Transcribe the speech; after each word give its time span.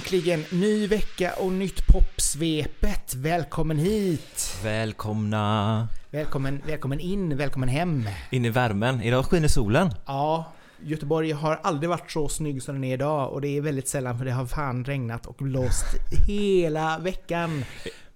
Äntligen 0.00 0.44
ny 0.52 0.86
vecka 0.86 1.32
och 1.38 1.52
nytt 1.52 1.86
popsvepet. 1.86 3.14
Välkommen 3.14 3.78
hit! 3.78 4.58
Välkomna 4.64 5.88
Välkommen, 6.10 6.62
välkommen 6.66 7.00
in, 7.00 7.36
välkommen 7.36 7.68
hem. 7.68 8.08
in 8.30 8.44
i 8.44 8.50
värmen. 8.50 9.02
Idag 9.02 9.24
skiner 9.24 9.48
solen. 9.48 9.90
Ja, 10.06 10.52
Göteborg 10.82 11.32
har 11.32 11.60
aldrig 11.62 11.90
varit 11.90 12.10
så 12.10 12.28
snygg 12.28 12.62
som 12.62 12.74
den 12.74 12.84
är 12.84 12.94
idag 12.94 13.32
och 13.32 13.40
det 13.40 13.56
är 13.56 13.60
väldigt 13.60 13.88
sällan 13.88 14.18
för 14.18 14.24
det 14.24 14.30
har 14.30 14.46
fan 14.46 14.84
regnat 14.84 15.26
och 15.26 15.36
blåst 15.38 15.86
hela 16.28 16.98
veckan. 16.98 17.64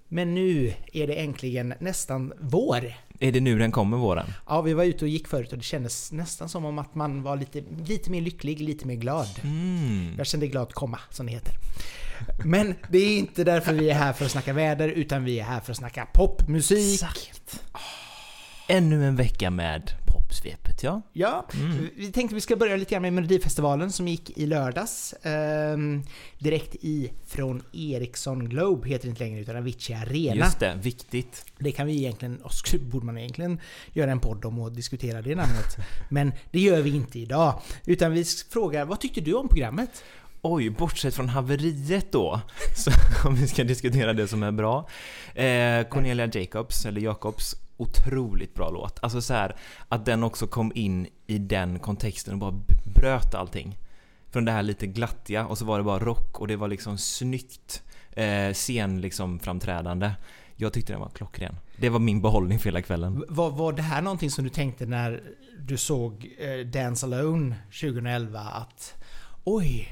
Men 0.09 0.35
nu 0.35 0.75
är 0.93 1.07
det 1.07 1.15
äntligen 1.15 1.75
nästan 1.81 2.33
vår. 2.41 2.95
Är 3.21 3.33
det 3.33 3.41
nu 3.41 3.59
den 3.59 3.73
kommer 3.73 3.97
våren? 3.97 4.27
Ja, 4.47 4.63
vi 4.63 4.75
var 4.75 4.85
ute 4.85 5.05
och 5.05 5.09
gick 5.09 5.29
förut 5.29 5.53
och 5.53 5.59
det 5.59 5.65
kändes 5.65 6.13
nästan 6.13 6.49
som 6.49 6.65
om 6.65 6.79
att 6.79 6.95
man 6.95 7.23
var 7.23 7.37
lite, 7.37 7.63
lite 7.87 8.11
mer 8.11 8.21
lycklig, 8.21 8.61
lite 8.61 8.87
mer 8.87 8.95
glad. 8.95 9.29
Mm. 9.43 10.15
Jag 10.19 10.27
kände 10.27 10.47
glad 10.47 10.73
komma, 10.73 10.99
som 11.11 11.27
det 11.27 11.33
heter. 11.33 11.55
Men 12.45 12.75
det 12.89 12.99
är 12.99 13.19
inte 13.19 13.45
därför 13.45 13.73
vi 13.73 13.91
är 13.91 13.95
här 13.95 14.13
för 14.13 14.25
att 14.25 14.31
snacka 14.31 14.53
väder, 14.53 14.89
utan 14.89 15.25
vi 15.25 15.41
är 15.41 15.45
här 15.45 15.61
för 15.61 15.73
att 15.73 15.79
snacka 15.79 16.07
popmusik. 16.15 16.95
Exakt. 16.95 17.63
Ännu 18.69 19.07
en 19.07 19.17
vecka 19.17 19.51
med 19.51 20.04
popsvepet, 20.15 20.83
ja. 20.83 21.03
Ja, 21.13 21.47
vi 21.97 22.13
tänkte 22.13 22.35
vi 22.35 22.41
ska 22.41 22.57
börja 22.57 22.77
lite 22.77 22.91
grann 22.91 23.03
med 23.03 23.13
Melodifestivalen 23.13 23.93
som 23.93 24.09
gick 24.09 24.39
i 24.39 24.47
lördags. 24.47 25.15
Ehm, 25.23 26.03
direkt 26.39 26.75
i 26.75 27.13
från 27.27 27.63
Ericsson 27.73 28.49
Globe, 28.49 28.89
heter 28.89 29.05
det 29.05 29.11
inte 29.11 29.25
längre, 29.25 29.41
utan 29.41 29.57
Avicii 29.57 29.95
Arena. 29.95 30.45
Just 30.45 30.61
det, 30.61 30.79
viktigt. 30.83 31.45
Det 31.59 31.73
kan 31.73 31.87
vi 31.87 31.97
egentligen, 31.97 32.37
och 32.43 32.53
borde 32.81 33.07
man 33.07 33.19
egentligen 33.19 33.61
göra 33.93 34.11
en 34.11 34.21
podd 34.21 34.45
om 34.45 34.59
och 34.59 34.73
diskutera 34.73 35.23
det 35.23 35.35
namnet. 35.35 35.77
Men 36.09 36.33
det 36.51 36.61
gör 36.61 36.83
vi 36.83 36.97
inte 36.97 37.19
idag. 37.19 37.61
Utan 37.87 38.13
vi 38.13 38.25
frågar, 38.25 38.85
vad 38.85 39.01
tyckte 39.01 39.21
du 39.21 39.35
om 39.35 39.49
programmet? 39.49 40.05
Oj, 40.43 40.71
bortsett 40.71 41.15
från 41.15 41.29
haveriet 41.29 42.13
då, 42.13 42.41
så 42.77 42.91
om 43.29 43.35
vi 43.35 43.47
ska 43.47 43.65
diskutera 43.65 44.13
det 44.13 44.29
som 44.29 44.43
är 44.43 44.53
bra. 44.53 44.89
Eh, 45.35 45.89
Cornelia 45.89 46.27
Jacobs, 46.27 46.87
eller 46.87 47.01
Jacobs, 47.01 47.57
otroligt 47.77 48.55
bra 48.55 48.71
låt. 48.71 48.99
Alltså 49.03 49.23
så 49.23 49.35
här, 49.35 49.57
att 49.89 50.05
den 50.05 50.23
också 50.23 50.47
kom 50.47 50.73
in 50.75 51.07
i 51.27 51.39
den 51.39 51.79
kontexten 51.79 52.35
och 52.35 52.39
bara 52.41 52.63
bröt 52.85 53.35
allting. 53.35 53.79
Från 54.31 54.45
det 54.45 54.53
här 54.53 54.63
lite 54.63 54.87
glattiga 54.87 55.47
och 55.47 55.59
så 55.59 55.65
var 55.65 55.79
det 55.79 55.85
bara 55.85 55.99
rock 55.99 56.41
och 56.41 56.49
det 56.49 56.57
var 56.57 56.69
liksom 56.69 56.99
snyggt 56.99 57.83
eh, 58.13 58.53
scen 58.53 59.01
liksom 59.01 59.39
framträdande. 59.39 60.13
Jag 60.57 60.73
tyckte 60.73 60.93
den 60.93 61.01
var 61.01 61.09
klockren. 61.09 61.57
Det 61.77 61.89
var 61.89 61.99
min 61.99 62.23
behållning 62.23 62.59
för 62.59 62.65
hela 62.65 62.83
kvällen. 62.83 63.25
Var, 63.29 63.51
var 63.51 63.73
det 63.73 63.83
här 63.83 64.03
någonting 64.03 64.31
som 64.31 64.45
du 64.45 64.51
tänkte 64.51 64.87
när 64.87 65.23
du 65.59 65.77
såg 65.77 66.35
eh, 66.39 66.67
Dance 66.67 67.07
Alone 67.07 67.57
2011 67.81 68.41
att 68.41 68.95
oj, 69.45 69.89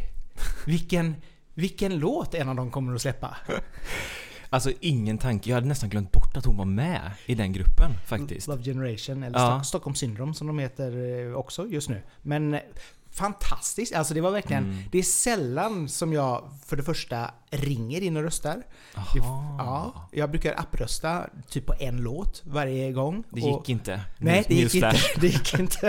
vilken, 0.66 1.16
vilken 1.54 1.98
låt 1.98 2.34
en 2.34 2.48
av 2.48 2.56
dem 2.56 2.70
kommer 2.70 2.94
att 2.94 3.02
släppa? 3.02 3.36
Alltså 4.52 4.72
ingen 4.80 5.18
tanke, 5.18 5.50
jag 5.50 5.54
hade 5.56 5.66
nästan 5.68 5.88
glömt 5.90 6.12
bort 6.12 6.36
att 6.36 6.44
hon 6.44 6.56
var 6.56 6.64
med 6.64 7.10
i 7.26 7.34
den 7.34 7.52
gruppen 7.52 7.90
faktiskt. 8.06 8.48
Love 8.48 8.62
Generation, 8.62 9.22
eller 9.22 9.38
Ja. 9.38 9.46
Stock- 9.46 9.64
Stockholm 9.66 9.94
Syndrome 9.94 10.34
som 10.34 10.46
de 10.46 10.58
heter 10.58 11.20
eh, 11.30 11.34
också 11.34 11.66
just 11.66 11.88
nu. 11.88 12.02
Men 12.22 12.54
eh, 12.54 12.60
fantastiskt, 13.10 13.94
alltså 13.94 14.14
det 14.14 14.20
var 14.20 14.30
verkligen, 14.30 14.64
Mm. 14.64 14.78
det 14.92 14.98
är 14.98 15.02
sällan 15.02 15.88
som 15.88 16.12
jag 16.12 16.44
för 16.66 16.76
det 16.76 16.82
första 16.82 17.30
ringer 17.50 18.00
in 18.00 18.16
och 18.16 18.22
röstar. 18.22 18.62
Ja, 19.58 20.08
jag 20.12 20.30
brukar 20.30 20.54
apprösta 20.60 21.26
typ 21.48 21.66
på 21.66 21.74
en 21.80 21.96
låt 21.96 22.42
varje 22.44 22.92
gång. 22.92 23.24
Det 23.30 23.42
Och- 23.42 23.48
gick 23.60 23.68
inte. 23.68 24.00
Nej, 24.18 24.44
det 24.48 24.54
gick 24.54 24.74
inte. 24.74 24.92
Det 25.20 25.26
gick 25.26 25.58
inte. 25.58 25.86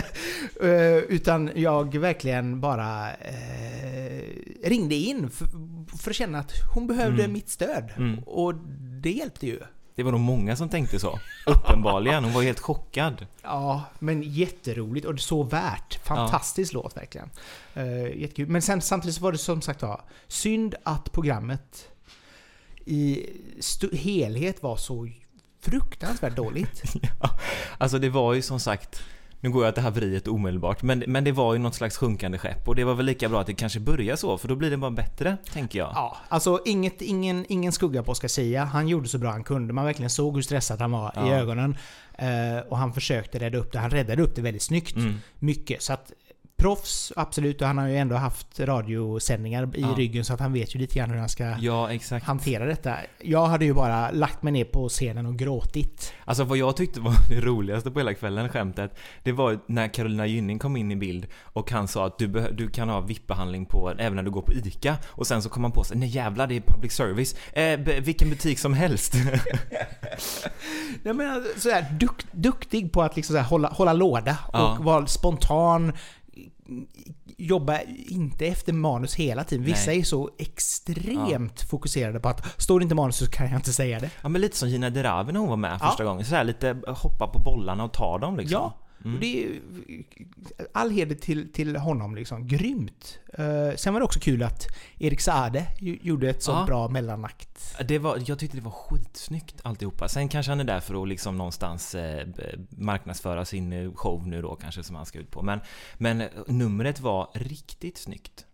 Eh, 0.62 0.98
utan 0.98 1.52
jag 1.56 1.98
verkligen 1.98 2.62
bara 2.62 3.12
eh, 3.14 4.24
ringde 4.64 4.96
in 4.96 5.30
för, 5.88 6.10
att 6.10 6.16
känna 6.16 6.40
att 6.40 6.52
hon 6.74 6.88
behövde 6.88 7.22
Mm. 7.24 7.34
mitt 7.34 7.50
stöd. 7.50 7.94
Mm. 7.98 8.20
Och 8.20 8.56
det 9.02 9.12
hjälpte 9.12 9.46
ju. 9.48 9.60
Det 9.96 10.04
var 10.04 10.12
nog 10.12 10.22
många 10.22 10.56
som 10.56 10.70
tänkte 10.70 11.00
så. 11.00 11.20
Uppenbarligen. 11.46 12.24
Hon 12.24 12.34
var 12.34 12.44
helt 12.44 12.60
chockad. 12.60 13.28
Ja, 13.44 13.84
men 14.00 14.22
jätteroligt 14.24 15.06
och 15.06 15.20
så 15.20 15.44
värt. 15.44 16.00
Fantastisk 16.06 16.74
låt 16.74 16.98
verkligen. 16.98 17.30
Uh, 17.78 18.18
jättekul. 18.22 18.48
Men 18.50 18.62
sen, 18.62 18.82
samtidigt 18.82 19.16
så 19.16 19.22
var 19.24 19.32
det 19.32 19.38
som 19.38 19.62
sagt 19.62 19.82
var 19.82 20.02
synd 20.28 20.76
att 20.84 21.12
programmet 21.12 21.90
i 22.86 23.26
helhet 23.94 24.64
var 24.64 24.78
så 24.78 25.10
fruktansvärt 25.62 26.36
dåligt. 26.36 26.84
Ja. 27.22 27.30
Alltså 27.78 28.00
det 28.00 28.10
var 28.10 28.34
ju 28.34 28.42
som 28.42 28.60
sagt, 28.60 29.04
nu 29.44 29.50
går 29.50 29.66
jag 29.66 29.74
till 29.74 29.84
haveriet 29.84 30.28
omedelbart, 30.28 30.82
men, 30.84 31.04
men 31.08 31.24
det 31.24 31.32
var 31.32 31.54
ju 31.54 31.60
något 31.60 31.76
slags 31.76 31.98
sjunkande 31.98 32.38
skepp 32.38 32.68
och 32.68 32.76
det 32.76 32.84
var 32.84 32.94
väl 32.94 33.06
lika 33.06 33.30
bra 33.30 33.42
att 33.42 33.48
det 33.48 33.54
kanske 33.54 33.80
börjar 33.80 34.16
så, 34.16 34.38
för 34.38 34.48
då 34.48 34.56
blir 34.56 34.70
det 34.72 34.78
bara 34.78 34.92
bättre, 34.92 35.38
tänker 35.54 35.80
jag. 35.80 35.92
Ja, 35.96 36.18
alltså 36.30 36.60
inget, 36.66 37.02
ingen, 37.02 37.46
ingen 37.50 37.72
skugga 37.72 38.04
på 38.04 38.12
Oscar 38.12 38.28
Sia. 38.28 38.64
Han 38.66 38.88
gjorde 38.88 39.08
så 39.08 39.18
bra 39.18 39.32
han 39.32 39.44
kunde. 39.44 39.74
Man 39.74 39.86
verkligen 39.86 40.10
såg 40.10 40.36
hur 40.36 40.42
stressad 40.42 40.82
han 40.82 40.92
var 40.92 41.08
i 41.10 41.12
Ja. 41.16 41.28
ögonen. 41.36 41.78
Eh, 42.18 42.60
och 42.70 42.78
han 42.78 42.94
försökte 42.94 43.40
rädda 43.40 43.58
upp 43.58 43.72
det. 43.72 43.80
Han 43.80 43.90
räddade 43.90 44.22
upp 44.22 44.36
det 44.36 44.42
väldigt 44.42 44.62
snyggt. 44.62 44.96
Mm. 44.96 45.16
Mycket. 45.40 45.82
Så 45.82 45.94
att 45.94 46.12
proffs, 46.64 47.14
absolut. 47.16 47.62
Och 47.62 47.68
han 47.68 47.78
har 47.78 47.88
ju 47.88 47.98
ändå 47.98 48.16
haft 48.16 48.60
radiosändningar 48.60 49.78
i 49.78 49.82
Ja. 49.82 49.88
ryggen 49.98 50.26
så 50.26 50.34
att 50.34 50.40
han 50.40 50.54
vet 50.54 50.76
ju 50.76 50.80
lite 50.80 51.00
grann 51.00 51.10
hur 51.12 51.18
han 51.18 51.30
ska 51.30 51.56
Ja, 51.60 51.90
hantera 52.24 52.66
detta. 52.66 52.96
Jag 53.22 53.46
hade 53.46 53.66
ju 53.66 53.74
bara 53.74 54.12
lagt 54.12 54.44
mig 54.44 54.54
ner 54.54 54.66
på 54.66 54.90
scenen 54.90 55.26
och 55.26 55.36
gråtit. 55.40 56.14
Alltså 56.26 56.44
vad 56.44 56.58
jag 56.58 56.78
tyckte 56.78 57.00
var 57.00 57.14
det 57.30 57.42
roligaste 57.42 57.92
på 57.92 58.00
hela 58.00 58.14
kvällen, 58.14 58.50
skämtet, 58.50 58.98
det 59.24 59.32
var 59.32 59.60
när 59.68 59.88
Carolina 59.88 60.26
Gynning 60.28 60.60
kom 60.60 60.78
in 60.78 60.92
i 60.92 60.96
bild 60.96 61.28
och 61.44 61.72
han 61.72 61.88
sa 61.88 62.06
att 62.06 62.18
du, 62.20 62.28
du 62.28 62.70
kan 62.70 62.90
ha 62.90 63.00
VIP-behandling 63.02 63.66
på, 63.66 63.90
även 63.98 64.16
när 64.16 64.24
du 64.24 64.32
går 64.32 64.42
på 64.42 64.54
ICA. 64.54 64.98
Och 65.06 65.28
sen 65.28 65.42
så 65.42 65.50
kom 65.50 65.64
han 65.64 65.72
på 65.72 65.84
sig, 65.84 65.98
nej 65.98 66.10
jävlar 66.10 66.48
det 66.48 66.56
är 66.56 66.62
public 66.62 66.94
service. 66.94 67.36
Eh, 67.54 67.80
vilken 68.04 68.30
butik 68.30 68.60
som 68.60 68.74
helst. 68.74 69.14
Jag 71.04 71.16
menar, 71.16 71.60
sådär 71.60 71.86
duk, 72.00 72.26
duktig 72.32 72.92
på 72.92 73.02
att 73.02 73.16
liksom 73.16 73.34
sådär 73.34 73.44
hålla, 73.48 73.68
hålla 73.68 73.94
låda 73.94 74.38
och 74.48 74.60
Ja. 74.60 74.78
vara 74.82 75.08
spontan. 75.08 75.92
Jobba 77.38 77.80
inte 78.08 78.46
efter 78.46 78.74
manus 78.74 79.16
hela 79.16 79.44
tiden. 79.44 79.66
Vissa 79.66 79.92
Nej. 79.92 80.00
är 80.00 80.04
så 80.04 80.30
extremt 80.40 81.62
fokuserade 81.62 82.20
på 82.20 82.30
att 82.30 82.62
står 82.62 82.80
det 82.80 82.84
inte 82.84 82.96
manus 82.96 83.16
så 83.18 83.28
kan 83.28 83.48
jag 83.50 83.56
inte 83.56 83.74
säga 83.74 84.00
det. 84.00 84.10
ja 84.22 84.30
men 84.30 84.42
lite 84.42 84.58
som 84.58 84.70
Gina 84.70 84.90
Dirawi 84.90 85.32
när 85.34 85.40
hon 85.40 85.50
var 85.50 85.58
med 85.58 85.78
Ja. 85.82 85.88
första 85.88 86.04
gången. 86.04 86.26
Så 86.26 86.36
här 86.36 86.44
lite 86.44 86.82
hoppa 86.88 87.28
på 87.28 87.40
bollarna 87.40 87.84
och 87.84 87.94
ta 87.94 88.18
dem 88.18 88.38
liksom. 88.38 88.54
Ja, 88.62 88.74
Mm. 89.04 89.14
och 89.16 89.22
det 89.22 89.46
är 89.46 89.60
all 90.74 90.90
heder 90.92 91.16
till, 91.16 91.52
till 91.54 91.76
honom 91.76 92.16
liksom. 92.16 92.48
Grymt! 92.48 93.20
Uh, 93.40 93.76
sen 93.76 93.94
var 93.94 94.00
det 94.00 94.06
också 94.06 94.20
kul 94.20 94.44
att 94.44 94.68
Erik 95.00 95.22
Saade 95.22 95.68
gjorde 95.80 96.30
ett 96.30 96.44
så 96.44 96.52
Ja. 96.52 96.66
bra 96.68 96.88
mellanakt. 96.88 97.76
Det 97.88 98.00
var, 98.00 98.20
jag 98.26 98.40
tyckte 98.40 98.58
det 98.58 98.64
var 98.64 98.72
skitsnyggt 98.72 99.56
alltihopa. 99.64 100.08
Sen 100.08 100.30
kanske 100.30 100.52
han 100.52 100.60
är 100.60 100.64
där 100.64 100.80
för 100.80 101.02
att 101.04 101.08
liksom 101.08 101.38
någonstans 101.38 101.96
eh, 101.96 102.28
marknadsföra 102.70 103.46
sin 103.46 103.74
eh, 103.74 103.94
show 103.94 104.28
nu 104.28 104.42
då 104.42 104.56
kanske 104.56 104.84
som 104.84 104.96
han 104.96 105.06
ska 105.06 105.20
ut 105.20 105.32
på. 105.32 105.42
Men, 105.42 105.60
men 105.98 106.22
eh, 106.22 106.28
numret 106.48 107.00
var 107.00 107.30
riktigt 107.34 107.98
snyggt. 107.98 108.46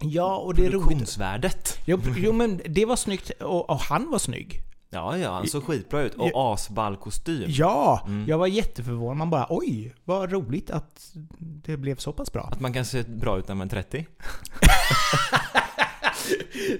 Ja, 0.00 0.36
och 0.36 0.54
det 0.54 0.60
är 0.66 0.70
roligt. 0.70 0.72
Produktionsvärdet. 0.82 1.78
Jo, 1.86 1.98
jo 2.16 2.32
men 2.32 2.60
det 2.68 2.84
var 2.84 2.96
snyggt 2.96 3.30
och, 3.30 3.70
och 3.70 3.78
han 3.80 4.10
var 4.10 4.18
snygg. 4.18 4.60
Ja, 4.94 5.18
ja, 5.18 5.32
han 5.32 5.46
såg 5.48 5.64
skitbra 5.64 6.02
ut. 6.02 6.14
Och 6.14 6.30
asball 6.34 6.96
kostym. 6.96 7.44
Ja, 7.48 8.02
Mm. 8.06 8.24
jag 8.28 8.38
var 8.38 8.46
jätteförvånad. 8.46 9.16
Man 9.16 9.30
bara 9.30 9.46
oj, 9.50 9.94
vad 10.04 10.32
roligt 10.32 10.70
att 10.70 11.10
det 11.38 11.76
blev 11.76 11.96
så 11.96 12.12
pass 12.12 12.32
bra. 12.32 12.42
Att 12.52 12.60
man 12.60 12.72
kan 12.72 12.84
se 12.84 13.02
bra 13.02 13.38
ut 13.38 13.48
när 13.48 13.54
man 13.54 13.66
är 13.66 13.70
30. 13.70 14.06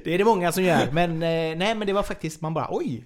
Det 0.05 0.15
är 0.15 0.19
det 0.19 0.25
många 0.25 0.53
som 0.53 0.65
gör, 0.65 0.89
men 0.93 1.11
eh, 1.13 1.57
nej 1.57 1.75
men 1.75 1.87
det 1.87 1.93
var 1.93 2.03
faktiskt, 2.03 2.41
man 2.41 2.55
bara 2.55 2.67
oj, 2.71 3.05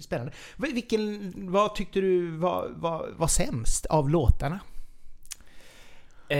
spännande. 0.00 0.32
Vilken, 0.56 1.32
vad 1.52 1.74
tyckte 1.74 2.00
du 2.00 2.36
var, 2.36 2.68
var, 2.76 3.08
var 3.16 3.28
sämst 3.28 3.86
av 3.86 4.10
låtarna? 4.10 4.60
Eh, 6.28 6.38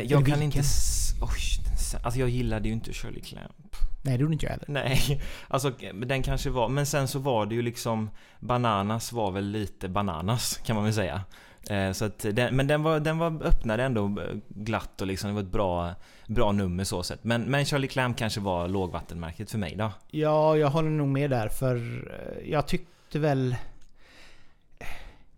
jag 0.00 0.26
kan 0.26 0.42
inte... 0.42 0.58
Oj, 1.22 1.63
s- 1.84 1.96
alltså 2.04 2.20
jag 2.20 2.28
gillade 2.28 2.68
ju 2.68 2.74
inte 2.74 2.92
Shirley 2.92 3.20
Clamp. 3.22 3.76
Nej, 4.02 4.16
det 4.16 4.22
gjorde 4.22 4.32
inte 4.32 4.46
jag 4.46 4.50
heller. 4.50 4.64
Nej, 4.68 5.22
alltså 5.48 5.70
den 6.06 6.22
kanske 6.22 6.50
var... 6.50 6.68
Men 6.68 6.86
sen 6.86 7.08
så 7.08 7.18
var 7.18 7.46
det 7.46 7.54
ju 7.54 7.62
liksom... 7.62 8.10
Bananas 8.40 9.12
var 9.12 9.30
väl 9.30 9.44
lite 9.50 9.88
bananas, 9.88 10.60
kan 10.64 10.76
man 10.76 10.84
väl 10.84 10.94
säga. 10.94 11.22
Eh, 11.70 11.92
så 11.92 12.04
att 12.04 12.18
den, 12.32 12.56
men 12.56 12.66
den 12.66 12.82
var, 12.82 13.00
den 13.00 13.18
var 13.18 13.42
öppnade 13.46 13.82
ändå 13.82 14.16
glatt 14.48 15.00
och 15.00 15.06
liksom 15.06 15.28
det 15.28 15.34
var 15.34 15.42
ett 15.42 15.52
bra, 15.52 15.94
bra 16.26 16.52
nummer 16.52 16.84
så 16.84 17.02
sett. 17.02 17.24
Men, 17.24 17.42
men 17.42 17.64
Charlie 17.64 17.88
Clamp 17.88 18.16
kanske 18.18 18.40
var 18.40 18.68
lågvattenmärket 18.68 19.50
för 19.50 19.58
mig 19.58 19.76
då. 19.76 19.92
Ja, 20.10 20.56
jag 20.56 20.70
håller 20.70 20.90
nog 20.90 21.08
med 21.08 21.30
där, 21.30 21.48
för 21.48 21.76
eh, 21.76 22.50
jag 22.50 22.66
tyckte 22.68 23.18
väl... 23.18 23.56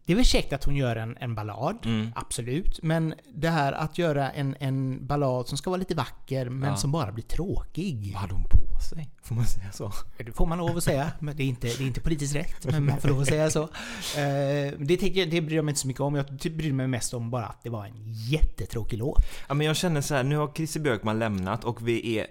Det 0.06 0.12
är 0.12 0.16
väl 0.16 0.24
käckt 0.24 0.52
att 0.52 0.64
hon 0.64 0.76
gör 0.76 0.96
en, 0.96 1.16
en 1.20 1.34
ballad, 1.34 1.76
Mm. 1.84 2.10
absolut. 2.14 2.82
Men 2.82 3.14
det 3.34 3.48
här 3.48 3.72
att 3.72 3.98
göra 3.98 4.30
en, 4.30 4.56
en 4.60 5.06
ballad 5.06 5.48
som 5.48 5.58
ska 5.58 5.70
vara 5.70 5.78
lite 5.78 5.94
vacker, 5.94 6.48
men 6.50 6.68
Ja. 6.70 6.76
som 6.76 6.92
bara 6.92 7.12
blir 7.12 7.24
tråkig. 7.24 8.10
Vad 8.12 8.20
hade 8.20 8.34
hon 8.34 8.44
på 8.44 8.80
sig? 8.90 9.08
Får 9.22 9.34
man 9.34 9.46
säga 9.46 9.72
så? 9.72 9.92
Det 10.18 10.32
får 10.32 10.46
man 10.46 10.58
lov 10.58 10.76
att 10.76 10.84
säga, 10.84 11.12
men 11.20 11.36
det 11.36 11.42
är 11.42 11.46
inte, 11.46 11.66
det 11.66 11.80
är 11.80 11.86
inte 11.86 12.00
politiskt 12.00 12.34
rätt. 12.34 12.64
Men 12.64 12.84
man 12.86 13.00
får 13.00 13.08
lov 13.08 13.20
att 13.20 13.26
säga 13.26 13.50
så. 13.50 13.62
Eh, 13.62 14.72
Det, 14.78 14.96
tänker 14.96 15.20
jag, 15.20 15.30
det 15.30 15.40
bryr 15.40 15.56
jag 15.56 15.64
mig 15.64 15.72
inte 15.72 15.80
så 15.80 15.86
mycket 15.86 16.00
om. 16.00 16.14
Jag 16.14 16.26
bryr 16.56 16.72
mig 16.72 16.86
mest 16.86 17.14
om 17.14 17.30
bara 17.30 17.46
att 17.46 17.62
det 17.62 17.70
var 17.70 17.84
en 17.86 18.12
jättetråkig 18.12 18.98
låt. 18.98 19.22
Ja, 19.48 19.54
men 19.54 19.66
jag 19.66 19.76
känner 19.76 20.00
så 20.00 20.14
här, 20.14 20.22
nu 20.24 20.36
har 20.36 20.52
Christer 20.56 20.80
Björkman 20.80 21.18
lämnat 21.18 21.64
och 21.64 21.88
vi 21.88 22.18
är 22.18 22.26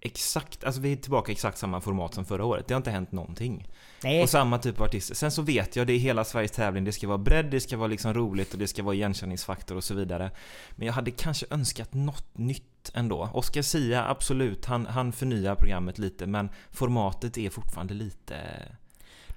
exakt, 0.00 0.64
alltså 0.64 0.80
vi 0.80 0.92
är 0.92 0.96
tillbaka 0.96 1.32
i 1.32 1.34
exakt 1.34 1.58
samma 1.58 1.80
format 1.80 2.14
som 2.14 2.24
förra 2.24 2.44
året. 2.44 2.68
Det 2.68 2.74
har 2.74 2.76
inte 2.76 2.90
hänt 2.90 3.12
någonting. 3.12 3.68
Nej. 4.02 4.22
Och 4.22 4.28
samma 4.28 4.58
typ 4.58 4.80
av 4.80 4.86
artister. 4.86 5.14
Sen 5.14 5.30
så 5.30 5.42
vet 5.42 5.76
jag, 5.76 5.86
det 5.86 5.92
är 5.92 5.98
hela 5.98 6.24
Sveriges 6.24 6.50
tävling. 6.50 6.84
Det 6.84 6.92
ska 6.92 7.08
vara 7.08 7.18
bredd, 7.18 7.46
det 7.50 7.60
ska 7.60 7.76
vara 7.76 7.88
liksom 7.88 8.14
roligt 8.14 8.52
och 8.52 8.58
det 8.58 8.66
ska 8.66 8.82
vara 8.82 8.94
igenkänningsfaktor 8.94 9.76
och 9.76 9.84
så 9.84 9.94
vidare. 9.94 10.30
Men 10.70 10.86
jag 10.86 10.94
hade 10.94 11.10
kanske 11.10 11.46
önskat 11.50 11.94
något 11.94 12.38
nytt 12.38 12.90
ändå. 12.94 13.30
Oscar 13.32 13.62
Sia, 13.62 14.08
absolut, 14.08 14.64
han, 14.64 14.86
han 14.86 15.12
förnyar 15.12 15.54
programmet 15.54 15.98
lite 15.98 16.26
men 16.26 16.48
formatet 16.70 17.38
är 17.38 17.50
fortfarande 17.50 17.94
lite... 17.94 18.36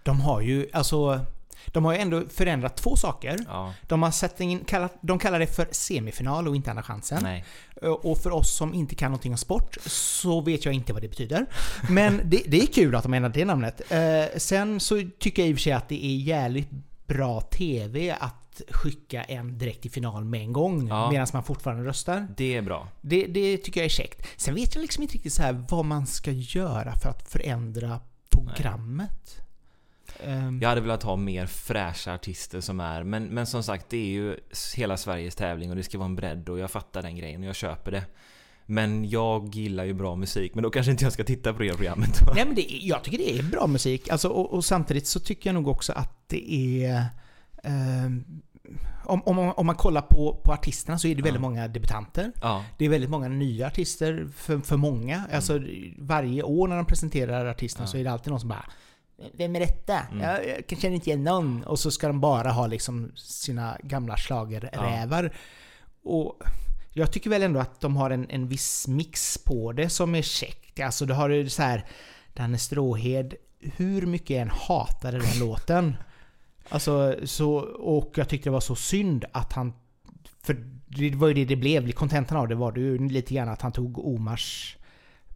De 0.03 0.21
har 0.21 0.41
ju, 0.41 0.69
alltså... 0.73 1.25
De 1.67 1.85
har 1.85 1.93
ju 1.93 1.99
ändå 1.99 2.23
förändrat 2.29 2.77
två 2.77 2.95
saker. 2.95 3.39
Ja, 3.47 3.73
De 3.87 4.03
har 4.03 4.11
satt 4.11 4.39
in, 4.41 4.59
kallat, 4.65 4.97
de 5.01 5.19
kallar 5.19 5.39
det 5.39 5.47
för 5.47 5.67
semifinal 5.71 6.47
och 6.47 6.55
inte 6.55 6.69
Andra 6.69 6.83
chansen. 6.83 7.19
nej. 7.23 7.45
Och 8.01 8.17
för 8.17 8.31
oss 8.31 8.57
som 8.57 8.73
inte 8.73 8.95
kan 8.95 9.11
någonting 9.11 9.31
om 9.31 9.37
sport 9.37 9.77
så 9.85 10.41
vet 10.41 10.65
jag 10.65 10.73
inte 10.73 10.93
vad 10.93 11.01
det 11.01 11.07
betyder. 11.07 11.45
Men 11.89 12.21
det, 12.25 12.41
det 12.47 12.61
är 12.61 12.65
kul 12.67 12.95
att 12.95 13.03
de 13.03 13.13
ändrat 13.13 13.33
det 13.33 13.45
namnet. 13.45 13.81
Eh, 13.91 14.37
sen 14.37 14.79
så 14.79 15.01
tycker 15.19 15.41
jag 15.41 15.49
i 15.49 15.53
och 15.53 15.57
för 15.57 15.61
sig 15.61 15.73
att 15.73 15.89
det 15.89 16.05
är 16.05 16.15
jävligt 16.15 16.69
bra 17.07 17.41
TV 17.41 18.11
att 18.19 18.61
skicka 18.69 19.23
en 19.23 19.57
direkt 19.57 19.85
i 19.85 19.89
final 19.89 20.25
med 20.25 20.41
en 20.41 20.53
gång 20.53 20.87
Ja. 20.87 21.11
medan 21.11 21.27
man 21.33 21.43
fortfarande 21.43 21.83
röstar. 21.89 22.27
Det 22.37 22.55
är 22.55 22.61
bra. 22.61 22.87
Det, 23.01 23.25
det 23.25 23.57
tycker 23.57 23.79
jag 23.79 23.85
är 23.85 23.89
käckt. 23.89 24.27
Sen 24.41 24.55
vet 24.55 24.75
jag 24.75 24.81
liksom 24.81 25.01
inte 25.03 25.13
riktigt 25.15 25.33
så 25.33 25.41
här 25.41 25.65
vad 25.69 25.85
man 25.85 26.07
ska 26.07 26.31
göra 26.31 26.95
för 26.95 27.09
att 27.09 27.29
förändra 27.31 27.99
programmet. 28.29 29.38
Ehm, 30.27 30.59
Jag 30.61 30.69
hade 30.69 30.81
velat 30.81 31.03
ha 31.03 31.15
mer 31.15 31.45
fräscha 31.45 32.13
artister 32.13 32.61
som 32.61 32.79
är, 32.79 33.03
men, 33.03 33.23
men 33.25 33.45
som 33.47 33.63
sagt 33.63 33.89
det 33.89 33.97
är 33.97 34.05
ju 34.11 34.37
hela 34.75 34.97
Sveriges 34.97 35.35
tävling 35.35 35.69
och 35.69 35.75
det 35.75 35.83
ska 35.83 35.97
vara 35.97 36.05
en 36.09 36.15
bredd 36.15 36.49
och 36.49 36.59
jag 36.59 36.71
fattar 36.71 37.01
den 37.01 37.15
grejen 37.15 37.41
och 37.41 37.47
jag 37.47 37.55
köper 37.55 37.91
det. 37.91 38.03
Men 38.65 39.09
jag 39.09 39.55
gillar 39.55 39.83
ju 39.83 39.93
bra 39.93 40.15
musik, 40.15 40.55
men 40.55 40.63
då 40.63 40.69
kanske 40.69 40.91
inte 40.91 41.03
jag 41.03 41.13
ska 41.13 41.23
titta 41.23 41.53
på 41.53 41.61
det 41.63 41.69
programmet. 41.69 42.19
Nej 42.35 42.45
men 42.45 42.55
det, 42.55 42.61
jag 42.81 43.03
tycker 43.03 43.17
det 43.17 43.39
är 43.39 43.43
bra 43.43 43.67
musik. 43.67 44.09
Alltså, 44.09 44.27
och, 44.29 44.53
och 44.53 44.65
samtidigt 44.65 45.07
så 45.07 45.19
tycker 45.19 45.49
jag 45.49 45.53
nog 45.55 45.67
också 45.67 45.93
att 45.93 46.23
det 46.27 46.53
är... 46.85 47.05
ehm, 47.63 48.23
om, 49.05 49.21
om, 49.25 49.35
man- 49.35 49.53
om 49.57 49.65
man 49.65 49.75
kollar 49.75 50.01
på, 50.01 50.41
på 50.43 50.53
artisterna 50.53 50.99
så 50.99 51.07
är 51.07 51.15
det 51.15 51.21
väldigt 51.21 51.41
Ja. 51.41 51.49
många 51.49 51.67
debutanter. 51.67 52.31
Ja, 52.41 52.65
Det 52.77 52.85
är 52.85 52.89
väldigt 52.89 53.09
många 53.09 53.27
nya 53.27 53.67
artister 53.67 54.27
för, 54.35 54.59
för 54.59 54.77
många. 54.77 55.23
Alltså 55.33 55.59
varje 55.97 56.43
år 56.43 56.67
när 56.67 56.75
de 56.75 56.85
presenterar 56.85 57.45
artisterna 57.45 57.83
Ja. 57.85 57.91
så 57.91 57.97
är 57.97 58.03
det 58.03 58.11
alltid 58.11 58.31
någon 58.31 58.39
som 58.39 58.49
bara 58.49 58.65
Vem 59.33 59.55
är 59.55 59.59
detta? 59.59 59.99
Mm. 59.99 60.23
Jag, 60.23 60.63
jag 60.67 60.79
känner 60.79 60.95
inte 60.95 61.09
igen 61.09 61.23
någon. 61.23 61.63
Och 61.63 61.79
så 61.79 61.91
ska 61.91 62.07
de 62.07 62.19
bara 62.19 62.51
ha 62.51 62.67
liksom 62.67 63.11
sina 63.15 63.77
gamla 63.83 64.17
schlagerrävar. 64.17 65.33
Och 66.03 66.43
jag 66.93 67.11
tycker 67.11 67.29
väl 67.29 67.43
ändå 67.43 67.59
att 67.59 67.81
de 67.81 67.97
har 67.97 68.09
en, 68.09 68.29
en 68.29 68.47
viss 68.47 68.87
mix 68.87 69.37
på 69.37 69.71
det 69.71 69.89
som 69.89 70.15
är 70.15 70.21
käckt. 70.21 70.79
Alltså 70.79 71.05
du 71.05 71.13
har 71.13 71.29
ju 71.29 71.49
så 71.49 71.61
här 71.61 71.85
Danne 72.33 72.57
Stråhed, 72.57 73.33
hur 73.59 74.05
mycket 74.05 74.29
jag 74.29 74.41
än 74.41 74.51
hatade 74.53 75.19
den 75.19 75.39
låten. 75.47 75.95
Alltså, 76.69 77.15
så, 77.23 77.55
och 77.59 78.13
jag 78.15 78.29
tyckte 78.29 78.49
det 78.49 78.53
var 78.53 78.59
så 78.59 78.75
synd 78.75 79.25
att 79.31 79.53
han... 79.53 79.73
För 80.41 80.53
det 80.87 81.15
var 81.15 81.27
ju 81.27 81.33
det 81.33 81.45
det 81.45 81.55
blev. 81.55 81.91
Kontentan 81.91 82.37
av 82.37 82.47
det 82.47 82.55
var 82.55 82.71
det 82.71 82.79
ju 82.79 83.09
lite 83.09 83.33
grann 83.33 83.49
att 83.49 83.61
han 83.61 83.71
tog 83.71 84.05
Omars 84.05 84.77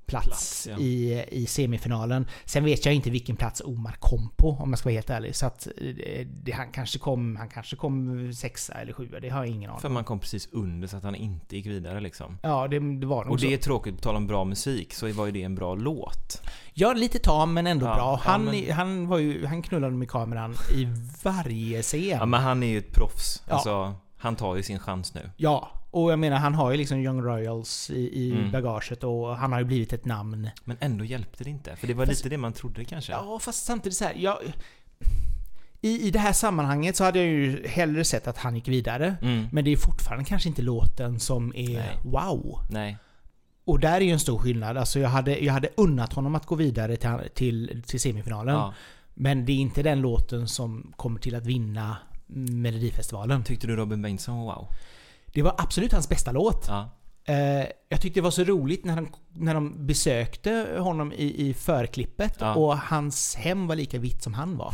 plats, 0.05 0.27
Plats, 0.27 0.67
ja. 0.71 0.77
i, 0.77 1.25
i 1.31 1.45
semifinalen. 1.45 2.27
Sen 2.45 2.63
vet 2.65 2.85
jag 2.85 2.95
inte 2.95 3.09
vilken 3.09 3.35
plats 3.35 3.61
Omar 3.65 3.95
kom 3.99 4.29
på 4.37 4.49
om 4.49 4.69
jag 4.69 4.79
ska 4.79 4.89
vara 4.89 4.93
helt 4.95 5.09
ärlig. 5.09 5.35
Så 5.35 5.45
att 5.45 5.67
eh, 5.67 6.25
det, 6.43 6.51
han, 6.51 6.71
kanske 6.71 6.99
kom, 6.99 7.35
han 7.35 7.49
kanske 7.49 7.75
kom 7.75 8.33
sexa 8.33 8.73
eller 8.73 8.93
sjua, 8.93 9.19
det 9.19 9.29
har 9.29 9.45
jag 9.45 9.55
ingen 9.55 9.69
aning 9.69 9.81
för 9.81 9.89
man 9.89 10.03
kom 10.03 10.19
precis 10.19 10.49
under 10.51 10.87
så 10.87 10.97
att 10.97 11.03
han 11.03 11.15
inte 11.15 11.55
gick 11.55 11.65
vidare 11.65 11.99
liksom. 11.99 12.37
Ja, 12.43 12.67
det, 12.67 12.99
det 12.99 13.05
var 13.07 13.23
nog 13.23 13.33
Och 13.33 13.39
så. 13.39 13.45
det 13.45 13.53
är 13.53 13.57
tråkigt, 13.57 13.95
på 13.95 14.01
tal 14.01 14.15
om 14.15 14.27
bra 14.27 14.43
musik, 14.45 14.93
så 14.93 15.11
var 15.11 15.25
ju 15.25 15.31
det 15.31 15.43
en 15.43 15.55
bra 15.55 15.75
låt. 15.75 16.41
Ja, 16.73 16.93
lite 16.93 17.19
tam 17.19 17.53
men 17.53 17.67
ändå 17.67 17.85
Ja, 17.85 17.95
bra. 17.95 18.03
ja, 18.25 18.31
Han, 18.31 18.43
men- 18.45 18.71
han, 18.71 19.07
var 19.07 19.17
ju, 19.17 19.45
han 19.45 19.61
knullade 19.61 19.95
med 19.95 20.09
kameran 20.09 20.55
i 20.75 20.87
varje 21.23 21.81
scen. 21.81 22.01
Ja 22.03 22.25
men 22.25 22.41
han 22.41 22.63
är 22.63 22.67
ju 22.67 22.77
ett 22.77 22.93
proffs. 22.93 23.43
Ja. 23.47 23.53
Alltså, 23.53 23.93
han 24.23 24.35
tar 24.35 24.55
ju 24.55 24.63
sin 24.63 24.79
chans 24.79 25.13
nu. 25.13 25.29
Ja, 25.37 25.71
och 25.91 26.11
jag 26.11 26.19
menar 26.19 26.37
han 26.37 26.55
har 26.55 26.71
ju 26.71 26.77
liksom 26.77 26.97
Young 26.99 27.21
Royals 27.21 27.89
i, 27.89 28.19
i 28.23 28.31
Mm. 28.31 28.51
bagaget 28.51 29.03
och 29.03 29.37
han 29.37 29.51
har 29.51 29.59
ju 29.59 29.65
blivit 29.65 29.93
ett 29.93 30.05
namn. 30.05 30.49
Men 30.63 30.77
ändå 30.79 31.05
hjälpte 31.05 31.43
det 31.43 31.49
inte. 31.49 31.75
För 31.75 31.87
det 31.87 31.93
var 31.93 32.05
Fast- 32.05 32.19
lite 32.23 32.29
det 32.29 32.37
man 32.37 32.53
trodde 32.53 32.85
kanske. 32.85 33.11
Ja, 33.11 33.39
fast 33.41 33.65
samtidigt 33.65 33.97
så 33.97 34.03
här, 34.05 34.13
jag, 34.17 34.37
i, 35.81 36.07
I 36.07 36.11
det 36.11 36.19
här 36.19 36.33
sammanhanget 36.33 36.95
så 36.95 37.03
hade 37.03 37.19
jag 37.19 37.27
ju 37.27 37.67
hellre 37.67 38.03
sett 38.03 38.27
att 38.27 38.37
han 38.37 38.55
gick 38.55 38.67
vidare. 38.67 39.15
Mm. 39.21 39.47
Men 39.51 39.63
det 39.65 39.71
är 39.71 39.77
fortfarande 39.77 40.25
kanske 40.25 40.49
inte 40.49 40.61
låten 40.61 41.19
som 41.19 41.53
är 41.55 41.73
Nej. 41.77 41.97
wow. 42.03 42.59
Nej. 42.69 42.97
Och 43.65 43.79
där 43.79 43.93
är 43.95 44.01
ju 44.01 44.11
en 44.11 44.19
stor 44.19 44.37
skillnad. 44.39 44.77
Alltså 44.77 44.99
jag 44.99 45.09
hade, 45.09 45.39
jag 45.43 45.53
hade 45.53 45.69
unnat 45.77 46.13
honom 46.13 46.35
att 46.35 46.45
gå 46.45 46.55
vidare 46.55 46.95
till, 46.95 47.09
till, 47.33 47.83
till 47.87 47.99
semifinalen. 47.99 48.55
Ja. 48.55 48.73
Men 49.13 49.45
det 49.45 49.51
är 49.51 49.57
inte 49.57 49.83
den 49.83 50.01
låten 50.01 50.47
som 50.47 50.93
kommer 50.95 51.19
till 51.19 51.35
att 51.35 51.45
vinna 51.45 51.97
Melodifestivalen. 52.27 53.43
Tyckte 53.43 53.67
du 53.67 53.75
Robin 53.75 54.01
Bengtsson 54.01 54.37
var 54.37 54.55
wow? 54.55 54.67
Det 55.33 55.41
var 55.41 55.55
absolut 55.57 55.91
hans 55.91 56.09
bästa 56.09 56.31
låt. 56.31 56.65
Ja. 56.67 56.89
Eh, 57.33 57.65
jag 57.93 58.01
tyckte 58.01 58.19
det 58.19 58.23
var 58.23 58.31
så 58.31 58.43
roligt 58.43 58.85
när, 58.85 58.93
han, 58.93 59.07
när 59.33 59.53
de 59.53 59.85
besökte 59.87 60.67
honom 60.79 61.11
i, 61.13 61.49
i 61.49 61.53
förklippet 61.53 62.35
Ja. 62.39 62.55
och 62.55 62.77
hans 62.77 63.35
hem 63.35 63.67
var 63.67 63.75
lika 63.75 63.99
vitt 63.99 64.23
som 64.23 64.33
han 64.33 64.57
var. 64.57 64.73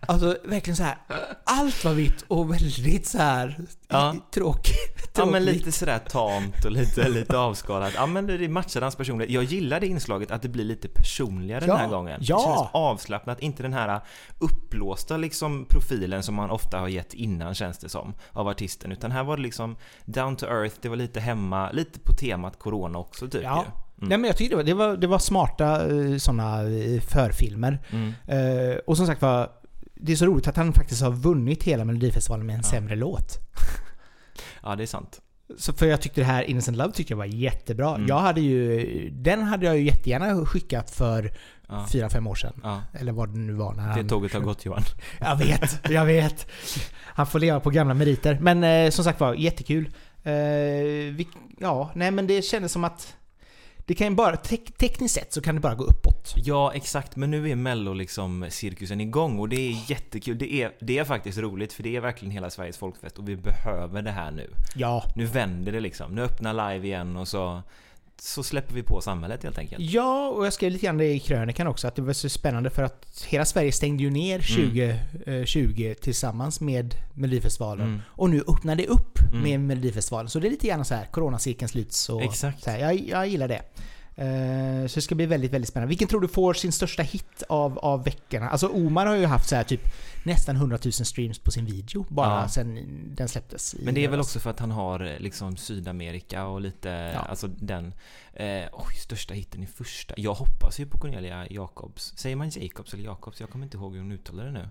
alltså 0.00 0.36
verkligen 0.44 0.76
så 0.76 0.82
här. 0.82 0.96
Allt 1.44 1.84
var 1.84 1.92
vitt 1.92 2.24
och 2.28 2.52
väldigt 2.52 3.06
så 3.06 3.18
här 3.18 3.56
Ja. 3.88 4.14
tråkigt. 4.34 5.10
Ja 5.16 5.26
men 5.26 5.44
lite 5.44 5.72
sådär 5.72 5.98
tamt 5.98 6.64
och 6.64 6.70
lite, 6.70 7.08
lite 7.08 7.38
avskalat. 7.38 7.92
Ja 7.94 8.06
men 8.06 8.26
det 8.26 8.48
matchar 8.48 8.80
hans 8.82 8.96
personlighet. 8.96 9.34
Jag 9.34 9.44
gillar 9.44 9.80
det 9.80 9.86
inslaget 9.86 10.30
att 10.30 10.42
det 10.42 10.48
blir 10.48 10.64
lite 10.64 10.88
personligare 10.88 11.64
Ja, 11.66 11.72
den 11.72 11.80
här 11.80 11.88
gången. 11.88 12.20
ja. 12.22 12.36
Det 12.36 12.42
känns 12.42 12.68
avslappnat, 12.72 13.40
inte 13.40 13.62
den 13.62 13.72
här 13.72 14.00
uppblåsta 14.38 15.16
liksom 15.16 15.64
profilen 15.68 16.22
som 16.22 16.34
man 16.34 16.50
ofta 16.50 16.78
har 16.78 16.88
gett 16.88 17.14
innan 17.14 17.54
känns 17.54 17.78
det 17.78 17.88
som. 17.88 18.14
Av 18.32 18.48
artisten. 18.48 18.92
Utan 18.92 19.10
här 19.12 19.24
var 19.24 19.36
det 19.36 19.42
liksom 19.42 19.76
down 20.04 20.36
to 20.36 20.46
earth, 20.46 20.74
det 20.82 20.88
var 20.88 20.96
lite 20.96 21.20
hemma, 21.20 21.70
lite 21.70 21.98
på 22.00 22.09
temat 22.12 22.58
corona 22.58 22.98
också 22.98 23.28
typ 23.28 23.42
Ja. 23.42 23.56
ju. 23.56 23.70
Mm. 23.98 24.08
Nej 24.08 24.18
men 24.18 24.28
jag 24.28 24.36
tyckte 24.36 24.52
det 24.52 24.56
var, 24.56 24.64
det 24.64 24.74
var, 24.74 24.96
det 24.96 25.06
var 25.06 25.18
smarta 25.18 25.86
eh, 25.88 26.16
sådana 26.16 26.62
eh, 26.62 27.00
förfilmer. 27.00 27.78
Mm. 27.90 28.12
Eh, 28.26 28.76
och 28.86 28.96
som 28.96 29.06
sagt 29.06 29.22
var, 29.22 29.50
det 29.94 30.12
är 30.12 30.16
så 30.16 30.26
roligt 30.26 30.48
att 30.48 30.56
han 30.56 30.72
faktiskt 30.72 31.02
har 31.02 31.10
vunnit 31.10 31.62
hela 31.62 31.84
Melodifestivalen 31.84 32.46
med 32.46 32.54
en 32.54 32.60
Ja. 32.64 32.70
sämre 32.70 32.96
låt. 32.96 33.38
Ja 34.62 34.76
det 34.76 34.82
är 34.82 34.86
sant. 34.86 35.20
Så 35.58 35.72
för 35.72 35.86
jag 35.86 36.00
tyckte 36.02 36.20
det 36.20 36.24
här 36.24 36.42
Innocent 36.42 36.76
Love 36.76 36.92
tyckte 36.92 37.12
jag 37.12 37.18
var 37.18 37.24
jättebra. 37.24 37.94
Mm. 37.94 38.06
Jag 38.08 38.18
hade 38.18 38.40
ju, 38.40 39.10
den 39.10 39.42
hade 39.42 39.66
jag 39.66 39.78
ju 39.78 39.84
jättegärna 39.84 40.46
skickat 40.46 40.90
för 40.90 41.32
Ja. 41.68 41.86
fyra 41.92 42.08
fem 42.10 42.26
år 42.26 42.34
sedan. 42.34 42.52
Ja. 42.62 42.82
Eller 43.00 43.12
vad 43.12 43.28
det 43.32 43.38
nu 43.38 43.52
var 43.52 43.72
när 43.74 43.82
Det 43.88 43.92
han... 43.92 44.08
tåget 44.08 44.32
har 44.32 44.40
gått 44.40 44.64
Johan. 44.64 44.82
Jag 45.20 45.36
vet, 45.36 45.90
jag 45.90 46.04
vet. 46.04 46.46
Han 47.02 47.26
får 47.26 47.38
leva 47.38 47.60
på 47.60 47.70
gamla 47.70 47.94
meriter. 47.94 48.38
Men 48.40 48.64
eh, 48.64 48.90
som 48.90 49.04
sagt 49.04 49.20
var, 49.20 49.34
jättekul. 49.34 49.88
Eh, 50.24 51.14
vi, 51.14 51.28
ja, 51.58 51.90
nej 51.94 52.10
men 52.10 52.26
det 52.26 52.42
kändes 52.42 52.72
som 52.72 52.84
att 52.84 53.16
det 53.90 53.94
kan 53.94 54.06
ju 54.06 54.14
bara, 54.14 54.36
tek, 54.36 54.72
tekniskt 54.78 55.14
sett 55.14 55.32
så 55.32 55.40
kan 55.40 55.54
det 55.54 55.60
bara 55.60 55.74
gå 55.74 55.84
uppåt. 55.84 56.34
Ja, 56.36 56.72
exakt. 56.74 57.16
Men 57.16 57.30
nu 57.30 57.50
är 57.50 57.56
mello 57.56 57.92
liksom 57.92 58.46
cirkusen 58.50 59.00
igång 59.00 59.38
och 59.38 59.48
det 59.48 59.56
är 59.56 59.90
jättekul. 59.90 60.38
Det 60.38 60.52
är, 60.52 60.72
det 60.80 60.98
är 60.98 61.04
faktiskt 61.04 61.38
roligt 61.38 61.72
för 61.72 61.82
det 61.82 61.96
är 61.96 62.00
verkligen 62.00 62.32
hela 62.32 62.50
Sveriges 62.50 62.78
folkfest 62.78 63.18
och 63.18 63.28
vi 63.28 63.36
behöver 63.36 64.02
det 64.02 64.10
här 64.10 64.30
nu. 64.30 64.50
Ja. 64.74 65.04
Nu 65.16 65.24
vänder 65.24 65.72
det 65.72 65.80
liksom. 65.80 66.14
Nu 66.14 66.22
öppnar 66.22 66.72
live 66.72 66.86
igen 66.86 67.16
och 67.16 67.28
så, 67.28 67.62
så 68.22 68.42
släpper 68.42 68.74
vi 68.74 68.82
på 68.82 69.00
samhället 69.00 69.42
helt 69.42 69.58
enkelt. 69.58 69.80
Ja, 69.84 70.28
och 70.28 70.46
jag 70.46 70.52
skrev 70.52 70.72
lite 70.72 70.86
grann 70.86 70.98
det 70.98 71.12
i 71.12 71.18
krönikan 71.20 71.66
också, 71.66 71.88
att 71.88 71.94
det 71.96 72.02
var 72.02 72.12
så 72.12 72.28
spännande 72.28 72.70
för 72.70 72.82
att 72.82 73.24
hela 73.28 73.44
Sverige 73.44 73.72
stängde 73.72 74.02
ju 74.02 74.10
ner 74.10 74.38
2020 74.38 75.94
tillsammans 76.00 76.60
med 76.60 76.94
Melodifestivalen. 77.14 77.86
Mm. 77.86 78.00
Och 78.06 78.30
nu 78.30 78.42
öppnar 78.48 78.76
det 78.76 78.86
upp 78.86 79.18
Mm. 79.32 79.42
med 79.42 79.60
Melodifestivalen. 79.60 80.28
Så 80.28 80.38
det 80.38 80.48
är 80.48 80.50
lite 80.50 80.66
grann 80.66 80.84
så 80.84 80.94
här, 80.94 81.04
coronacirkeln 81.04 81.68
sluts 81.68 82.08
och 82.08 82.22
Exakt. 82.22 82.62
så 82.62 82.70
här, 82.70 82.78
jag, 82.78 83.08
jag 83.08 83.28
gillar 83.28 83.48
det. 83.48 83.62
Eh, 84.16 84.86
så 84.86 84.94
det 84.94 85.02
ska 85.02 85.14
bli 85.14 85.26
väldigt, 85.26 85.52
väldigt 85.52 85.68
spännande. 85.68 85.88
Vilken 85.88 86.08
tror 86.08 86.20
du 86.20 86.28
får 86.28 86.54
sin 86.54 86.72
största 86.72 87.02
hit 87.02 87.42
av, 87.48 87.78
av 87.78 88.04
veckorna? 88.04 88.48
Alltså 88.50 88.68
Omar 88.68 89.06
har 89.06 89.16
ju 89.16 89.26
haft 89.26 89.48
så 89.48 89.56
här 89.56 89.64
typ 89.64 89.80
nästan 90.24 90.56
100 90.56 90.78
000 90.84 90.92
streams 90.92 91.38
på 91.38 91.50
sin 91.50 91.64
video 91.66 92.06
bara 92.08 92.40
Ja. 92.42 92.48
sen 92.48 92.78
den 93.16 93.28
släpptes. 93.28 93.74
Men 93.82 93.94
det 93.94 94.04
är 94.04 94.08
väl 94.08 94.20
också 94.20 94.40
för 94.40 94.50
att 94.50 94.60
han 94.60 94.70
har 94.70 95.00
eh, 95.06 95.18
liksom 95.18 95.56
Sydamerika 95.56 96.46
och 96.46 96.60
lite, 96.60 96.88
Ja. 97.14 97.20
alltså 97.20 97.46
den, 97.48 97.94
eh, 98.32 98.62
oj, 98.72 98.94
största 99.02 99.34
hitten 99.34 99.62
i 99.62 99.66
första. 99.66 100.14
Jag 100.16 100.34
hoppas 100.34 100.80
ju 100.80 100.86
på 100.86 100.98
Cornelia 100.98 101.46
Jacobs. 101.50 102.12
Säger 102.16 102.36
man 102.36 102.50
Jacobs 102.50 102.94
eller 102.94 103.04
Jacobs? 103.04 103.40
Jag 103.40 103.50
kommer 103.50 103.64
inte 103.64 103.76
ihåg 103.76 103.92
hur 103.94 104.00
hon 104.00 104.12
uttalar 104.12 104.44
det 104.44 104.52
nu. 104.52 104.68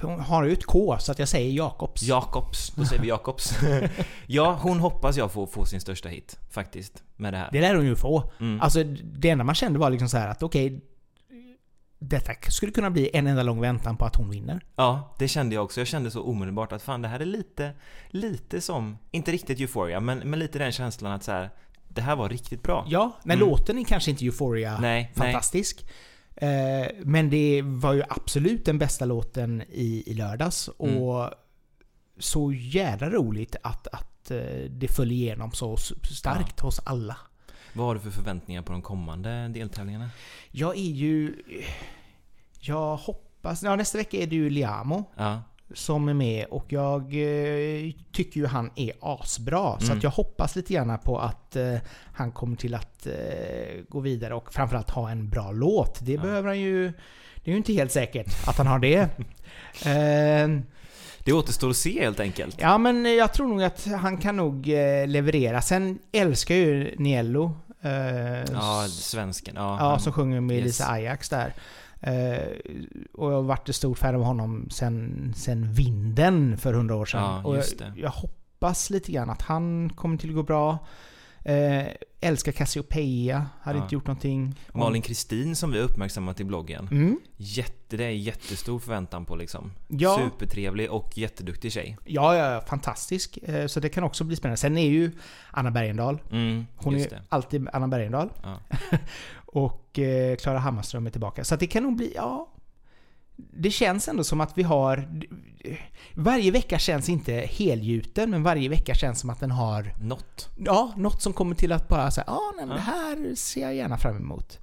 Hon 0.00 0.20
har 0.20 0.44
ju 0.44 0.52
ett 0.52 0.66
K, 0.66 0.96
så 1.00 1.12
att 1.12 1.18
jag 1.18 1.28
säger 1.28 1.52
Jakobs. 1.52 2.02
Jakobs, 2.02 2.70
då 2.76 2.84
säger 2.84 3.02
vi 3.02 3.08
Jakobs. 3.08 3.58
ja, 4.26 4.58
hon 4.62 4.80
hoppas 4.80 5.16
jag 5.16 5.32
får 5.32 5.46
få 5.46 5.64
sin 5.64 5.80
största 5.80 6.08
hit, 6.08 6.38
faktiskt, 6.50 7.02
med 7.16 7.32
det 7.32 7.38
här. 7.38 7.48
Det 7.52 7.60
lär 7.60 7.74
hon 7.74 7.86
ju 7.86 7.96
få. 7.96 8.30
Mm. 8.40 8.60
Alltså 8.60 8.84
det 9.02 9.30
enda 9.30 9.44
man 9.44 9.54
kände 9.54 9.78
var 9.78 9.90
liksom 9.90 10.08
så 10.08 10.16
här 10.16 10.28
att 10.28 10.42
okej, 10.42 10.80
detta 11.98 12.32
skulle 12.50 12.72
kunna 12.72 12.90
bli 12.90 13.10
en 13.12 13.26
enda 13.26 13.42
lång 13.42 13.60
väntan 13.60 13.96
på 13.96 14.04
att 14.04 14.16
hon 14.16 14.30
vinner. 14.30 14.60
Ja, 14.76 15.14
det 15.18 15.28
kände 15.28 15.54
jag 15.54 15.64
också. 15.64 15.80
Jag 15.80 15.86
kände 15.88 16.10
så 16.10 16.22
omedelbart 16.22 16.72
att 16.72 16.82
fan 16.82 17.02
det 17.02 17.08
här 17.08 17.20
är 17.20 17.24
lite, 17.24 17.72
lite 18.08 18.60
som, 18.60 18.98
inte 19.10 19.32
riktigt 19.32 19.60
Euphoria, 19.60 20.00
men, 20.00 20.18
men 20.18 20.38
lite 20.38 20.58
den 20.58 20.72
känslan 20.72 21.12
att 21.12 21.24
så 21.24 21.32
här, 21.32 21.50
det 21.88 22.00
här 22.02 22.16
var 22.16 22.28
riktigt 22.28 22.62
bra. 22.62 22.84
Ja, 22.88 23.12
men 23.24 23.36
Mm. 23.38 23.48
låten 23.48 23.78
är 23.78 23.84
kanske 23.84 24.10
inte 24.10 24.24
Euphoria 24.24 24.78
Nej, 24.80 25.12
nej. 25.14 25.32
Eh, 26.36 26.86
men 27.02 27.30
det 27.30 27.62
var 27.64 27.92
ju 27.92 28.02
absolut 28.08 28.64
den 28.64 28.78
bästa 28.78 29.04
låten 29.04 29.62
i, 29.68 30.02
i 30.06 30.14
lördags. 30.14 30.68
Och 30.68 30.88
Mm. 30.88 31.34
så 32.18 32.52
jävla 32.52 33.10
roligt 33.10 33.56
att, 33.62 33.86
att 33.86 34.30
eh, 34.30 34.38
det 34.70 34.88
föll 34.88 35.12
igenom 35.12 35.52
så 35.52 35.76
starkt 36.10 36.60
hos 36.60 36.80
alla. 36.84 37.16
Vad 37.72 37.86
har 37.86 37.94
du 37.94 38.00
för 38.00 38.10
förväntningar 38.10 38.62
på 38.62 38.72
de 38.72 38.82
kommande 38.82 39.48
deltävlingarna? 39.48 40.10
Jag 40.50 40.76
är 40.76 40.90
ju... 40.90 41.42
Jag 42.60 42.96
hoppas... 42.96 43.62
Ja, 43.62 43.76
nästa 43.76 43.98
vecka 43.98 44.16
är 44.16 44.26
det 44.26 44.36
ju 44.36 44.50
Liamo 44.50 45.04
Ja, 45.16 45.42
som 45.74 46.08
är 46.08 46.14
med 46.14 46.46
och 46.50 46.64
jag 46.68 47.00
eh, 47.02 47.92
tycker 48.12 48.40
ju 48.40 48.46
han 48.46 48.70
är 48.76 48.92
asbra. 49.00 49.78
Så 49.78 49.84
Mm. 49.86 49.96
att 49.98 50.02
jag 50.04 50.10
hoppas 50.10 50.56
lite 50.56 50.72
grann 50.74 50.98
på 50.98 51.18
att 51.18 51.56
eh, 51.56 51.76
han 52.14 52.32
kommer 52.32 52.56
till 52.56 52.74
att 52.74 53.06
eh, 53.06 53.12
gå 53.88 54.00
vidare 54.00 54.34
och 54.34 54.52
framförallt 54.54 54.90
ha 54.90 55.10
en 55.10 55.28
bra 55.28 55.52
låt. 55.52 55.98
Det 56.02 56.12
Ja. 56.12 56.20
behöver 56.22 56.48
han 56.48 56.60
ju... 56.60 56.92
Det 57.44 57.50
är 57.50 57.52
ju 57.52 57.56
inte 57.56 57.72
helt 57.72 57.92
säkert 57.92 58.48
att 58.48 58.56
han 58.58 58.66
har 58.66 58.78
det. 58.78 59.08
Eh, 59.86 60.48
det 61.24 61.32
återstår 61.32 61.70
att 61.70 61.76
se 61.76 62.00
helt 62.02 62.20
enkelt. 62.20 62.56
ja 62.60 62.78
men 62.78 63.04
jag 63.16 63.32
tror 63.32 63.48
nog 63.48 63.62
att 63.62 63.86
han 63.86 64.16
kan 64.18 64.36
nog 64.36 64.68
eh, 64.68 65.06
leverera. 65.06 65.62
Sen 65.62 65.98
älskar 66.12 66.54
jag 66.54 66.64
ju 66.66 66.94
Niello. 66.98 67.56
Eh, 67.82 67.90
Ja, 68.52 68.86
svensken. 68.90 69.54
Ja, 69.56 69.76
Ja, 69.80 69.90
han- 69.90 70.00
som 70.00 70.12
sjunger 70.12 70.40
med 70.40 70.56
yes. 70.56 70.64
Lisa 70.66 70.90
Ajax 70.90 71.28
där. 71.28 71.54
Eh, 72.00 72.38
och 73.12 73.30
jag 73.32 73.36
har 73.36 73.42
varit 73.42 73.68
ett 73.68 73.76
stort 73.76 73.98
fan 73.98 74.14
av 74.14 74.22
honom 74.22 74.68
sen, 74.70 75.32
sen 75.36 75.72
Vinden 75.72 76.56
för 76.58 76.72
hundra 76.74 76.96
år 76.96 77.04
sedan. 77.06 77.40
Ja, 77.44 77.56
just 77.56 77.80
jag, 77.80 77.92
det. 77.92 78.00
jag 78.00 78.10
hoppas 78.10 78.90
lite 78.90 79.12
grann 79.12 79.30
att 79.30 79.42
han 79.42 79.90
kommer 79.94 80.16
till 80.16 80.28
att 80.30 80.36
gå 80.36 80.42
bra. 80.42 80.78
Eh, 81.44 81.86
älskar 82.20 82.52
Cassiopeia, 82.52 83.46
hade 83.62 83.78
Ja. 83.78 83.82
inte 83.84 83.94
gjort 83.94 84.06
någonting. 84.06 84.54
Malin 84.74 85.02
Kristin 85.02 85.56
som 85.56 85.70
vi 85.70 85.78
har 85.78 85.84
uppmärksammat 85.84 86.40
i 86.40 86.44
bloggen. 86.44 86.88
Mm. 86.90 87.20
Jätte, 87.36 87.96
det 87.96 88.04
är 88.04 88.10
jättestor 88.10 88.78
förväntan 88.78 89.24
på 89.24 89.36
liksom. 89.36 89.72
Ja. 89.88 90.18
Supertrevlig 90.18 90.90
och 90.90 91.18
jätteduktig 91.18 91.72
tjej. 91.72 91.96
Ja, 92.04 92.36
ja, 92.36 92.60
fantastisk. 92.60 93.38
Eh, 93.42 93.66
så 93.66 93.80
det 93.80 93.88
kan 93.88 94.04
också 94.04 94.24
bli 94.24 94.36
spännande. 94.36 94.56
Sen 94.56 94.78
är 94.78 94.88
ju 94.88 95.12
Anna 95.50 95.70
Bergendahl. 95.70 96.18
Mm, 96.30 96.66
Hon 96.76 96.94
är 96.96 97.08
det. 97.10 97.22
alltid 97.28 97.68
Anna 97.72 97.88
Bergendahl. 97.88 98.30
Ja. 98.42 98.58
Och 99.52 99.98
eh, 99.98 100.36
Klara 100.36 100.58
Hammarström 100.58 101.06
är 101.06 101.10
tillbaka. 101.10 101.44
Så 101.44 101.56
det 101.56 101.66
kan 101.66 101.82
nog 101.82 101.96
bli, 101.96 102.12
ja... 102.16 102.48
Det 103.52 103.70
känns 103.70 104.08
ändå 104.08 104.24
som 104.24 104.40
att 104.40 104.58
vi 104.58 104.62
har... 104.62 105.08
Varje 106.14 106.50
vecka 106.50 106.78
känns 106.78 107.08
inte 107.08 107.32
helgjuten, 107.32 108.30
men 108.30 108.42
varje 108.42 108.68
vecka 108.68 108.94
känns 108.94 109.20
som 109.20 109.30
att 109.30 109.40
den 109.40 109.50
har... 109.50 109.94
Något. 110.00 110.48
Ja, 110.58 110.92
något 110.96 111.22
som 111.22 111.32
kommer 111.32 111.54
till 111.54 111.72
att 111.72 111.88
bara 111.88 112.10
säga 112.10 112.24
ja, 112.26 112.40
nej, 112.56 112.66
men 112.66 112.76
Ja. 112.76 112.82
det 112.84 112.90
här 112.90 113.34
ser 113.34 113.60
jag 113.60 113.74
gärna 113.74 113.98
fram 113.98 114.16
emot. 114.16 114.58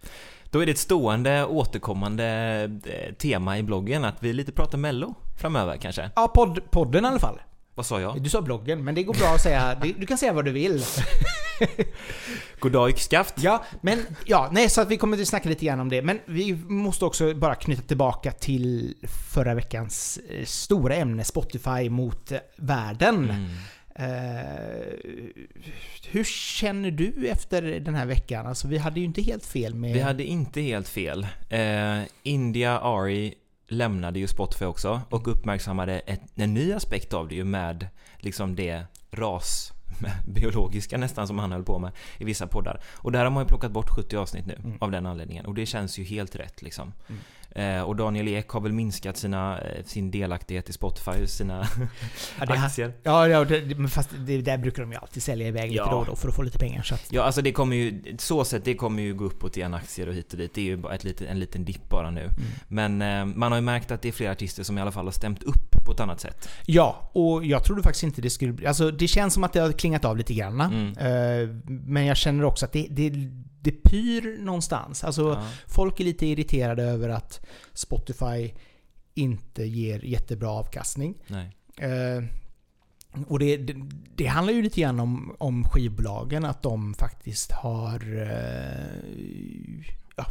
Då 0.51 0.59
är 0.59 0.65
det 0.65 0.71
ett 0.71 0.77
stående, 0.77 1.45
återkommande 1.45 2.25
eh, 2.85 3.13
tema 3.13 3.57
i 3.57 3.63
bloggen 3.63 4.05
att 4.05 4.23
vi 4.23 4.33
lite 4.33 4.51
pratar 4.51 4.77
mello 4.77 5.15
framöver 5.41 5.77
kanske. 5.77 6.09
Ja, 6.15 6.27
podd, 6.27 6.71
podden 6.71 7.05
i 7.05 7.07
alla 7.07 7.19
fall. 7.19 7.39
Vad 7.77 7.85
sa 7.85 8.01
jag? 8.01 8.21
Du 8.21 8.29
sa 8.29 8.41
bloggen, 8.41 8.83
men 8.83 8.95
det 8.95 9.03
går 9.03 9.13
bra 9.13 9.27
att 9.27 9.41
säga... 9.41 9.75
Du 9.97 10.05
kan 10.05 10.17
säga 10.17 10.33
vad 10.33 10.45
du 10.45 10.51
vill. 10.51 10.83
Goddag 12.59 12.89
yxskaft. 12.89 13.33
Ja, 13.37 13.63
men 13.81 13.99
ja, 14.25 14.49
nej, 14.51 14.69
så 14.69 14.81
att 14.81 14.91
vi 14.91 14.97
kommer 14.97 15.21
att 15.21 15.27
snacka 15.27 15.49
lite 15.49 15.65
grann 15.65 15.79
om 15.79 15.89
det. 15.89 16.01
Men 16.01 16.19
vi 16.25 16.55
måste 16.67 17.05
också 17.05 17.33
bara 17.33 17.55
knyta 17.55 17.81
tillbaka 17.81 18.31
till 18.31 18.95
förra 19.33 19.53
veckans 19.53 20.19
eh, 20.29 20.45
stora 20.45 20.95
ämne 20.95 21.23
Spotify 21.23 21.89
mot 21.89 22.31
eh, 22.31 22.39
världen. 22.55 23.29
Mm. 23.29 23.49
Eh, 23.95 24.93
hur 26.09 26.23
känner 26.23 26.91
du 26.91 27.27
efter 27.27 27.61
den 27.61 27.95
här 27.95 28.05
veckan? 28.05 28.47
Alltså 28.47 28.67
vi 28.67 28.77
hade 28.77 28.99
ju 28.99 29.05
inte 29.05 29.21
helt 29.21 29.45
fel 29.45 29.73
med... 29.73 29.93
Vi 29.93 29.99
hade 29.99 30.23
inte 30.23 30.61
helt 30.61 30.89
fel. 30.89 31.27
Eh, 31.49 32.01
India 32.23 32.79
Ari 32.79 33.33
lämnade 33.67 34.19
ju 34.19 34.27
Spotify 34.27 34.65
också 34.65 35.01
och 35.09 35.27
uppmärksammade 35.27 35.99
ett, 35.99 36.21
en 36.35 36.53
ny 36.53 36.73
aspekt 36.73 37.13
av 37.13 37.27
det 37.27 37.35
ju 37.35 37.43
med 37.43 37.87
liksom 38.17 38.55
det 38.55 38.83
ras 39.11 39.73
biologiska 40.27 40.97
nästan 40.97 41.27
som 41.27 41.39
han 41.39 41.51
höll 41.51 41.63
på 41.63 41.79
med 41.79 41.91
i 42.17 42.23
vissa 42.25 42.47
poddar. 42.47 42.81
Och 42.95 43.11
där 43.11 43.23
har 43.23 43.31
man 43.31 43.43
ju 43.43 43.47
plockat 43.47 43.71
bort 43.71 43.89
70 43.89 44.17
avsnitt 44.17 44.45
nu 44.45 44.53
Mm. 44.63 44.77
av 44.81 44.91
den 44.91 45.05
anledningen 45.05 45.45
och 45.45 45.53
det 45.55 45.65
känns 45.65 45.99
ju 45.99 46.03
helt 46.03 46.35
rätt 46.35 46.61
liksom. 46.61 46.93
Mm. 47.09 47.21
Eh, 47.55 47.81
och 47.81 47.95
Daniel 47.95 48.27
Ek 48.27 48.49
har 48.49 48.61
väl 48.61 48.71
minskat 48.71 49.17
sina, 49.17 49.61
eh, 49.61 49.83
sin 49.85 50.11
delaktighet 50.11 50.69
i 50.69 50.73
Spotify, 50.73 51.27
sina 51.27 51.67
ja, 52.39 52.45
det, 52.45 52.53
aktier. 52.53 52.93
ja, 53.03 53.27
ja, 53.27 53.45
det, 53.45 53.87
fast 53.87 54.09
det, 54.19 54.41
där 54.41 54.57
brukar 54.57 54.81
de 54.83 54.91
ju 54.91 54.97
alltid 54.97 55.23
sälja 55.23 55.47
iväg 55.47 55.63
lite 55.71 55.75
Ja. 55.83 55.91
då 55.91 55.97
och 55.97 56.05
då 56.05 56.15
för 56.15 56.29
att 56.29 56.35
få 56.35 56.41
lite 56.41 56.57
pengar. 56.59 56.81
Så 56.83 56.95
att, 56.95 57.07
Ja, 57.11 57.23
alltså 57.23 57.41
det 57.41 57.51
kommer 57.51 57.75
ju, 57.75 58.15
så 58.19 58.45
sett, 58.45 58.65
det 58.65 58.73
kommer 58.73 59.03
ju 59.03 59.13
gå 59.13 59.25
uppåt 59.25 59.57
igen 59.57 59.73
aktier 59.73 60.07
och 60.07 60.13
hit 60.13 60.31
och 60.33 60.37
dit. 60.39 60.53
Det 60.53 60.61
är 60.61 60.65
ju 60.65 60.77
bara 60.77 60.95
ett 60.95 61.03
litet, 61.03 61.27
en 61.29 61.39
liten 61.39 61.65
dipp 61.65 61.89
bara 61.89 62.11
nu. 62.11 62.21
mm. 62.21 62.33
Men 62.67 63.01
eh, 63.01 63.35
man 63.37 63.51
har 63.51 63.59
ju 63.59 63.65
märkt 63.65 63.91
att 63.91 64.01
det 64.01 64.07
är 64.07 64.11
flera 64.11 64.31
artister 64.31 64.63
som 64.63 64.77
i 64.77 64.81
alla 64.81 64.91
fall 64.91 65.05
har 65.05 65.11
stämt 65.11 65.43
upp 65.43 65.71
på 65.85 65.91
ett 65.91 65.99
annat 65.99 66.19
sätt. 66.19 66.49
Ja, 66.65 67.09
och 67.13 67.45
jag 67.45 67.63
trodde 67.63 67.83
faktiskt 67.83 68.03
inte 68.03 68.21
det 68.21 68.29
skulle. 68.29 68.67
Alltså 68.67 68.91
det 68.91 69.07
känns 69.07 69.33
som 69.33 69.43
att 69.43 69.53
det 69.53 69.59
har 69.59 69.71
klingat 69.71 70.05
av 70.05 70.17
lite 70.17 70.33
grann. 70.33 70.61
Mm. 70.61 71.61
Men 71.65 72.05
jag 72.05 72.17
känner 72.17 72.43
också 72.43 72.65
att 72.65 72.71
det, 72.73 72.87
det, 72.89 73.09
det 73.71 73.89
pyr 73.89 74.37
någonstans. 74.43 75.03
Alltså 75.03 75.21
Ja. 75.21 75.47
folk 75.67 75.99
är 75.99 76.03
lite 76.03 76.25
irriterade 76.25 76.83
över 76.83 77.09
att 77.09 77.45
Spotify 77.73 78.51
inte 79.13 79.63
ger 79.63 79.99
jättebra 80.05 80.49
avkastning. 80.49 81.13
Nej. 81.27 81.55
Eh, 81.77 82.23
och 83.27 83.39
det, 83.39 83.57
det, 83.57 83.75
det 84.15 84.25
handlar 84.25 84.53
ju 84.53 84.61
lite 84.61 84.81
grann 84.81 84.99
om, 84.99 85.35
om 85.39 85.63
skivbolagen, 85.63 86.45
att 86.45 86.61
de 86.63 86.93
faktiskt 86.93 87.51
har 87.51 88.21
eh, 88.21 89.83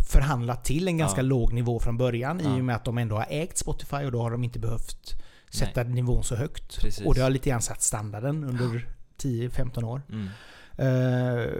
förhandlat 0.08 0.64
till 0.64 0.88
en 0.88 0.98
ganska 0.98 1.18
Ja. 1.20 1.22
låg 1.22 1.52
nivå 1.52 1.80
från 1.80 1.96
början 1.96 2.40
Ja. 2.44 2.56
i 2.56 2.60
och 2.60 2.64
med 2.64 2.76
att 2.76 2.84
de 2.84 2.98
ändå 2.98 3.16
har 3.16 3.26
ägt 3.30 3.58
Spotify 3.58 3.96
och 3.96 4.12
då 4.12 4.22
har 4.22 4.30
de 4.30 4.44
inte 4.44 4.58
behövt 4.58 5.22
sätta 5.50 5.82
nivån 5.82 6.24
så 6.24 6.36
högt. 6.36 6.80
Precis. 6.80 7.06
Och 7.06 7.14
det 7.14 7.20
har 7.20 7.30
lite 7.30 7.50
grann 7.50 7.62
satt 7.62 7.82
standarden 7.82 8.44
under 8.44 8.88
10-15 9.18 9.84
år. 9.84 10.02
Mm. 10.12 10.28
Eh, 10.76 11.50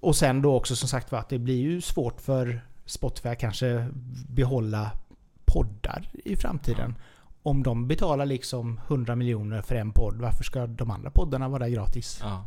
och 0.00 0.16
sen 0.16 0.42
då 0.42 0.54
också 0.56 0.76
som 0.76 0.88
sagt 0.88 1.12
var 1.12 1.18
att 1.18 1.28
det 1.28 1.38
blir 1.38 1.60
ju 1.60 1.80
svårt 1.80 2.20
för 2.20 2.60
Spotify 2.86 3.28
att 3.28 3.38
kanske 3.38 3.88
behålla 4.28 4.90
poddar 5.44 6.10
i 6.24 6.36
framtiden. 6.36 6.94
Om 7.42 7.62
de 7.62 7.88
betalar 7.88 8.26
liksom 8.26 8.80
100 8.86 9.16
miljoner 9.16 9.62
för 9.62 9.74
en 9.74 9.92
podd, 9.92 10.14
varför 10.20 10.44
ska 10.44 10.66
de 10.66 10.90
andra 10.90 11.10
poddarna 11.10 11.48
vara 11.48 11.68
gratis? 11.68 12.18
Ja. 12.22 12.46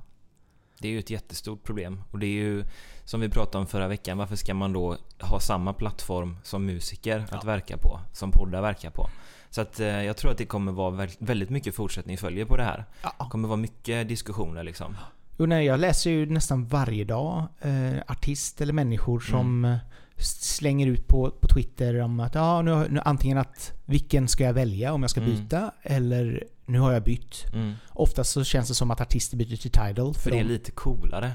Det 0.79 0.87
är 0.87 0.91
ju 0.91 0.99
ett 0.99 1.09
jättestort 1.09 1.63
problem. 1.63 2.03
Och 2.11 2.19
det 2.19 2.25
är 2.25 2.31
ju, 2.31 2.63
som 3.03 3.21
vi 3.21 3.29
pratade 3.29 3.57
om 3.57 3.67
förra 3.67 3.87
veckan, 3.87 4.17
varför 4.17 4.35
ska 4.35 4.53
man 4.53 4.73
då 4.73 4.97
ha 5.21 5.39
samma 5.39 5.73
plattform 5.73 6.37
som 6.43 6.65
musiker 6.65 7.19
att 7.19 7.31
Ja. 7.31 7.41
verka 7.45 7.77
på? 7.77 7.99
Som 8.13 8.31
poddar 8.31 8.61
verkar 8.61 8.89
på? 8.89 9.09
Så 9.49 9.61
att 9.61 9.79
eh, 9.79 9.87
jag 10.03 10.17
tror 10.17 10.31
att 10.31 10.37
det 10.37 10.45
kommer 10.45 10.71
vara 10.71 10.91
väl- 10.91 11.09
väldigt 11.19 11.49
mycket 11.49 11.75
fortsättning 11.75 12.17
följer 12.17 12.45
på 12.45 12.57
det 12.57 12.63
här. 12.63 12.77
Det 12.77 13.09
Ja. 13.19 13.29
kommer 13.29 13.47
vara 13.47 13.57
mycket 13.57 14.07
diskussioner 14.07 14.63
liksom. 14.63 14.95
Jo, 15.37 15.45
nej, 15.45 15.65
jag 15.65 15.79
läser 15.79 16.09
ju 16.11 16.25
nästan 16.25 16.65
varje 16.65 17.03
dag 17.03 17.47
eh, 17.61 17.97
artist 18.07 18.61
eller 18.61 18.73
människor 18.73 19.19
som 19.19 19.65
Mm. 19.65 19.77
slänger 20.19 20.87
ut 20.87 21.07
på, 21.07 21.31
på 21.41 21.47
Twitter 21.47 21.99
om 22.01 22.19
att 22.19 22.35
ja, 22.35 22.61
nu, 22.61 22.87
nu 22.89 22.99
antingen 23.05 23.37
att 23.37 23.71
vilken 23.85 24.27
ska 24.27 24.43
jag 24.43 24.53
välja 24.53 24.93
om 24.93 25.01
jag 25.01 25.09
ska 25.09 25.21
Mm. 25.21 25.31
byta 25.35 25.71
eller 25.83 26.43
nu 26.65 26.79
har 26.79 26.93
jag 26.93 27.03
bytt. 27.03 27.45
Mm. 27.53 27.73
Oftast 27.89 28.31
så 28.31 28.43
känns 28.43 28.67
det 28.67 28.73
som 28.75 28.91
att 28.91 29.01
artister 29.01 29.37
byter 29.37 29.55
till 29.55 29.71
Tidal. 29.71 30.13
För 30.13 30.31
det 30.31 30.39
är 30.39 30.43
de- 30.43 30.49
lite 30.49 30.71
coolare. 30.71 31.31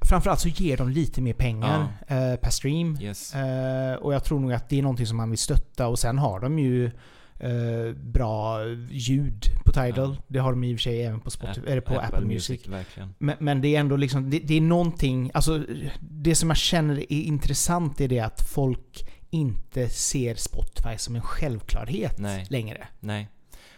Framförallt 0.00 0.40
så 0.40 0.48
ger 0.48 0.76
de 0.76 0.88
lite 0.88 1.20
mer 1.22 1.32
pengar 1.34 1.80
eh, 2.06 2.36
per 2.36 2.50
stream. 2.50 2.98
Yes. 3.00 3.34
Eh, 3.34 3.94
och 3.94 4.14
jag 4.14 4.24
tror 4.24 4.40
nog 4.40 4.52
att 4.52 4.68
det 4.68 4.78
är 4.78 4.82
någonting 4.82 5.06
som 5.06 5.16
man 5.16 5.30
vill 5.30 5.38
stötta 5.38 5.86
och 5.88 5.98
sen 5.98 6.18
har 6.18 6.40
de 6.40 6.58
ju 6.58 6.90
eh, 7.38 7.92
bra 7.94 8.64
ljud 8.90 9.44
på 9.64 9.72
Tidal. 9.72 10.14
Ja. 10.16 10.22
Det 10.28 10.38
har 10.38 10.50
de 10.50 10.64
i 10.64 10.74
och 10.74 10.78
för 10.78 10.82
sig 10.82 11.02
även 11.02 11.20
på, 11.20 11.30
Spotify, 11.30 11.66
eller 11.66 11.80
på 11.80 11.98
Apple, 11.98 12.26
Music. 12.26 12.68
Verkligen. 12.68 13.14
Men, 13.18 13.36
men 13.40 13.60
det 13.60 13.76
är 13.76 13.80
ändå 13.80 13.96
liksom, 13.96 14.30
det, 14.30 14.38
det 14.38 14.54
är 14.54 14.60
någonting, 14.60 15.30
alltså 15.34 15.64
det 16.00 16.34
som 16.34 16.50
jag 16.50 16.56
känner 16.56 16.98
är 16.98 17.22
intressant 17.22 18.00
är 18.00 18.08
det 18.08 18.20
att 18.20 18.40
folk 18.40 19.08
inte 19.30 19.88
ser 19.88 20.34
Spotify 20.34 20.98
som 20.98 21.16
en 21.16 21.22
självklarhet 21.22 22.18
Nej. 22.18 22.46
längre. 22.50 22.88
Nej. 23.00 23.28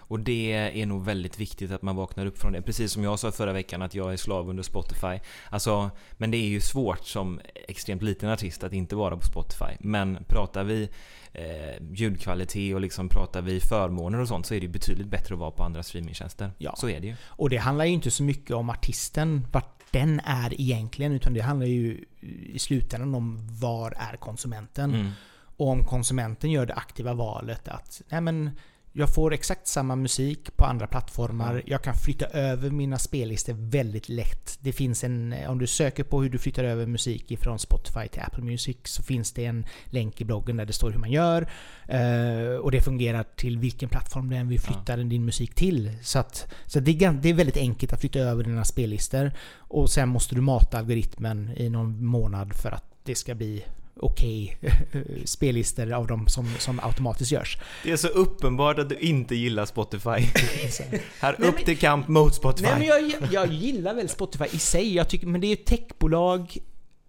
Och 0.08 0.20
det 0.20 0.52
är 0.52 0.86
nog 0.86 1.04
väldigt 1.04 1.40
viktigt 1.40 1.70
att 1.70 1.82
man 1.82 1.96
vaknar 1.96 2.26
upp 2.26 2.38
från 2.38 2.52
det. 2.52 2.62
Precis 2.62 2.92
som 2.92 3.04
jag 3.04 3.18
sa 3.18 3.32
förra 3.32 3.52
veckan 3.52 3.82
att 3.82 3.94
jag 3.94 4.12
är 4.12 4.16
slav 4.16 4.48
under 4.48 4.62
Spotify. 4.62 5.20
Alltså, 5.50 5.90
men 6.12 6.30
det 6.30 6.36
är 6.36 6.48
ju 6.48 6.60
svårt 6.60 7.06
som 7.06 7.40
extremt 7.68 8.02
liten 8.02 8.30
artist 8.30 8.64
att 8.64 8.72
inte 8.72 8.96
vara 8.96 9.16
på 9.16 9.26
Spotify. 9.26 9.76
Men 9.80 10.18
pratar 10.28 10.64
vi 10.64 10.88
eh, 11.32 11.82
ljudkvalitet 11.92 12.74
och 12.74 12.80
liksom 12.80 13.08
pratar 13.08 13.42
vi 13.42 13.60
förmåner 13.60 14.20
och 14.20 14.28
sånt 14.28 14.46
så 14.46 14.54
är 14.54 14.60
det 14.60 14.66
ju 14.66 14.72
betydligt 14.72 15.08
bättre 15.08 15.34
att 15.34 15.40
vara 15.40 15.50
på 15.50 15.62
andra 15.62 15.82
streamingtjänster. 15.82 16.50
Ja. 16.58 16.74
Så 16.76 16.88
är 16.88 17.00
det 17.00 17.06
ju. 17.06 17.14
Och 17.26 17.50
det 17.50 17.56
handlar 17.56 17.84
ju 17.84 17.92
inte 17.92 18.10
så 18.10 18.22
mycket 18.22 18.56
om 18.56 18.70
artisten, 18.70 19.46
vart 19.52 19.78
den 19.90 20.20
är 20.24 20.60
egentligen, 20.60 21.12
utan 21.12 21.34
det 21.34 21.40
handlar 21.40 21.66
ju 21.66 22.04
i 22.52 22.58
slutändan 22.58 23.14
om 23.14 23.48
var 23.60 23.94
är 23.96 24.16
konsumenten? 24.16 24.94
Mm. 24.94 25.10
Och 25.56 25.68
om 25.68 25.84
konsumenten 25.84 26.50
gör 26.50 26.66
det 26.66 26.74
aktiva 26.74 27.14
valet 27.14 27.68
att 27.68 28.02
nej 28.08 28.20
men 28.20 28.50
jag 28.92 29.14
får 29.14 29.32
exakt 29.32 29.66
samma 29.66 29.96
musik 29.96 30.56
på 30.56 30.64
andra 30.64 30.86
plattformar. 30.86 31.54
Ja. 31.54 31.62
Jag 31.66 31.82
kan 31.82 31.94
flytta 31.94 32.26
över 32.26 32.70
mina 32.70 32.98
spellistor 32.98 33.54
väldigt 33.58 34.08
lätt. 34.08 34.58
Det 34.60 34.72
finns 34.72 35.04
en... 35.04 35.34
Om 35.48 35.58
du 35.58 35.66
söker 35.66 36.04
på 36.04 36.22
hur 36.22 36.30
du 36.30 36.38
flyttar 36.38 36.64
över 36.64 36.86
musik 36.86 37.30
ifrån 37.30 37.58
Spotify 37.58 38.08
till 38.08 38.22
Apple 38.22 38.44
Music 38.44 38.76
så 38.84 39.02
finns 39.02 39.32
det 39.32 39.44
en 39.44 39.66
länk 39.84 40.20
i 40.20 40.24
bloggen 40.24 40.56
där 40.56 40.66
det 40.66 40.72
står 40.72 40.90
hur 40.90 40.98
man 40.98 41.10
gör. 41.10 41.48
Eh, 41.86 42.56
och 42.56 42.70
det 42.70 42.80
fungerar 42.80 43.24
till 43.36 43.58
vilken 43.58 43.88
plattform 43.88 44.30
du 44.30 44.36
än 44.36 44.48
vill 44.48 44.60
flytta 44.60 44.96
din 44.96 45.24
musik 45.24 45.54
till. 45.54 45.92
Så, 46.02 46.18
att, 46.18 46.54
så 46.66 46.80
det, 46.80 47.02
är, 47.02 47.12
det 47.12 47.28
är 47.28 47.34
väldigt 47.34 47.56
enkelt 47.56 47.92
att 47.92 48.00
flytta 48.00 48.18
över 48.18 48.44
dina 48.44 48.64
spellistor. 48.64 49.32
Och 49.56 49.90
sen 49.90 50.08
måste 50.08 50.34
du 50.34 50.40
mata 50.40 50.78
algoritmen 50.78 51.50
i 51.56 51.68
någon 51.68 52.04
månad 52.04 52.54
för 52.54 52.70
att 52.70 52.84
det 53.02 53.14
ska 53.14 53.34
bli 53.34 53.64
okej 54.00 54.58
spellistor 55.24 55.92
av 55.92 56.06
de 56.06 56.26
som, 56.28 56.46
som 56.58 56.80
automatiskt 56.82 57.32
görs. 57.32 57.58
Det 57.84 57.90
är 57.90 57.96
så 57.96 58.08
uppenbart 58.08 58.78
att 58.78 58.88
du 58.88 58.96
inte 58.98 59.34
gillar 59.34 59.66
Spotify. 59.66 60.08
Här, 61.20 61.36
Nej, 61.38 61.48
upp 61.48 61.54
men- 61.54 61.64
till 61.64 61.78
kamp 61.78 62.08
mot 62.08 62.34
Spotify. 62.34 62.70
Nej 62.70 62.78
men 62.78 62.86
jag, 63.10 63.32
jag 63.32 63.52
gillar 63.52 63.94
väl 63.94 64.08
Spotify 64.08 64.44
i 64.52 64.58
sig, 64.58 64.94
jag 64.94 65.08
tycker, 65.08 65.26
men 65.26 65.40
det 65.40 65.46
är 65.46 65.52
ett 65.52 65.66
techbolag 65.66 66.56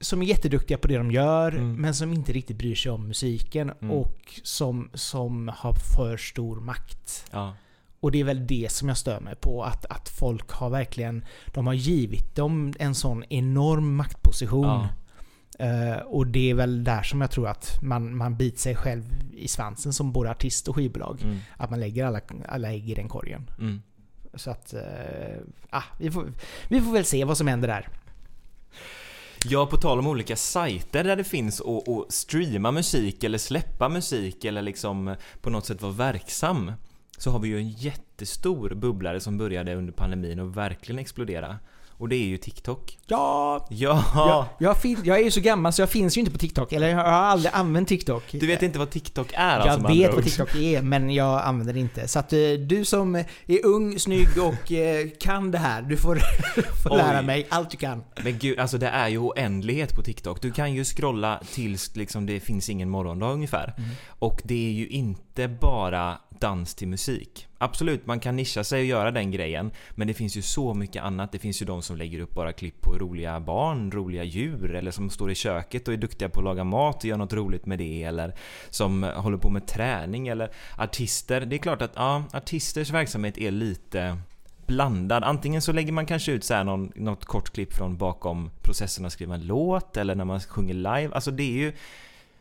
som 0.02 0.22
är 0.22 0.26
jätteduktiga 0.26 0.78
på 0.78 0.88
det 0.88 0.98
de 0.98 1.12
gör, 1.12 1.52
Mm. 1.52 1.76
men 1.76 1.94
som 1.96 2.14
inte 2.14 2.34
riktigt 2.34 2.58
bryr 2.58 2.76
sig 2.76 2.92
om 2.92 3.08
musiken 3.08 3.72
Mm. 3.82 3.92
och 3.96 4.40
som, 4.44 4.90
som 4.94 5.52
har 5.58 5.74
för 5.98 6.18
stor 6.18 6.60
makt. 6.60 7.26
Ja. 7.32 7.56
Och 8.02 8.12
det 8.12 8.20
är 8.20 8.24
väl 8.24 8.48
det 8.48 8.72
som 8.72 8.88
jag 8.88 8.98
stör 8.98 9.20
mig 9.20 9.36
på, 9.36 9.64
att, 9.64 9.86
att 9.86 10.10
folk 10.10 10.52
har 10.52 10.70
verkligen... 10.70 11.26
De 11.46 11.68
har 11.68 11.74
givit 11.74 12.36
dem 12.36 12.74
en 12.80 12.96
sån 12.96 13.24
enorm 13.30 13.96
maktposition. 13.96 14.66
Ja. 14.68 14.88
Eh, 15.60 15.98
och 15.98 16.28
det 16.28 16.50
är 16.50 16.54
väl 16.54 16.84
där 16.84 17.04
som 17.04 17.22
jag 17.22 17.32
tror 17.32 17.48
att 17.48 17.80
man, 17.82 18.18
man 18.18 18.38
biter 18.38 18.60
sig 18.60 18.76
själv 18.76 19.04
i 19.34 19.48
svansen 19.48 19.94
som 19.94 20.12
både 20.12 20.32
artist 20.32 20.68
och 20.68 20.76
skivbolag. 20.76 21.22
Mm. 21.24 21.38
Att 21.58 21.70
man 21.70 21.80
lägger 21.80 22.06
alla, 22.06 22.22
alla 22.48 22.72
ägg 22.72 22.90
i 22.90 22.94
den 22.94 23.10
korgen. 23.10 23.50
Mm. 23.60 23.82
Så 24.34 24.52
att... 24.52 24.74
eh, 24.74 24.82
ah, 25.70 25.84
vi, 26.00 26.12
får, 26.12 26.32
vi 26.68 26.82
får 26.82 26.92
väl 26.92 27.06
se 27.06 27.26
vad 27.26 27.38
som 27.38 27.48
händer 27.48 27.68
där. 27.68 27.90
Ja, 29.46 29.66
på 29.66 29.78
tal 29.78 30.00
om 30.00 30.08
olika 30.08 30.36
sajter 30.36 31.04
där 31.04 31.16
det 31.16 31.24
finns 31.24 31.62
att, 31.62 31.90
att 31.90 32.12
streama 32.12 32.72
musik 32.72 33.24
eller 33.24 33.38
släppa 33.38 33.90
musik 33.90 34.46
eller 34.46 34.62
liksom 34.62 35.16
på 35.42 35.50
något 35.50 35.66
sätt 35.66 35.82
vara 35.82 35.94
verksam. 35.94 36.72
Så 37.18 37.32
har 37.32 37.40
vi 37.40 37.48
ju 37.48 37.58
en 37.58 37.70
jättestor 37.70 38.74
bubblare 38.76 39.20
som 39.20 39.38
började 39.38 39.76
under 39.76 39.94
pandemin 39.94 40.40
och 40.40 40.58
verkligen 40.58 41.00
explodera. 41.00 41.60
Och 42.00 42.10
det 42.10 42.16
är 42.16 42.26
ju 42.26 42.38
TikTok. 42.38 42.98
Ja, 43.08 43.68
Ja! 43.70 44.04
jag, 44.14 44.46
jag, 44.58 44.82
fin, 44.82 44.98
jag 45.04 45.20
är 45.20 45.24
ju 45.24 45.32
så 45.32 45.42
gammal 45.42 45.74
så 45.74 45.82
jag 45.82 45.90
finns 45.90 46.18
ju 46.18 46.20
inte 46.20 46.32
på 46.32 46.38
TikTok. 46.38 46.74
Eller 46.74 46.90
jag 46.90 46.98
har 46.98 47.04
aldrig 47.04 47.52
använt 47.54 47.88
TikTok. 47.88 48.24
Du 48.32 48.48
vet 48.48 48.64
inte 48.64 48.80
vad 48.80 48.90
TikTok 48.90 49.28
är 49.34 49.60
Jag 49.60 49.68
alltså 49.68 49.82
med 49.82 49.98
vet 49.98 50.14
vad. 50.16 50.24
TikTok 50.24 50.56
är, 50.56 50.82
men 50.82 51.10
jag 51.10 51.42
använder 51.42 51.74
det 51.74 51.80
inte. 51.80 52.08
Så 52.08 52.20
att 52.20 52.34
eh, 52.34 52.40
du 52.68 52.86
som 52.86 53.16
är 53.16 53.66
ung, 53.66 54.00
snygg 54.00 54.28
och 54.38 54.72
eh, 54.72 55.08
kan 55.20 55.52
det 55.52 55.58
här, 55.58 55.82
du 55.82 55.98
får, 55.98 56.16
får 56.84 56.98
lära 56.98 57.22
mig 57.22 57.48
allt 57.50 57.70
du 57.70 57.78
kan. 57.78 58.04
Men 58.24 58.38
gud, 58.40 58.60
alltså 58.60 58.78
det 58.78 58.88
är 58.88 59.08
ju 59.08 59.18
oändlighet 59.18 59.96
på 59.96 60.02
TikTok. 60.02 60.42
Du 60.42 60.52
kan 60.52 60.74
ju 60.74 60.84
scrolla 60.84 61.42
tills 61.54 61.96
liksom 61.96 62.26
det 62.26 62.40
finns 62.40 62.70
ingen 62.70 62.90
morgondag 62.90 63.32
ungefär. 63.32 63.74
Mm. 63.78 63.90
Och 64.20 64.42
det 64.44 64.68
är 64.68 64.72
ju 64.72 64.88
inte 64.88 65.48
bara 65.48 66.18
dans 66.40 66.76
till 66.76 66.88
musik. 66.88 67.48
Absolut, 67.58 68.06
man 68.06 68.20
kan 68.20 68.36
nischa 68.36 68.64
sig 68.64 68.80
och 68.80 68.86
göra 68.86 69.12
den 69.12 69.32
grejen. 69.32 69.72
Men 69.92 70.08
det 70.08 70.14
finns 70.14 70.38
ju 70.38 70.42
så 70.42 70.74
mycket 70.74 71.04
annat. 71.04 71.32
Det 71.32 71.40
finns 71.40 71.62
ju 71.62 71.66
de 71.66 71.82
som 71.82 71.98
lägger 71.98 72.20
upp 72.20 72.34
bara 72.34 72.54
klipp 72.54 72.82
på 72.82 72.98
roliga 72.98 73.40
barn, 73.40 73.92
roliga 73.92 74.24
djur. 74.24 74.76
Eller 74.76 74.92
som 74.92 75.10
står 75.10 75.32
i 75.32 75.36
köket 75.36 75.88
och 75.88 75.94
är 75.94 75.98
duktiga 75.98 76.30
på 76.30 76.40
att 76.40 76.44
laga 76.44 76.64
mat 76.64 76.96
och 76.96 77.06
gör 77.06 77.18
något 77.18 77.34
roligt 77.34 77.66
med 77.66 77.78
det. 77.78 78.04
Eller 78.04 78.36
som 78.70 79.04
håller 79.04 79.38
på 79.38 79.50
med 79.50 79.68
träning. 79.68 80.28
Eller 80.28 80.52
artister. 80.78 81.42
Det 81.42 81.56
är 81.56 81.58
klart 81.58 81.82
att 81.82 81.94
ja, 81.96 82.24
artisters 82.34 82.90
verksamhet 82.90 83.38
är 83.38 83.52
lite 83.52 84.18
blandad. 84.70 85.24
Antingen 85.24 85.62
så 85.62 85.72
lägger 85.72 85.92
man 85.92 86.06
kanske 86.06 86.32
ut 86.32 86.44
så 86.44 86.54
här 86.54 86.64
någon, 86.64 86.92
något 86.96 87.26
kort 87.26 87.50
klipp 87.50 87.74
från 87.74 87.98
bakom 87.98 88.50
processen 88.62 89.06
att 89.06 89.14
skriva 89.14 89.36
en 89.36 89.46
låt 89.46 89.98
eller 89.98 90.16
när 90.16 90.26
man 90.26 90.40
sjunger 90.40 90.74
live. 90.74 91.10
Alltså 91.14 91.32
det 91.32 91.44
är 91.44 91.58
ju... 91.58 91.74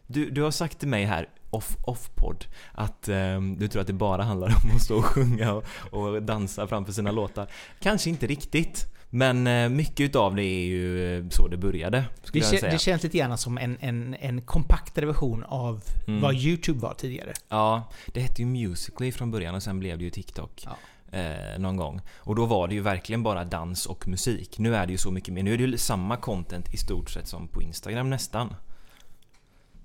Du, 0.06 0.30
du 0.30 0.42
har 0.42 0.50
sagt 0.50 0.78
till 0.78 0.88
mig 0.88 1.04
här, 1.04 1.28
off-podd, 1.50 2.44
att 2.72 3.08
ehm, 3.08 3.58
du 3.58 3.68
tror 3.68 3.80
att 3.80 3.86
det 3.86 3.92
bara 3.92 4.22
handlar 4.22 4.46
om 4.48 4.76
att 4.76 4.82
stå 4.82 4.96
och 4.98 5.04
sjunga 5.04 5.52
och, 5.52 5.64
och 5.90 6.22
dansa 6.22 6.66
framför 6.66 6.92
sina 6.92 7.10
låtar. 7.10 7.46
Kanske 7.80 8.10
inte 8.10 8.26
riktigt. 8.26 8.86
Men 9.10 9.46
eh, 9.46 9.68
mycket 9.68 10.00
utav 10.00 10.34
det 10.34 10.42
är 10.44 10.66
ju 10.66 11.16
eh, 11.18 11.24
så 11.30 11.48
det 11.48 11.56
började, 11.56 12.04
Det, 12.32 12.42
säga. 12.42 12.70
det 12.70 12.78
känns 12.78 13.02
lite 13.02 13.18
grann 13.18 13.38
som 13.38 13.58
en, 13.58 13.76
en, 13.80 14.14
en 14.20 14.40
kompaktare 14.42 15.06
version 15.06 15.44
av 15.44 15.82
Mm. 16.06 16.20
vad 16.20 16.34
YouTube 16.34 16.80
var 16.80 16.94
tidigare. 16.94 17.32
Ja, 17.48 17.90
det 18.14 18.20
hette 18.20 18.42
ju 18.42 18.46
Musical.ly 18.46 19.12
från 19.12 19.30
början 19.30 19.54
och 19.54 19.62
sen 19.62 19.78
blev 19.80 19.98
det 19.98 20.04
ju 20.04 20.10
TikTok. 20.10 20.64
Ja. 20.66 20.76
Eh, 21.18 21.58
någon 21.58 21.76
gång. 21.76 22.00
Och 22.16 22.34
då 22.36 22.44
var 22.46 22.68
det 22.68 22.74
ju 22.74 22.80
verkligen 22.80 23.22
bara 23.22 23.44
dans 23.44 23.86
och 23.86 24.08
musik. 24.08 24.58
Nu 24.58 24.74
är 24.74 24.86
det 24.86 24.92
ju 24.92 24.98
så 24.98 25.10
mycket 25.10 25.34
mer. 25.34 25.42
Nu 25.42 25.54
är 25.54 25.58
det 25.58 25.64
ju 25.64 25.78
samma 25.78 26.16
content 26.16 26.74
i 26.74 26.76
stort 26.76 27.10
sett 27.10 27.28
som 27.28 27.48
på 27.48 27.62
Instagram 27.62 28.10
nästan. 28.10 28.54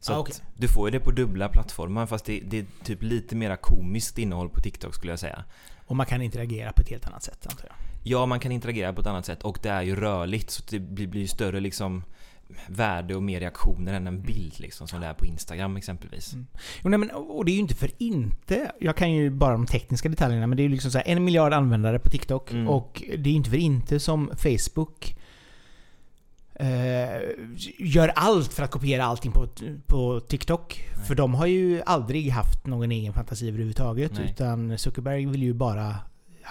Så 0.03 0.13
Ah, 0.13 0.17
okej. 0.19 0.35
du 0.57 0.67
får 0.67 0.87
ju 0.87 0.91
det 0.91 0.99
på 0.99 1.11
dubbla 1.11 1.49
plattformar 1.49 2.05
fast 2.05 2.25
det, 2.25 2.39
det 2.39 2.59
är 2.59 2.65
typ 2.83 3.03
lite 3.03 3.35
mera 3.35 3.55
komiskt 3.57 4.17
innehåll 4.17 4.49
på 4.49 4.61
TikTok 4.61 4.95
skulle 4.95 5.11
jag 5.11 5.19
säga. 5.19 5.43
Och 5.85 5.95
man 5.95 6.05
kan 6.05 6.21
interagera 6.21 6.71
på 6.71 6.81
ett 6.81 6.89
helt 6.89 7.07
annat 7.07 7.23
sätt 7.23 7.47
antar 7.49 7.65
jag. 7.65 7.75
Ja, 8.03 8.25
man 8.25 8.39
kan 8.39 8.51
interagera 8.51 8.93
på 8.93 9.01
ett 9.01 9.07
annat 9.07 9.25
sätt 9.25 9.43
och 9.43 9.59
det 9.61 9.69
är 9.69 9.81
ju 9.81 9.95
rörligt 9.95 10.51
så 10.51 10.63
det 10.69 10.79
blir, 10.79 11.07
blir 11.07 11.27
större 11.27 11.59
liksom 11.59 12.03
värde 12.67 13.15
och 13.15 13.23
mer 13.23 13.39
reaktioner 13.39 13.93
än 13.93 14.07
en 14.07 14.21
bild 14.21 14.59
liksom 14.59 14.87
som 14.87 15.01
det 15.01 15.07
är 15.07 15.13
på 15.13 15.25
Instagram 15.25 15.77
exempelvis. 15.77 16.33
Mm. 16.33 16.47
Jo, 16.83 16.89
nej, 16.89 16.99
men, 16.99 17.11
och 17.11 17.45
det 17.45 17.51
är 17.51 17.53
ju 17.53 17.59
inte 17.59 17.75
för 17.75 17.89
inte. 17.97 18.71
Jag 18.79 18.97
kan 18.97 19.11
ju 19.11 19.29
bara 19.29 19.51
de 19.51 19.65
tekniska 19.65 20.09
detaljerna, 20.09 20.47
men 20.47 20.57
det 20.57 20.61
är 20.61 20.65
ju 20.65 20.69
liksom 20.69 20.91
så 20.91 21.01
en 21.05 21.23
miljard 21.23 21.53
användare 21.53 21.99
på 21.99 22.09
TikTok. 22.09 22.51
Mm. 22.51 22.69
Och 22.69 23.03
det 23.17 23.29
är 23.29 23.31
ju 23.31 23.37
inte 23.37 23.49
för 23.49 23.57
inte 23.57 23.99
som 23.99 24.31
Facebook 24.37 25.15
eh, 26.55 27.21
gör 27.77 28.11
allt 28.15 28.53
för 28.53 28.63
att 28.63 28.71
kopiera 28.71 29.05
allting 29.05 29.31
på, 29.31 29.47
på 29.87 30.19
TikTok. 30.19 30.83
Nej. 30.95 31.05
För 31.05 31.15
de 31.15 31.33
har 31.33 31.45
ju 31.45 31.81
aldrig 31.85 32.29
haft 32.29 32.67
någon 32.67 32.91
egen 32.91 33.13
fantasi 33.13 33.47
överhuvudtaget. 33.47 34.11
Nej. 34.13 34.29
Utan 34.31 34.77
Zuckerberg 34.77 35.25
vill 35.25 35.43
ju 35.43 35.53
bara 35.53 35.95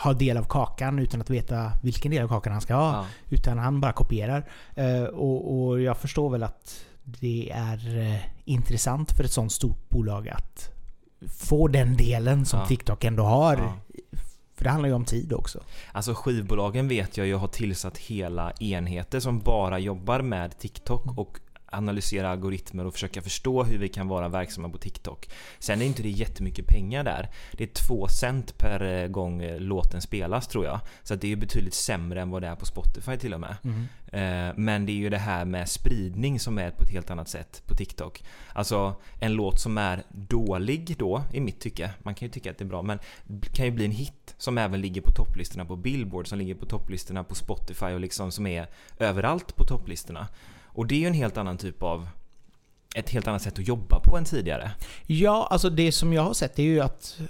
ha 0.04 0.12
del 0.12 0.36
av 0.36 0.44
kakan 0.44 0.98
utan 0.98 1.20
att 1.20 1.30
veta 1.30 1.72
vilken 1.82 2.10
del 2.10 2.22
av 2.24 2.28
kakan 2.28 2.52
han 2.52 2.62
ska 2.62 2.74
ha. 2.74 2.92
Ja. 2.92 3.06
Utan 3.28 3.58
han 3.58 3.80
bara 3.80 3.92
kopierar. 3.92 4.48
Eh, 4.74 5.02
och, 5.02 5.58
och 5.68 5.80
jag 5.80 5.96
förstår 5.96 6.30
väl 6.30 6.42
att 6.42 6.84
det 7.04 7.50
är 7.54 7.98
eh, 7.98 8.20
intressant 8.44 9.12
för 9.12 9.24
ett 9.24 9.32
sånt 9.32 9.52
stort 9.52 9.88
bolag 9.88 10.28
att 10.28 10.70
få 11.28 11.68
den 11.68 11.96
delen 11.96 12.44
som 12.46 12.58
Ja. 12.60 12.66
TikTok 12.66 13.04
ändå 13.04 13.22
har. 13.22 13.56
Ja. 13.56 13.74
För 14.62 14.64
det 14.64 14.70
handlar 14.70 14.88
ju 14.88 14.94
om 14.94 15.04
tid 15.04 15.32
också. 15.32 15.60
Alltså 15.92 16.14
skivbolagen 16.14 16.88
vet 16.88 17.16
jag 17.16 17.26
ju 17.26 17.34
har 17.34 17.48
tillsatt 17.48 17.98
hela 17.98 18.52
enheter 18.60 19.20
som 19.20 19.40
bara 19.40 19.78
jobbar 19.78 20.20
med 20.20 20.58
TikTok 20.58 21.18
och 21.18 21.40
analysera 21.72 22.30
algoritmer 22.30 22.86
och 22.86 22.92
försöka 22.92 23.22
förstå 23.22 23.62
hur 23.64 23.78
vi 23.78 23.88
kan 23.88 24.08
vara 24.08 24.28
verksamma 24.28 24.68
på 24.68 24.78
TikTok. 24.78 25.28
Sen 25.58 25.82
är 25.82 25.86
inte 25.86 26.02
det 26.02 26.08
jättemycket 26.10 26.66
pengar 26.66 27.04
där. 27.04 27.28
Det 27.52 27.64
är 27.64 27.86
två 27.86 28.08
cent 28.08 28.58
per 28.58 29.02
eh, 29.02 29.08
gång 29.08 29.42
eh, 29.42 29.60
låten 29.60 30.00
spelas 30.00 30.48
tror 30.48 30.64
jag. 30.64 30.80
Så 31.02 31.14
det 31.14 31.32
är 31.32 31.36
betydligt 31.36 31.74
sämre 31.74 32.20
än 32.22 32.30
vad 32.30 32.42
det 32.42 32.48
är 32.48 32.56
på 32.56 32.66
Spotify 32.66 33.16
till 33.16 33.34
och 33.34 33.40
med. 33.40 33.56
Eh, 34.12 34.54
Men 34.56 34.86
det 34.86 34.92
är 34.92 34.96
ju 34.96 35.10
det 35.10 35.18
här 35.18 35.44
med 35.44 35.68
spridning 35.68 36.40
som 36.40 36.58
är 36.58 36.70
på 36.70 36.82
ett 36.82 36.90
helt 36.90 37.10
annat 37.10 37.28
sätt 37.28 37.62
på 37.66 37.74
TikTok. 37.74 38.24
Alltså 38.52 38.94
en 39.20 39.32
låt 39.32 39.60
som 39.60 39.78
är 39.78 40.02
dålig 40.08 40.96
då, 40.98 41.22
i 41.32 41.40
mitt 41.40 41.60
tycke, 41.60 41.90
man 42.02 42.14
kan 42.14 42.26
ju 42.28 42.32
tycka 42.32 42.50
att 42.50 42.58
det 42.58 42.64
är 42.64 42.68
bra, 42.68 42.82
men 42.82 42.98
kan 43.52 43.64
ju 43.66 43.70
bli 43.72 43.84
en 43.84 43.90
hit 43.90 44.34
som 44.38 44.58
även 44.58 44.80
ligger 44.80 45.00
på 45.00 45.10
topplistorna 45.10 45.64
på 45.64 45.76
Billboard, 45.76 46.28
som 46.28 46.38
ligger 46.38 46.54
på 46.54 46.66
topplistorna 46.66 47.24
på 47.24 47.34
Spotify 47.34 47.86
och 47.86 48.00
liksom 48.00 48.32
som 48.32 48.46
är 48.46 48.66
överallt 48.98 49.56
på 49.56 49.64
topplistorna. 49.64 50.28
Och 50.74 50.86
det 50.86 50.94
är 50.94 50.98
ju 50.98 51.06
en 51.06 51.14
helt 51.14 51.36
annan 51.36 51.58
typ 51.58 51.82
av 51.82 52.08
ett 52.94 53.10
helt 53.10 53.28
annat 53.28 53.42
sätt 53.42 53.58
att 53.58 53.68
jobba 53.68 54.00
på 54.00 54.16
än 54.16 54.24
tidigare. 54.24 54.70
Ja, 55.06 55.48
alltså 55.50 55.70
det 55.70 55.92
som 55.92 56.12
jag 56.12 56.22
har 56.22 56.34
sett 56.34 56.58
är 56.58 56.62
ju 56.62 56.80
att 56.80 57.20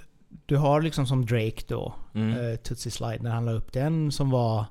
du 0.45 0.57
har 0.57 0.81
liksom 0.81 1.07
som 1.07 1.25
Drake 1.25 1.61
då, 1.67 1.93
Mm. 2.15 2.29
eh, 2.51 2.55
Tootsie 2.55 2.91
Slide, 2.91 3.19
när 3.23 3.31
han 3.31 3.45
la 3.45 3.51
upp 3.51 3.71
den 3.73 4.11
som 4.11 4.29
var 4.29 4.65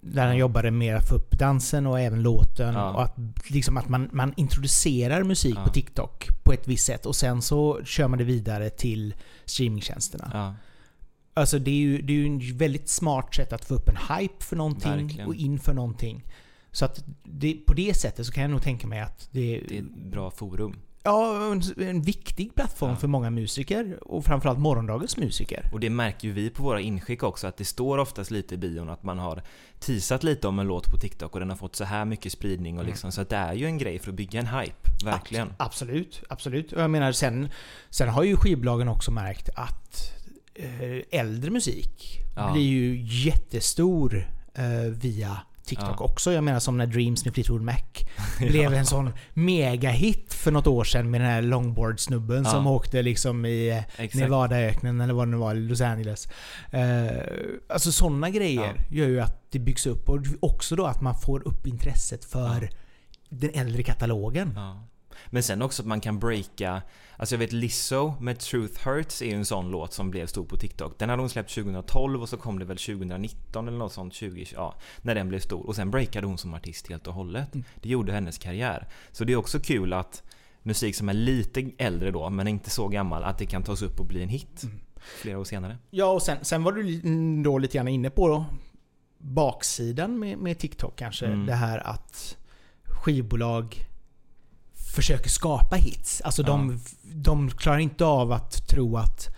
där 0.00 0.26
han 0.26 0.36
jobbade 0.36 0.70
med 0.70 0.96
att 0.96 1.08
få 1.08 1.14
upp 1.14 1.38
dansen 1.38 1.86
och 1.86 2.00
även 2.00 2.22
låten. 2.22 2.74
Ja. 2.74 2.90
Och 2.94 3.02
att, 3.02 3.16
liksom 3.50 3.76
att 3.76 3.88
man, 3.88 4.08
man 4.12 4.34
introducerar 4.36 5.22
musik 5.22 5.54
Ja. 5.56 5.64
på 5.64 5.70
TikTok 5.70 6.28
på 6.44 6.52
ett 6.52 6.68
visst 6.68 6.86
sätt 6.86 7.06
och 7.06 7.16
sen 7.16 7.42
så 7.42 7.80
kör 7.84 8.08
man 8.08 8.18
det 8.18 8.24
vidare 8.24 8.70
till 8.70 9.14
streamingtjänsterna. 9.44 10.30
Ja. 10.34 10.54
Alltså 11.34 11.58
det 11.58 11.70
är 11.70 11.74
ju 11.74 12.02
det 12.02 12.12
är 12.12 12.16
ju 12.16 12.26
en 12.26 12.56
väldigt 12.58 12.88
smart 12.88 13.34
sätt 13.34 13.52
att 13.52 13.64
få 13.64 13.74
upp 13.74 13.88
en 13.88 13.96
hype 14.18 14.44
för 14.44 14.56
någonting 14.56 14.90
Verkligen. 15.06 15.26
och 15.28 15.34
inför 15.34 15.74
någonting. 15.74 16.24
Så 16.74 16.84
att 16.84 17.04
det, 17.24 17.54
på 17.66 17.72
det 17.74 17.94
sättet 17.96 18.26
så 18.26 18.32
kan 18.32 18.42
jag 18.42 18.50
nog 18.50 18.62
tänka 18.62 18.86
mig 18.86 19.00
att 19.00 19.28
det... 19.30 19.60
Det 19.68 19.74
är 19.76 19.80
ett 19.82 19.94
bra 20.10 20.30
forum. 20.30 20.76
Ja, 21.06 21.52
en, 21.52 21.62
en 21.88 22.02
viktig 22.02 22.54
plattform 22.54 22.90
Ja. 22.90 22.96
för 22.96 23.08
många 23.08 23.30
musiker 23.30 23.98
och 24.02 24.24
framförallt 24.24 24.58
morgondagens 24.58 25.16
musiker. 25.16 25.70
Och 25.72 25.80
det 25.80 25.90
märker 25.90 26.28
ju 26.28 26.34
vi 26.34 26.50
på 26.50 26.62
våra 26.62 26.80
inskick 26.80 27.22
också, 27.22 27.46
att 27.46 27.56
det 27.56 27.64
står 27.64 27.98
oftast 27.98 28.30
lite 28.30 28.54
i 28.54 28.58
bion 28.58 28.88
att 28.90 29.02
man 29.02 29.18
har 29.18 29.42
teasat 29.78 30.22
lite 30.22 30.48
om 30.48 30.58
en 30.58 30.66
låt 30.66 30.90
på 30.90 30.96
TikTok 30.98 31.32
och 31.34 31.40
den 31.40 31.50
har 31.50 31.56
fått 31.56 31.76
så 31.76 31.84
här 31.84 32.04
mycket 32.04 32.32
spridning 32.32 32.78
och 32.78 32.84
liksom, 32.84 33.12
så 33.12 33.20
att 33.20 33.28
det 33.28 33.36
är 33.36 33.52
ju 33.54 33.66
en 33.66 33.78
grej 33.78 33.98
för 33.98 34.10
att 34.10 34.14
bygga 34.16 34.40
en 34.40 34.46
hype, 34.46 34.90
verkligen. 35.04 35.48
Abs- 35.48 35.54
absolut, 35.58 36.22
absolut. 36.28 36.72
Och 36.72 36.82
jag 36.82 36.90
menar 36.90 37.12
sen, 37.12 37.48
sen 37.90 38.08
har 38.08 38.22
ju 38.24 38.36
skivbolagen 38.36 38.88
också 38.88 39.10
märkt 39.10 39.48
att 39.56 40.12
eh, 40.54 41.20
äldre 41.20 41.50
musik 41.50 42.20
Ja. 42.36 42.52
blir 42.52 42.62
ju 42.62 43.02
jättestor 43.28 44.28
eh, 44.54 44.90
via 44.92 45.38
TikTok 45.64 45.96
Ja. 46.00 46.04
också. 46.04 46.32
Jag 46.32 46.44
menar 46.44 46.60
som 46.60 46.78
när 46.78 46.86
Dreams 46.86 47.24
med 47.24 47.34
Fleetwood 47.34 47.62
Mac 47.62 47.74
blev 48.38 48.74
en 48.74 48.86
sån 48.86 49.10
megahit 49.34 50.34
för 50.34 50.50
något 50.50 50.66
år 50.66 50.84
sedan 50.84 51.10
med 51.10 51.20
den 51.20 51.30
här 51.30 51.42
longboard-snubben 51.42 52.42
Ja. 52.44 52.50
som 52.50 52.66
åkte 52.66 53.02
liksom 53.02 53.46
i 53.46 53.82
Exakt. 53.96 54.14
Nevadaöknen 54.14 55.00
eller 55.00 55.14
vad 55.14 55.26
det 55.26 55.30
nu 55.30 55.36
var, 55.36 55.54
i 55.54 55.60
Los 55.60 55.80
Angeles. 55.80 56.28
Eh, 56.70 57.06
alltså 57.68 57.92
sådana 57.92 58.30
grejer 58.30 58.86
gör 58.90 59.06
ju 59.08 59.20
att 59.20 59.46
det 59.52 59.58
byggs 59.58 59.86
upp 59.86 60.08
och 60.08 60.18
också 60.40 60.76
då 60.76 60.86
att 60.86 61.00
man 61.00 61.14
får 61.20 61.48
upp 61.48 61.66
intresset 61.66 62.24
för 62.24 62.70
den 63.28 63.50
äldre 63.54 63.82
katalogen. 63.82 64.58
Men 65.26 65.42
sen 65.42 65.62
också 65.62 65.82
att 65.82 65.86
man 65.86 66.00
kan 66.00 66.18
breaka, 66.18 66.82
alltså 67.16 67.34
jag 67.34 67.38
vet 67.38 67.52
Lizzo 67.52 68.14
med 68.20 68.38
Truth 68.38 68.88
Hurts 68.88 69.22
är 69.22 69.26
ju 69.26 69.34
en 69.34 69.44
sån 69.44 69.70
låt 69.70 69.92
som 69.92 70.10
blev 70.10 70.26
stor 70.26 70.44
på 70.44 70.56
TikTok. 70.56 70.98
Den 70.98 71.08
hade 71.08 71.22
hon 71.22 71.30
släppt 71.30 71.54
2012 71.54 72.22
och 72.22 72.28
så 72.28 72.36
kom 72.36 72.58
det 72.58 72.64
väl 72.64 72.76
2019 72.76 73.68
eller 73.68 73.78
något 73.78 73.92
sånt, 73.92 74.14
20, 74.14 74.46
ja, 74.54 74.74
när 75.02 75.14
den 75.14 75.28
blev 75.28 75.40
stor. 75.40 75.66
Och 75.66 75.76
sen 75.76 75.90
breakade 75.90 76.26
hon 76.26 76.38
som 76.38 76.54
artist 76.54 76.88
helt 76.88 77.06
och 77.06 77.14
hållet. 77.14 77.54
Mm. 77.54 77.64
Det 77.74 77.88
gjorde 77.88 78.12
hennes 78.12 78.38
karriär. 78.38 78.88
Så 79.12 79.24
det 79.24 79.32
är 79.32 79.36
också 79.36 79.60
kul 79.60 79.92
att 79.92 80.22
musik 80.62 80.96
som 80.96 81.08
är 81.08 81.14
lite 81.14 81.70
äldre 81.78 82.10
då, 82.10 82.30
men 82.30 82.48
inte 82.48 82.70
så 82.70 82.88
gammal, 82.88 83.24
att 83.24 83.38
det 83.38 83.46
kan 83.46 83.62
tas 83.62 83.82
upp 83.82 84.00
och 84.00 84.06
bli 84.06 84.22
en 84.22 84.28
hit. 84.28 84.62
Mm. 84.62 84.80
Flera 84.96 85.38
år 85.38 85.44
senare. 85.44 85.78
Ja, 85.90 86.06
och 86.06 86.22
sen, 86.22 86.38
sen 86.42 86.62
var 86.62 86.72
du 86.72 87.00
då 87.42 87.58
lite 87.58 87.78
grann 87.78 87.88
inne 87.88 88.10
på 88.10 88.28
då, 88.28 88.44
baksidan 89.18 90.18
med, 90.18 90.38
med 90.38 90.58
TikTok 90.58 90.96
kanske. 90.96 91.26
Mm. 91.26 91.46
Det 91.46 91.54
här 91.54 91.78
att 91.78 92.36
skivbolag 92.84 93.86
försöker 94.94 95.30
skapa 95.30 95.76
hits. 95.76 96.20
Alltså 96.20 96.42
de, 96.42 96.80
de 97.02 97.50
klarar 97.50 97.78
inte 97.78 98.04
av 98.04 98.32
att 98.32 98.68
tro 98.68 98.96
att 98.96 99.34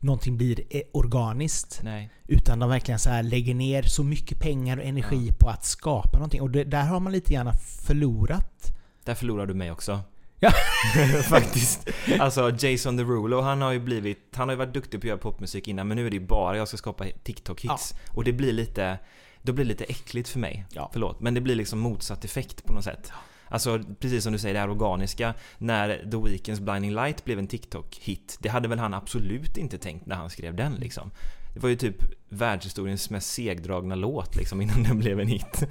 någonting 0.00 0.36
blir 0.36 0.62
eh, 0.70 0.82
organiskt. 0.92 1.80
Nej. 1.82 2.10
Utan 2.26 2.58
de 2.58 2.68
verkligen 2.68 2.98
så 2.98 3.10
här 3.10 3.22
lägger 3.22 3.54
ner 3.54 3.82
så 3.82 4.04
mycket 4.04 4.40
pengar 4.40 4.76
och 4.76 4.84
energi 4.84 5.32
på 5.40 5.48
att 5.48 5.64
skapa 5.64 6.18
någonting. 6.18 6.42
Och 6.42 6.50
det, 6.50 6.64
där 6.64 6.84
har 6.84 7.00
man 7.00 7.12
lite 7.12 7.32
grann 7.32 7.52
förlorat. 7.86 8.72
Där 9.04 9.14
förlorar 9.14 9.46
du 9.46 9.54
mig 9.54 9.70
också. 9.70 10.00
Ja. 10.40 10.50
Faktiskt. 11.22 11.90
Alltså 12.20 12.50
Jason 12.58 12.96
Derulo, 12.96 13.40
han 13.40 13.62
har 13.62 13.72
ju 13.72 13.80
blivit, 13.80 14.34
han 14.36 14.48
har 14.48 14.52
ju 14.52 14.58
varit 14.58 14.74
duktig 14.74 15.00
på 15.00 15.04
att 15.04 15.08
göra 15.08 15.18
popmusik 15.18 15.68
innan 15.68 15.88
men 15.88 15.96
nu 15.96 16.06
är 16.06 16.10
det 16.10 16.16
ju 16.16 16.26
bara 16.26 16.56
jag 16.56 16.68
ska 16.68 16.76
skapa 16.76 17.04
TikTok-hits. 17.04 17.94
Och 18.14 18.24
det 18.24 18.32
blir 18.32 18.52
lite, 18.52 18.98
då 19.42 19.52
blir 19.52 19.64
det 19.64 19.68
lite 19.68 19.84
äckligt 19.84 20.28
för 20.28 20.38
mig. 20.38 20.66
Ja. 20.70 20.90
Förlåt. 20.92 21.20
Men 21.20 21.34
det 21.34 21.40
blir 21.40 21.54
liksom 21.54 21.78
motsatt 21.78 22.24
effekt 22.24 22.64
på 22.64 22.72
något 22.72 22.84
sätt. 22.84 23.12
Alltså 23.48 23.80
precis 24.00 24.24
som 24.24 24.32
du 24.32 24.38
säger, 24.38 24.54
det 24.54 24.60
här 24.60 24.70
organiska. 24.70 25.34
När 25.58 26.10
The 26.10 26.30
Weeknds 26.30 26.60
Blinding 26.60 26.94
Light 26.94 27.24
blev 27.24 27.38
en 27.38 27.48
TikTok-hit, 27.48 28.38
det 28.40 28.48
hade 28.48 28.68
väl 28.68 28.78
han 28.78 28.94
absolut 28.94 29.56
inte 29.56 29.78
tänkt 29.78 30.06
när 30.06 30.16
han 30.16 30.30
skrev 30.30 30.54
den 30.54 30.74
liksom. 30.74 31.10
Det 31.54 31.60
var 31.60 31.68
ju 31.68 31.76
typ 31.76 31.96
världshistoriens 32.28 33.10
mest 33.10 33.32
segdragna 33.32 33.94
låt 33.94 34.36
liksom 34.36 34.60
innan 34.60 34.82
den 34.82 34.98
blev 34.98 35.20
en 35.20 35.28
hit. 35.28 35.66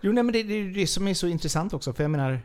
Jo, 0.00 0.12
nej, 0.12 0.24
men 0.24 0.32
det, 0.32 0.42
det 0.42 0.54
är 0.54 0.64
det 0.64 0.86
som 0.86 1.08
är 1.08 1.14
så 1.14 1.26
intressant 1.26 1.72
också. 1.72 1.92
För 1.92 2.04
jag 2.04 2.10
menar, 2.10 2.40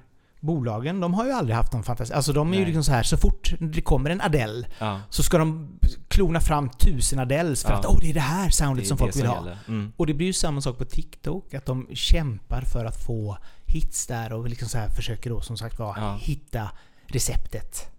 bolagen, 0.45 0.99
de 0.99 1.13
har 1.13 1.25
ju 1.25 1.31
aldrig 1.31 1.55
haft 1.55 1.73
någon 1.73 1.83
fantasi. 1.83 2.13
Alltså 2.13 2.33
de 2.33 2.47
är 2.49 2.53
ju 2.53 2.59
Nej. 2.59 2.65
liksom 2.65 2.83
så 2.83 2.91
här, 2.91 3.03
så 3.03 3.17
fort 3.17 3.53
det 3.59 3.81
kommer 3.81 4.09
en 4.09 4.21
Adele 4.21 4.67
Ja. 4.79 5.01
så 5.09 5.23
ska 5.23 5.37
de 5.37 5.79
klona 6.07 6.39
fram 6.39 6.69
tusen 6.69 7.19
Adeles 7.19 7.63
för 7.63 7.71
Ja. 7.71 7.77
att 7.79 7.85
åh, 7.85 7.97
det 8.01 8.09
är 8.09 8.13
det 8.13 8.19
här 8.19 8.45
Det 8.45 8.51
soundet 8.51 8.83
är 8.85 8.87
som 8.87 8.97
det 8.97 8.99
folk 9.03 9.15
vill 9.15 9.25
ha. 9.25 9.47
Mm. 9.67 9.93
Och 9.97 10.07
det 10.07 10.13
blir 10.13 10.27
ju 10.27 10.33
samma 10.33 10.61
sak 10.61 10.77
på 10.77 10.85
TikTok, 10.85 11.53
att 11.53 11.65
de 11.65 11.87
kämpar 11.93 12.61
för 12.61 12.85
att 12.85 13.03
få 13.05 13.37
hits 13.65 14.07
där 14.07 14.33
och 14.33 14.49
liksom 14.49 14.67
så 14.67 14.77
här 14.77 14.89
försöker 14.89 15.29
då 15.29 15.41
som 15.41 15.57
sagt 15.57 15.79
var 15.79 15.97
Ja. 15.97 16.17
hitta 16.21 16.69
receptet. 17.07 17.91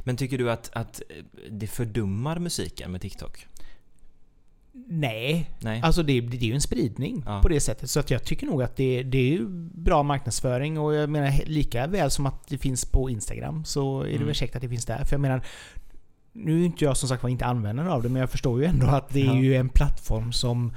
Men 0.00 0.16
tycker 0.16 0.38
du 0.38 0.50
att, 0.50 0.70
att 0.72 1.02
det 1.50 1.66
fördummar 1.66 2.38
musiken 2.38 2.92
med 2.92 3.00
TikTok? 3.00 3.46
Nej, 4.74 5.50
Nej? 5.60 5.80
alltså 5.82 6.02
det, 6.02 6.20
det 6.20 6.36
är 6.36 6.40
ju 6.48 6.54
en 6.54 6.60
spridning 6.60 7.22
Ja. 7.26 7.42
på 7.42 7.48
det 7.48 7.60
sättet. 7.60 7.90
Så 7.90 8.00
att 8.00 8.10
jag 8.10 8.24
tycker 8.24 8.46
nog 8.46 8.62
att 8.62 8.76
det, 8.76 9.02
det 9.02 9.18
är 9.18 9.22
ju 9.30 9.46
bra 9.74 10.02
marknadsföring 10.02 10.78
och 10.78 10.94
jag 10.94 11.10
menar 11.10 11.32
lika 11.46 11.86
väl 11.86 12.10
som 12.10 12.26
att 12.26 12.48
det 12.48 12.58
finns 12.58 12.84
på 12.84 13.10
Instagram 13.10 13.64
så 13.64 14.00
är 14.00 14.04
det 14.08 14.14
Mm. 14.14 14.26
väl 14.26 14.34
käckt 14.34 14.56
att 14.56 14.62
det 14.62 14.68
finns 14.68 14.84
där. 14.86 15.04
För 15.04 15.14
jag 15.14 15.20
menar, 15.20 15.42
nu 16.32 16.60
är 16.60 16.64
inte 16.66 16.84
jag 16.84 16.96
som 16.96 17.08
sagt 17.08 17.22
var 17.22 17.30
inte 17.30 17.46
användare 17.46 17.90
av 17.92 18.02
det 18.02 18.08
men 18.08 18.20
jag 18.20 18.30
förstår 18.30 18.60
ju 18.60 18.66
ändå 18.66 18.86
att 18.86 19.08
det 19.08 19.20
är 19.22 19.26
Ja. 19.26 19.36
ju 19.36 19.54
en 19.56 19.68
plattform 19.68 20.32
som, 20.32 20.72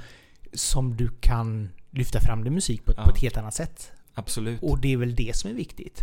som 0.52 0.96
du 0.96 1.08
kan 1.20 1.68
lyfta 1.90 2.20
fram 2.20 2.44
din 2.44 2.54
musik 2.54 2.84
på, 2.84 2.92
ett- 2.92 2.98
Ja. 3.00 3.04
på 3.04 3.10
ett 3.10 3.20
helt 3.22 3.36
annat 3.36 3.54
sätt. 3.54 3.92
Absolut. 4.14 4.62
Och 4.62 4.80
det 4.80 4.92
är 4.92 4.96
väl 4.96 5.14
det 5.14 5.36
som 5.36 5.50
är 5.50 5.54
viktigt. 5.54 6.02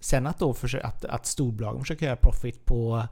Sen 0.00 0.26
att 0.26 0.38
då 0.38 0.52
försö- 0.52 0.80
att, 0.82 1.04
att 1.04 1.26
storbolagen 1.26 1.80
försöker 1.80 2.06
göra 2.06 2.16
profit 2.16 2.64
på 2.64 3.06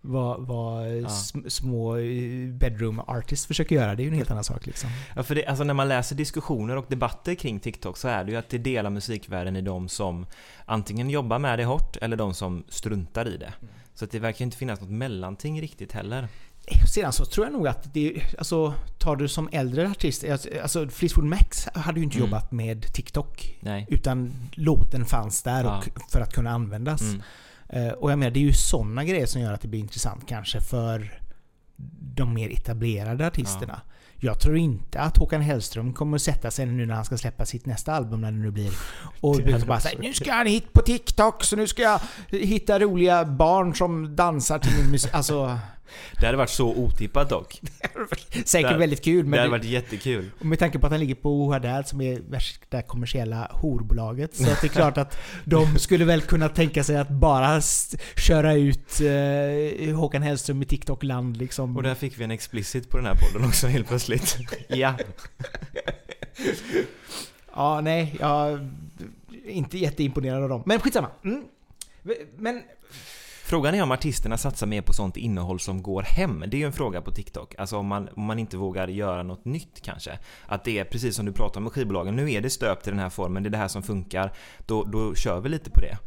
vad, 0.00 0.46
vad 0.46 0.96
Ja. 0.96 1.08
sm- 1.08 1.48
små 1.48 1.96
eh, 1.96 2.48
bedroom 2.52 3.00
artists 3.00 3.46
försöker 3.46 3.74
göra, 3.76 3.94
det 3.94 4.02
är 4.02 4.04
ju 4.04 4.10
en 4.10 4.16
helt 4.16 4.30
annan 4.30 4.44
sak 4.44 4.66
liksom. 4.66 4.90
Ja, 5.16 5.22
för 5.22 5.34
det, 5.34 5.46
alltså 5.46 5.64
när 5.64 5.74
man 5.74 5.88
läser 5.88 6.16
diskussioner 6.16 6.76
och 6.76 6.84
debatter 6.88 7.34
kring 7.34 7.60
TikTok 7.60 7.96
så 7.96 8.08
är 8.08 8.24
det 8.24 8.30
ju 8.32 8.36
att 8.38 8.48
det 8.48 8.58
delar 8.58 8.90
musikvärlden 8.90 9.56
i 9.56 9.60
de 9.60 9.88
som 9.88 10.26
antingen 10.64 11.10
jobbar 11.10 11.38
med 11.38 11.58
det 11.58 11.64
hårt 11.64 11.96
eller 11.96 12.16
de 12.16 12.34
som 12.34 12.64
struntar 12.68 13.28
i 13.28 13.36
det. 13.36 13.52
Mm. 13.62 13.74
Så 13.94 14.04
att 14.04 14.10
det 14.10 14.18
verkar 14.18 14.44
inte 14.44 14.56
finnas 14.56 14.80
något 14.80 14.90
mellanting 14.90 15.60
riktigt 15.60 15.92
heller. 15.92 16.28
Sedan 16.94 17.12
så 17.12 17.24
tror 17.24 17.46
jag 17.46 17.52
nog 17.52 17.68
att 17.68 17.94
det, 17.94 18.20
alltså 18.38 18.74
tar 18.98 19.16
du 19.16 19.28
som 19.28 19.48
äldre 19.52 19.90
artist, 19.90 20.24
alltså 20.62 20.88
Fleetwood 20.88 21.24
Mac 21.26 21.38
hade 21.74 22.00
ju 22.00 22.04
inte 22.04 22.16
Mm. 22.16 22.28
jobbat 22.28 22.52
med 22.52 22.92
TikTok. 22.92 23.58
Nej. 23.60 23.86
Utan 23.88 24.32
låten 24.52 25.04
fanns 25.04 25.42
där 25.42 25.64
Ja. 25.64 25.78
och 25.78 26.10
för 26.12 26.20
att 26.20 26.34
kunna 26.34 26.50
användas. 26.50 27.00
Mm. 27.02 27.22
Eh, 27.72 27.88
Och 27.88 28.10
jag 28.12 28.18
menar, 28.18 28.30
det 28.30 28.40
är 28.40 28.44
ju 28.44 28.52
sådana 28.52 29.04
grejer 29.04 29.26
som 29.26 29.40
gör 29.40 29.52
att 29.52 29.60
det 29.60 29.68
blir 29.68 29.80
intressant 29.80 30.26
kanske 30.26 30.60
för 30.60 31.20
de 32.14 32.34
mer 32.34 32.50
etablerade 32.50 33.26
artisterna. 33.26 33.80
Jag 34.22 34.40
tror 34.40 34.56
inte 34.56 35.00
att 35.00 35.16
Håkan 35.16 35.40
Hellström 35.40 35.92
kommer 35.92 36.16
att 36.16 36.22
sätta 36.22 36.50
sig 36.50 36.66
nu 36.66 36.86
när 36.86 36.94
han 36.94 37.04
ska 37.04 37.16
släppa 37.16 37.46
sitt 37.46 37.66
nästa 37.66 37.92
album 37.92 38.20
när 38.20 38.32
det 38.32 38.38
nu 38.38 38.50
blir. 38.50 38.72
Och 39.20 39.40
bara 39.66 39.80
säga 39.80 39.98
nu 40.00 40.12
ska 40.12 40.32
han 40.32 40.46
hit 40.46 40.72
på 40.72 40.82
TikTok 40.82 41.44
så 41.44 41.56
nu 41.56 41.66
ska 41.66 41.82
jag 41.82 42.00
hitta 42.30 42.78
roliga 42.78 43.24
barn 43.24 43.74
som 43.74 44.16
dansar 44.16 44.58
till 44.58 44.72
min 44.82 44.90
musik. 44.90 45.14
Alltså, 45.14 45.58
Det 46.20 46.26
hade 46.26 46.38
varit 46.38 46.50
så 46.50 46.68
otippat 46.68 47.28
dock. 47.28 47.60
säkert 48.44 48.80
väldigt 48.80 49.04
kul 49.04 49.24
det 49.24 49.30
men 49.30 49.38
hade 49.38 49.46
det, 49.46 49.50
varit 49.50 49.64
jättekul. 49.64 50.30
och 50.38 50.46
med 50.46 50.58
tanke 50.58 50.78
på 50.78 50.86
att 50.86 50.92
han 50.92 51.00
ligger 51.00 51.14
på 51.14 51.30
Ohadad 51.30 51.88
som 51.88 52.00
är 52.00 52.20
värsta 52.28 52.82
kommersiella 52.82 53.48
horbolaget. 53.50 54.34
Så 54.36 54.50
att 54.50 54.60
det 54.60 54.66
är 54.66 54.68
klart 54.68 54.98
att 54.98 55.18
de 55.44 55.78
skulle 55.78 56.04
väl 56.04 56.20
kunna 56.20 56.48
tänka 56.48 56.84
sig 56.84 56.96
att 56.96 57.10
bara 57.10 57.60
köra 58.16 58.54
ut 58.54 59.00
eh, 59.00 59.96
Håkan 59.96 60.22
Hellström 60.22 60.62
i 60.62 60.64
TikTok-land 60.64 61.36
liksom. 61.36 61.76
Och 61.76 61.82
där 61.82 61.94
fick 61.94 62.20
vi 62.20 62.24
en 62.24 62.30
explicit 62.30 62.90
på 62.90 62.96
den 62.96 63.06
här 63.06 63.14
podden 63.14 63.48
också 63.48 63.66
helt 63.66 63.88
plötsligt. 63.88 64.38
ja. 64.68 64.94
Ja, 67.54 67.80
nej, 67.80 68.16
jag 68.20 68.52
är 68.52 68.70
inte 69.44 69.78
jätteimponerad 69.78 70.42
av 70.42 70.48
dem. 70.48 70.62
Men 70.66 70.80
skitsamma. 70.80 71.08
Mm. 71.24 71.44
Men 72.36 72.62
Frågan 73.50 73.74
är 73.74 73.82
om 73.82 73.90
artisterna 73.90 74.38
satsar 74.38 74.66
mer 74.66 74.82
på 74.82 74.92
sånt 74.92 75.16
innehåll 75.16 75.60
som 75.60 75.82
går 75.82 76.02
hem. 76.02 76.44
Det 76.46 76.56
är 76.56 76.58
ju 76.58 76.66
en 76.66 76.72
fråga 76.72 77.00
på 77.00 77.10
TikTok. 77.10 77.54
Alltså 77.58 77.76
om 77.76 77.86
man, 77.86 78.08
om 78.16 78.22
man 78.22 78.38
inte 78.38 78.56
vågar 78.56 78.88
göra 78.88 79.22
något 79.22 79.44
nytt 79.44 79.80
kanske. 79.82 80.18
Att 80.46 80.64
det 80.64 80.78
är 80.78 80.84
precis 80.84 81.16
som 81.16 81.26
du 81.26 81.32
pratar 81.32 81.60
om 81.60 81.64
med 81.64 81.72
skivbolagen. 81.72 82.16
Nu 82.16 82.32
är 82.32 82.40
det 82.40 82.50
stöpt 82.50 82.86
i 82.86 82.90
den 82.90 82.98
här 82.98 83.10
formen, 83.10 83.42
det 83.42 83.48
är 83.48 83.50
det 83.50 83.56
här 83.58 83.68
som 83.68 83.82
funkar. 83.82 84.32
Då, 84.66 84.84
då 84.84 85.14
kör 85.14 85.40
vi 85.40 85.48
lite 85.48 85.70
på 85.70 85.80
det. 85.80 85.98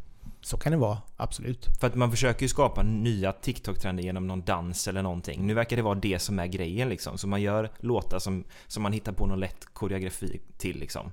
så 0.42 0.58
kan 0.58 0.72
det 0.72 0.78
vara, 0.78 0.98
absolut. 1.18 1.68
För 1.80 1.88
att 1.88 1.96
man 1.96 2.12
försöker 2.12 2.42
ju 2.42 2.50
skapa 2.50 2.84
nya 2.84 3.32
TikTok-trender 3.32 4.04
genom 4.04 4.28
någon 4.28 4.42
dans 4.42 4.88
eller 4.88 5.02
någonting. 5.02 5.48
Nu 5.48 5.54
verkar 5.54 5.76
det 5.76 5.82
vara 5.82 5.96
det 5.96 6.20
som 6.20 6.40
är 6.40 6.48
grejen 6.48 6.90
liksom. 6.90 7.18
Så 7.18 7.28
man 7.28 7.42
gör 7.42 7.72
låtar 7.80 8.20
som, 8.20 8.44
som 8.68 8.84
man 8.84 8.94
hittar 8.94 9.12
på 9.12 9.26
någon 9.26 9.40
lätt 9.40 9.66
koreografi 9.74 10.42
till 10.58 10.80
liksom. 10.80 11.12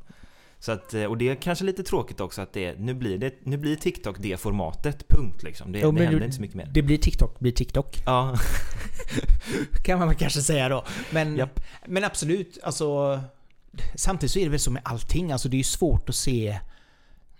Så 0.62 0.72
att, 0.72 0.94
och 0.94 1.18
det 1.18 1.28
är 1.28 1.34
kanske 1.34 1.64
lite 1.64 1.82
tråkigt 1.82 2.20
också 2.20 2.42
att 2.42 2.52
det, 2.52 2.78
nu 2.78 2.94
blir 2.94 3.18
det, 3.18 3.34
nu 3.44 3.56
blir 3.56 3.76
TikTok 3.76 4.16
det 4.18 4.40
formatet, 4.40 5.08
punkt 5.08 5.42
liksom. 5.42 5.72
Det, 5.72 5.78
Jo, 5.80 5.92
det 5.92 6.02
händer 6.04 6.18
du- 6.18 6.24
inte 6.24 6.36
så 6.36 6.40
mycket 6.42 6.56
mer. 6.56 6.70
Det 6.74 6.82
blir 6.82 6.98
TikTok, 6.98 7.38
blir 7.40 7.52
TikTok. 7.52 8.02
Ja, 8.06 8.36
Kan 9.84 9.98
man 9.98 10.14
kanske 10.14 10.40
säga 10.42 10.68
då. 10.68 10.84
Men, 11.10 11.36
Japp. 11.36 11.60
men 11.86 12.04
absolut, 12.04 12.58
alltså... 12.62 13.20
Samtidigt 13.94 14.32
så 14.32 14.38
är 14.38 14.44
det 14.44 14.50
väl 14.50 14.60
så 14.60 14.70
med 14.70 14.82
allting. 14.84 15.32
Alltså 15.32 15.48
det 15.48 15.54
är 15.56 15.58
ju 15.58 15.64
svårt 15.64 16.08
att 16.08 16.14
se 16.14 16.58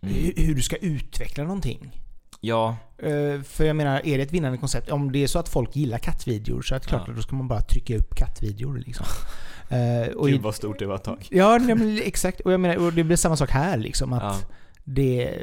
Mm. 0.02 0.14
hur, 0.14 0.32
hur 0.46 0.54
du 0.54 0.62
ska 0.62 0.76
utveckla 0.76 1.44
någonting. 1.44 2.00
ja, 2.40 2.76
Eh, 2.98 3.42
för 3.42 3.64
jag 3.64 3.76
menar, 3.76 4.06
är 4.06 4.18
det 4.18 4.24
ett 4.24 4.32
vinnande 4.32 4.58
koncept? 4.58 4.90
Om 4.90 5.12
det 5.12 5.18
är 5.22 5.26
så 5.26 5.38
att 5.38 5.48
folk 5.48 5.76
gillar 5.76 5.98
kattvideor 5.98 6.62
så 6.62 6.74
är 6.74 6.78
det 6.78 6.86
klart 6.86 7.04
Ja. 7.08 7.12
då 7.14 7.22
ska 7.22 7.36
man 7.36 7.48
bara 7.48 7.60
trycka 7.60 7.96
upp 7.96 8.14
kattvideor 8.14 8.78
liksom. 8.78 9.06
Eh, 9.70 10.08
och 10.16 10.28
i, 10.28 10.32
gud 10.32 10.42
vad 10.42 10.54
stort 10.54 10.78
det 10.78 10.86
var 10.86 10.94
ett 10.94 11.04
tag. 11.04 11.26
ja, 11.30 11.58
nej, 11.58 11.74
men 11.74 11.98
exakt. 12.02 12.40
Och 12.40 12.52
jag 12.52 12.60
menar, 12.60 12.76
och 12.76 12.92
det 12.92 13.04
blir 13.04 13.16
samma 13.16 13.36
sak 13.36 13.50
här 13.50 13.76
liksom. 13.78 14.12
Att 14.12 14.22
Ja. 14.22 14.54
det... 14.84 15.38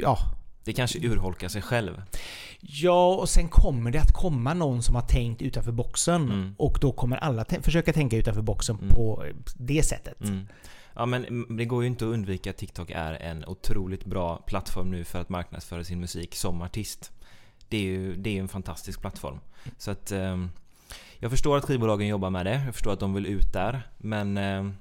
Ja. 0.00 0.18
Det 0.64 0.72
kanske 0.72 0.98
urholkar 0.98 1.48
sig 1.48 1.62
själv. 1.62 2.02
Ja, 2.60 3.14
och 3.14 3.28
sen 3.28 3.48
kommer 3.48 3.90
det 3.90 4.00
att 4.00 4.12
komma 4.12 4.54
någon 4.54 4.82
som 4.82 4.94
har 4.94 5.02
tänkt 5.02 5.42
utanför 5.42 5.72
boxen. 5.72 6.22
Mm. 6.22 6.54
Och 6.58 6.78
då 6.80 6.92
kommer 6.92 7.16
alla 7.16 7.44
försöka 7.62 7.92
tänka 7.92 8.16
utanför 8.16 8.42
boxen 8.42 8.76
Mm. 8.76 8.88
på 8.94 9.24
det 9.56 9.82
sättet. 9.82 10.20
Mm. 10.24 10.48
Ja 10.94 11.06
men 11.06 11.46
det 11.56 11.64
går 11.64 11.82
ju 11.82 11.88
inte 11.88 12.04
att 12.04 12.12
undvika 12.14 12.50
att 12.50 12.56
TikTok 12.56 12.90
är 12.90 13.12
en 13.14 13.44
otroligt 13.44 14.04
bra 14.04 14.36
plattform 14.46 14.90
nu 14.90 15.04
för 15.04 15.20
att 15.20 15.28
marknadsföra 15.28 15.84
sin 15.84 16.00
musik 16.00 16.34
som 16.34 16.62
artist. 16.62 17.12
Det 17.68 17.76
är 17.76 17.82
ju 17.82 18.16
det 18.16 18.36
är 18.36 18.40
en 18.40 18.48
fantastisk 18.48 19.00
plattform. 19.00 19.38
Så 19.78 19.90
att 19.90 20.12
ehm, 20.12 20.50
jag 21.18 21.30
förstår 21.30 21.56
att 21.56 21.64
skivbolagen 21.64 22.08
jobbar 22.08 22.30
med 22.30 22.46
det, 22.46 22.62
jag 22.64 22.74
förstår 22.74 22.92
att 22.92 23.00
de 23.00 23.14
vill 23.14 23.26
ut 23.26 23.52
där. 23.52 23.82
Men 23.98 24.36
ehm, 24.36 24.74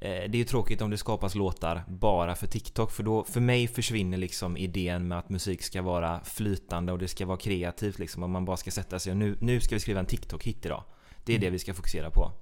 eh, 0.00 0.10
det 0.10 0.34
är 0.34 0.36
ju 0.36 0.44
tråkigt 0.44 0.82
om 0.82 0.90
det 0.90 0.98
skapas 0.98 1.34
låtar 1.34 1.84
bara 1.88 2.34
för 2.34 2.46
TikTok 2.46 2.90
för 2.90 3.02
då, 3.02 3.24
för 3.24 3.40
mig 3.40 3.68
försvinner 3.68 4.18
liksom 4.18 4.56
idén 4.56 5.08
med 5.08 5.18
att 5.18 5.28
musik 5.28 5.62
ska 5.62 5.82
vara 5.82 6.20
flytande 6.24 6.92
och 6.92 6.98
det 6.98 7.08
ska 7.08 7.26
vara 7.26 7.38
kreativt 7.38 7.98
liksom. 7.98 8.22
Om 8.22 8.30
man 8.30 8.44
bara 8.44 8.56
ska 8.56 8.70
sätta 8.70 8.98
sig 8.98 9.10
och 9.10 9.16
nu, 9.16 9.36
nu 9.40 9.60
ska 9.60 9.74
vi 9.74 9.80
skriva 9.80 10.00
en 10.00 10.06
TikTok-hit 10.06 10.66
idag. 10.66 10.84
Det 11.24 11.34
är 11.34 11.38
det 11.38 11.50
vi 11.50 11.58
ska 11.58 11.74
fokusera 11.74 12.10
på. 12.10 12.32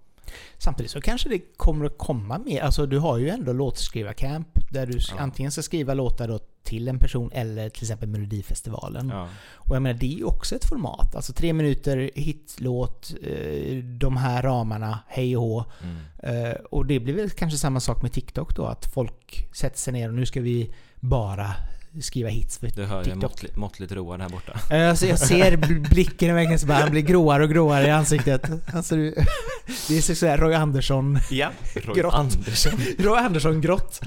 Samtidigt 0.58 0.90
så 0.92 1.00
kanske 1.00 1.28
det 1.28 1.38
kommer 1.56 1.84
att 1.84 1.98
komma 1.98 2.38
mer. 2.38 2.60
Alltså 2.62 2.86
du 2.86 2.98
har 2.98 3.18
ju 3.18 3.28
ändå 3.28 3.52
låtskrivarcamp 3.52 4.48
där 4.70 4.86
du 4.86 4.98
Ja. 4.98 5.14
antingen 5.18 5.52
ska 5.52 5.62
skriva 5.62 5.94
låtar 5.94 6.28
då 6.28 6.38
till 6.62 6.88
en 6.88 6.98
person 6.98 7.30
eller 7.32 7.68
till 7.68 7.82
exempel 7.82 8.08
Melodifestivalen. 8.08 9.08
Ja. 9.08 9.28
Och 9.54 9.76
jag 9.76 9.82
menar, 9.82 9.98
det 10.00 10.06
är 10.14 10.18
ju 10.18 10.24
också 10.24 10.54
ett 10.56 10.64
format. 10.64 11.14
Alltså 11.14 11.32
tre 11.32 11.52
minuter, 11.52 12.10
hitlåt, 12.14 13.14
eh, 13.22 13.76
de 13.84 14.16
här 14.16 14.42
ramarna, 14.42 14.98
hej 15.08 15.36
och 15.36 15.42
hå. 15.42 15.64
Mm. 15.82 16.46
Eh, 16.46 16.52
och 16.54 16.86
det 16.86 17.00
blir 17.00 17.14
väl 17.14 17.30
kanske 17.30 17.58
samma 17.58 17.80
sak 17.80 18.02
med 18.02 18.12
TikTok 18.12 18.56
då, 18.56 18.64
att 18.66 18.92
folk 18.94 19.48
sätter 19.52 19.78
sig 19.78 19.92
ner 19.92 20.08
och 20.08 20.14
nu 20.14 20.26
ska 20.26 20.40
vi 20.40 20.74
bara 21.00 21.54
skriva 22.00 22.28
hits 22.28 22.58
för 22.58 22.66
Du 22.76 22.84
hör 22.84 22.98
ju 22.98 23.04
TikTok. 23.04 23.22
måttligt, 23.22 23.56
måttligt 23.56 23.92
road 23.92 24.20
här 24.20 24.28
borta. 24.28 24.52
Alltså 24.88 25.06
jag 25.06 25.18
ser 25.18 25.56
bl- 25.56 25.88
blicken 25.90 26.30
i 26.30 26.32
väggen 26.32 26.58
så 26.58 26.66
bara 26.66 26.78
han 26.78 26.90
blir 26.90 27.02
gråare 27.02 27.42
och 27.42 27.50
gråare 27.50 27.86
i 27.86 27.90
ansiktet. 27.90 28.50
Alltså, 28.74 28.96
det 29.88 29.96
är 29.96 30.00
så 30.00 30.14
sådär 30.14 30.38
Roy 30.38 30.54
Andersson 30.54 31.18
Ja, 31.30 31.50
Roy 31.74 31.94
Grått. 31.96 32.14
Andersson. 32.14 32.72
Roy 32.98 33.18
Andersson 33.18 33.60
grått. 33.60 34.00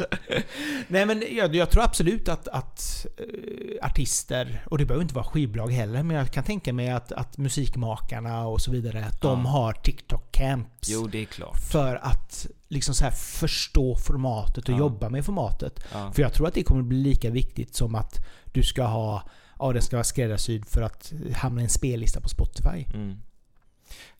Nej 0.87 1.05
men 1.05 1.23
jag, 1.31 1.55
jag 1.55 1.69
tror 1.69 1.83
absolut 1.83 2.29
att, 2.29 2.47
att 2.47 3.05
eh, 3.17 3.85
artister, 3.87 4.63
och 4.69 4.77
det 4.77 4.85
behöver 4.85 5.03
inte 5.03 5.15
vara 5.15 5.25
skivbolag 5.25 5.71
heller, 5.71 6.03
men 6.03 6.17
jag 6.17 6.31
kan 6.31 6.43
tänka 6.43 6.73
mig 6.73 6.89
att, 6.89 7.11
att 7.11 7.37
musikmakarna 7.37 8.47
och 8.47 8.61
så 8.61 8.71
vidare, 8.71 9.05
att 9.05 9.21
de 9.21 9.41
Ja. 9.45 9.49
har 9.51 9.73
TikTok-camps. 9.73 10.65
Jo, 10.87 11.07
det 11.07 11.21
är 11.21 11.25
klart. 11.25 11.59
För 11.71 11.95
att 11.95 12.47
liksom 12.67 12.95
så 12.95 13.03
här 13.03 13.11
förstå 13.11 13.95
formatet 13.95 14.69
och 14.69 14.75
Ja. 14.75 14.77
jobba 14.79 15.09
med 15.09 15.25
formatet. 15.25 15.79
Ja. 15.93 16.11
För 16.11 16.21
jag 16.21 16.33
tror 16.33 16.47
att 16.47 16.53
det 16.53 16.63
kommer 16.63 16.81
bli 16.83 16.97
lika 16.97 17.29
viktigt 17.29 17.75
som 17.75 17.95
att 17.95 18.25
du 18.45 18.63
ska 18.63 18.83
ha, 18.83 19.23
ja 19.59 19.73
den 19.73 19.81
ska 19.81 19.95
vara 19.95 20.03
skräddarsydd 20.03 20.65
för 20.67 20.81
att 20.81 21.13
hamna 21.35 21.61
i 21.61 21.63
en 21.63 21.69
spellista 21.69 22.21
på 22.21 22.29
Spotify. 22.29 22.85
Mm. 22.93 23.17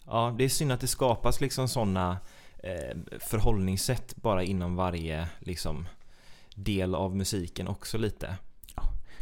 Ja, 0.06 0.36
det 0.38 0.44
är 0.44 0.50
synd 0.50 0.72
att 0.72 0.82
det 0.82 0.88
skapas 0.88 1.42
liksom 1.42 1.68
sådana 1.68 2.18
eh, 2.64 2.98
förhållningssätt 3.20 4.16
bara 4.16 4.44
inom 4.44 4.76
varje 4.76 5.28
liksom, 5.40 5.88
del 6.56 6.96
av 6.96 7.16
musiken 7.16 7.68
också 7.68 7.98
lite. 7.98 8.36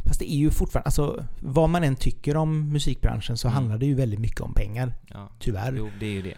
Fast 0.06 0.20
det 0.20 0.32
är 0.32 0.36
ju 0.36 0.50
fortfarande, 0.50 0.86
alltså 0.86 1.24
vad 1.40 1.70
man 1.70 1.84
än 1.84 1.96
tycker 1.96 2.36
om 2.36 2.72
musikbranschen 2.72 3.36
så 3.38 3.48
Mm. 3.48 3.54
handlar 3.54 3.78
det 3.78 3.86
ju 3.86 3.94
väldigt 3.94 4.20
mycket 4.20 4.40
om 4.40 4.54
pengar. 4.54 4.92
Ja. 5.06 5.28
Tyvärr. 5.38 5.74
Jo, 5.78 5.90
det 6.00 6.06
är 6.06 6.10
ju 6.10 6.22
det. 6.22 6.34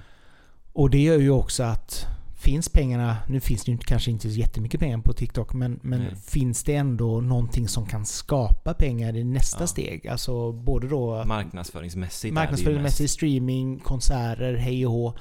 Och 0.72 0.90
det 0.90 0.98
gör 1.02 1.18
ju 1.18 1.30
också 1.30 1.62
att 1.62 2.06
Finns 2.40 2.68
pengarna, 2.68 3.16
nu 3.28 3.40
finns 3.40 3.64
det 3.64 3.70
ju 3.72 3.78
kanske 3.78 4.10
inte 4.10 4.30
så 4.30 4.38
jättemycket 4.38 4.80
pengar 4.80 4.98
på 4.98 5.12
TikTok, 5.12 5.52
men, 5.54 5.80
men 5.82 6.00
Nej. 6.00 6.14
finns 6.16 6.64
det 6.64 6.74
ändå 6.74 7.20
någonting 7.20 7.68
som 7.68 7.86
kan 7.86 8.06
skapa 8.06 8.74
pengar 8.74 9.16
i 9.16 9.24
nästa 9.24 9.62
Ja. 9.62 9.66
steg? 9.66 10.08
Alltså 10.08 10.52
både 10.52 10.88
då 10.88 11.24
Marknadsföringsmässigt 11.24 12.24
är 12.24 12.26
det 12.26 12.28
ju 12.28 12.34
marknadsföringsmässig 12.34 13.10
streaming, 13.10 13.78
konserter, 13.78 14.54
hej 14.54 14.86
och 14.86 14.92
hå. 14.92 15.14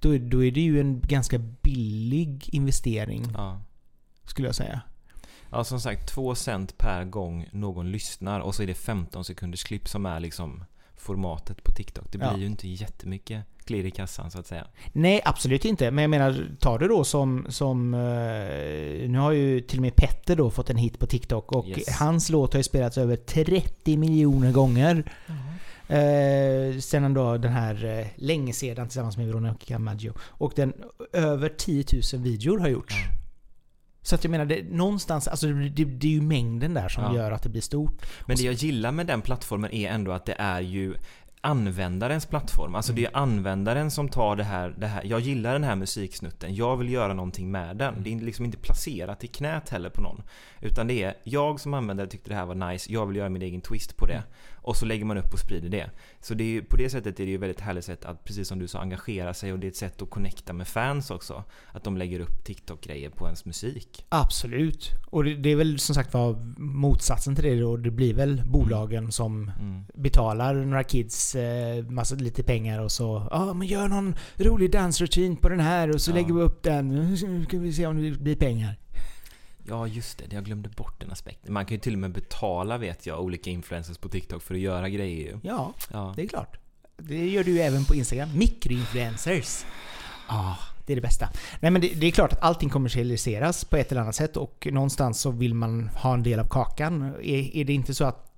Då, 0.00 0.18
då 0.18 0.44
är 0.44 0.50
det 0.50 0.60
ju 0.60 0.80
en 0.80 1.00
ganska 1.00 1.38
billig 1.38 2.48
investering, 2.52 3.24
Ja. 3.34 3.60
skulle 4.24 4.48
jag 4.48 4.54
säga. 4.54 4.80
ja, 5.50 5.64
som 5.64 5.80
sagt, 5.80 6.08
två 6.08 6.34
cent 6.34 6.78
per 6.78 7.04
gång 7.04 7.46
någon 7.52 7.90
lyssnar 7.92 8.40
och 8.40 8.54
så 8.54 8.62
är 8.62 8.66
det 8.66 8.74
15 8.74 9.24
sekunders 9.24 9.64
klipp 9.64 9.88
som 9.88 10.06
är 10.06 10.20
liksom 10.20 10.64
formatet 10.96 11.64
på 11.64 11.72
TikTok. 11.72 12.12
Det 12.12 12.18
blir 12.18 12.28
Ja. 12.28 12.38
ju 12.38 12.46
inte 12.46 12.68
jättemycket 12.68 13.44
klirr 13.70 13.86
i 13.86 13.90
kassan 13.90 14.30
så 14.30 14.38
att 14.38 14.46
säga. 14.46 14.66
Nej, 14.92 15.20
absolut 15.24 15.64
inte. 15.64 15.90
Men 15.90 16.02
jag 16.02 16.10
menar, 16.10 16.46
ta 16.60 16.78
det 16.78 16.88
då 16.88 17.04
som... 17.04 17.46
som 17.48 17.94
eh, 17.94 19.08
nu 19.10 19.18
har 19.18 19.32
ju 19.32 19.60
till 19.60 19.78
och 19.78 19.82
med 19.82 19.96
Petter 19.96 20.36
då 20.36 20.50
fått 20.50 20.70
en 20.70 20.76
hit 20.76 20.98
på 20.98 21.06
TikTok 21.06 21.52
och 21.52 21.66
Yes. 21.68 21.88
hans 21.98 22.30
låt 22.30 22.52
har 22.52 22.58
ju 22.58 22.64
spelats 22.64 22.98
över 22.98 23.16
30 23.16 23.96
miljoner 23.96 24.52
gånger. 24.52 25.12
Eh, 25.88 26.78
sen 26.80 27.14
då 27.14 27.36
den 27.36 27.52
här 27.52 27.98
eh, 28.00 28.06
länge 28.16 28.52
sedan 28.52 28.86
tillsammans 28.88 29.16
med 29.16 29.26
Veronica 29.26 29.78
Maggio. 29.78 30.12
Och 30.20 30.52
den 30.56 30.72
över 31.12 31.48
10 31.48 31.84
000 32.12 32.22
videor 32.22 32.58
har 32.58 32.68
gjorts. 32.68 32.94
Ja. 33.10 33.16
Så 34.02 34.14
att 34.14 34.24
jag 34.24 34.30
menar, 34.30 34.44
det, 34.44 34.62
någonstans, 34.70 35.28
alltså 35.28 35.46
det, 35.46 35.84
det 35.84 36.06
är 36.06 36.12
ju 36.12 36.20
mängden 36.22 36.74
där 36.74 36.88
som 36.88 37.04
Ja. 37.04 37.14
gör 37.16 37.32
att 37.32 37.42
det 37.42 37.48
blir 37.48 37.60
stort. 37.62 38.02
Men 38.26 38.36
det 38.36 38.42
jag 38.42 38.54
gillar 38.54 38.92
med 38.92 39.06
den 39.06 39.22
plattformen 39.22 39.72
är 39.72 39.90
ändå 39.90 40.12
att 40.12 40.26
det 40.26 40.34
är 40.38 40.60
ju 40.60 40.94
användarens 41.40 42.26
plattform. 42.26 42.74
Alltså 42.74 42.92
det 42.92 43.04
är 43.06 43.16
användaren 43.16 43.90
som 43.90 44.08
tar 44.08 44.36
det 44.36 44.44
här, 44.44 44.74
det 44.78 44.86
här. 44.86 45.04
Jag 45.04 45.20
gillar 45.20 45.52
den 45.52 45.64
här 45.64 45.76
musiksnutten. 45.76 46.54
Jag 46.54 46.76
vill 46.76 46.88
göra 46.92 47.14
någonting 47.14 47.50
med 47.50 47.76
den. 47.76 48.02
Det 48.02 48.12
är 48.14 48.20
liksom 48.20 48.44
inte 48.44 48.58
placerat 48.58 49.24
i 49.24 49.26
knät 49.26 49.68
heller 49.68 49.90
på 49.90 50.00
någon. 50.02 50.22
Utan 50.60 50.86
det 50.86 51.02
är 51.02 51.14
jag 51.24 51.60
som 51.60 51.74
användare 51.74 52.06
tyckte 52.06 52.30
det 52.30 52.34
här 52.36 52.46
var 52.46 52.54
nice. 52.72 52.92
Jag 52.92 53.06
vill 53.06 53.16
göra 53.16 53.28
min 53.28 53.42
egen 53.42 53.60
twist 53.60 53.96
på 53.96 54.06
det. 54.06 54.22
Och 54.62 54.76
så 54.76 54.86
lägger 54.86 55.04
man 55.04 55.18
upp 55.18 55.32
och 55.32 55.38
sprider 55.38 55.68
det. 55.68 55.90
Så 56.20 56.34
det 56.34 56.44
ju- 56.44 56.62
på 56.62 56.76
det 56.76 56.90
sättet 56.90 57.20
är 57.20 57.24
det 57.24 57.30
ju 57.30 57.36
väldigt 57.38 57.60
härligt 57.60 57.84
sätt 57.84 58.04
att, 58.04 58.24
precis 58.24 58.48
som 58.48 58.58
du 58.58 58.68
sa, 58.68 58.80
engagera 58.80 59.34
sig. 59.34 59.52
Och 59.52 59.58
det 59.58 59.66
är 59.66 59.68
ett 59.68 59.76
sätt 59.76 60.02
att 60.02 60.10
connecta 60.10 60.52
med 60.52 60.68
fans 60.68 61.10
också. 61.10 61.44
Att 61.72 61.84
de 61.84 61.96
lägger 61.96 62.20
upp 62.20 62.44
TikTok-grejer 62.44 63.10
på 63.10 63.24
ens 63.26 63.44
musik. 63.44 64.04
Absolut. 64.08 64.90
Och 65.10 65.24
det, 65.24 65.34
det 65.34 65.48
är 65.52 65.56
väl 65.56 65.78
som 65.78 65.94
sagt 65.94 66.14
var 66.14 66.32
motsatsen 66.60 67.34
till 67.34 67.44
det 67.44 67.60
då. 67.60 67.76
Det 67.76 67.90
blir 67.90 68.14
väl 68.14 68.42
bolagen 68.46 69.12
som 69.12 69.50
Mm. 69.60 69.84
betalar 69.94 70.54
några 70.54 70.84
kids 70.84 71.29
eh, 71.34 71.84
massa, 71.88 72.14
lite 72.14 72.42
pengar 72.42 72.78
och 72.78 72.92
så 72.92 73.28
Ja 73.30 73.54
men 73.54 73.68
gör 73.68 73.88
någon 73.88 74.14
rolig 74.36 74.72
dansrutin 74.72 75.36
på 75.36 75.48
den 75.48 75.60
här 75.60 75.90
och 75.94 76.00
så 76.00 76.10
Ja. 76.10 76.14
lägger 76.14 76.34
vi 76.34 76.40
upp 76.42 76.62
den. 76.62 76.88
Nu 76.88 77.16
ska 77.46 77.58
vi 77.58 77.72
se 77.72 77.86
om 77.86 78.02
det 78.02 78.10
blir 78.10 78.36
pengar. 78.36 78.76
Ja, 79.68 79.86
just 79.86 80.18
det. 80.18 80.34
Jag 80.34 80.44
glömde 80.44 80.68
bort 80.68 81.00
den 81.00 81.10
aspekten. 81.12 81.52
Man 81.52 81.66
kan 81.66 81.74
ju 81.74 81.80
till 81.80 81.92
och 81.92 81.98
med 81.98 82.12
betala, 82.12 82.78
vet 82.78 83.06
jag, 83.06 83.20
olika 83.20 83.50
influencers 83.50 83.98
på 83.98 84.08
TikTok 84.08 84.42
för 84.42 84.54
att 84.54 84.60
göra 84.60 84.88
grejer. 84.88 85.40
Ja, 85.42 85.74
Ja. 85.92 86.12
det 86.16 86.22
är 86.22 86.28
klart. 86.28 86.56
Det 86.98 87.28
gör 87.28 87.44
du 87.44 87.50
ju 87.50 87.58
även 87.58 87.84
på 87.84 87.94
Instagram. 87.94 88.28
Mikroinfluencers. 88.38 89.64
Ah, 90.26 90.54
det 90.86 90.92
är 90.92 90.94
det 90.94 91.00
bästa. 91.02 91.28
Nej 91.60 91.70
men 91.70 91.80
det, 91.80 91.88
det 91.94 92.06
är 92.06 92.10
klart 92.10 92.32
att 92.32 92.42
allting 92.42 92.68
kommersialiseras 92.68 93.64
på 93.64 93.76
ett 93.76 93.92
eller 93.92 94.00
annat 94.00 94.14
sätt 94.14 94.36
och 94.36 94.68
någonstans 94.70 95.20
så 95.20 95.30
vill 95.30 95.54
man 95.54 95.88
ha 95.88 96.14
en 96.14 96.22
del 96.22 96.40
av 96.40 96.48
kakan. 96.48 97.02
Är, 97.22 97.56
är 97.56 97.64
det 97.64 97.72
inte 97.72 97.94
så 97.94 98.04
att 98.04 98.29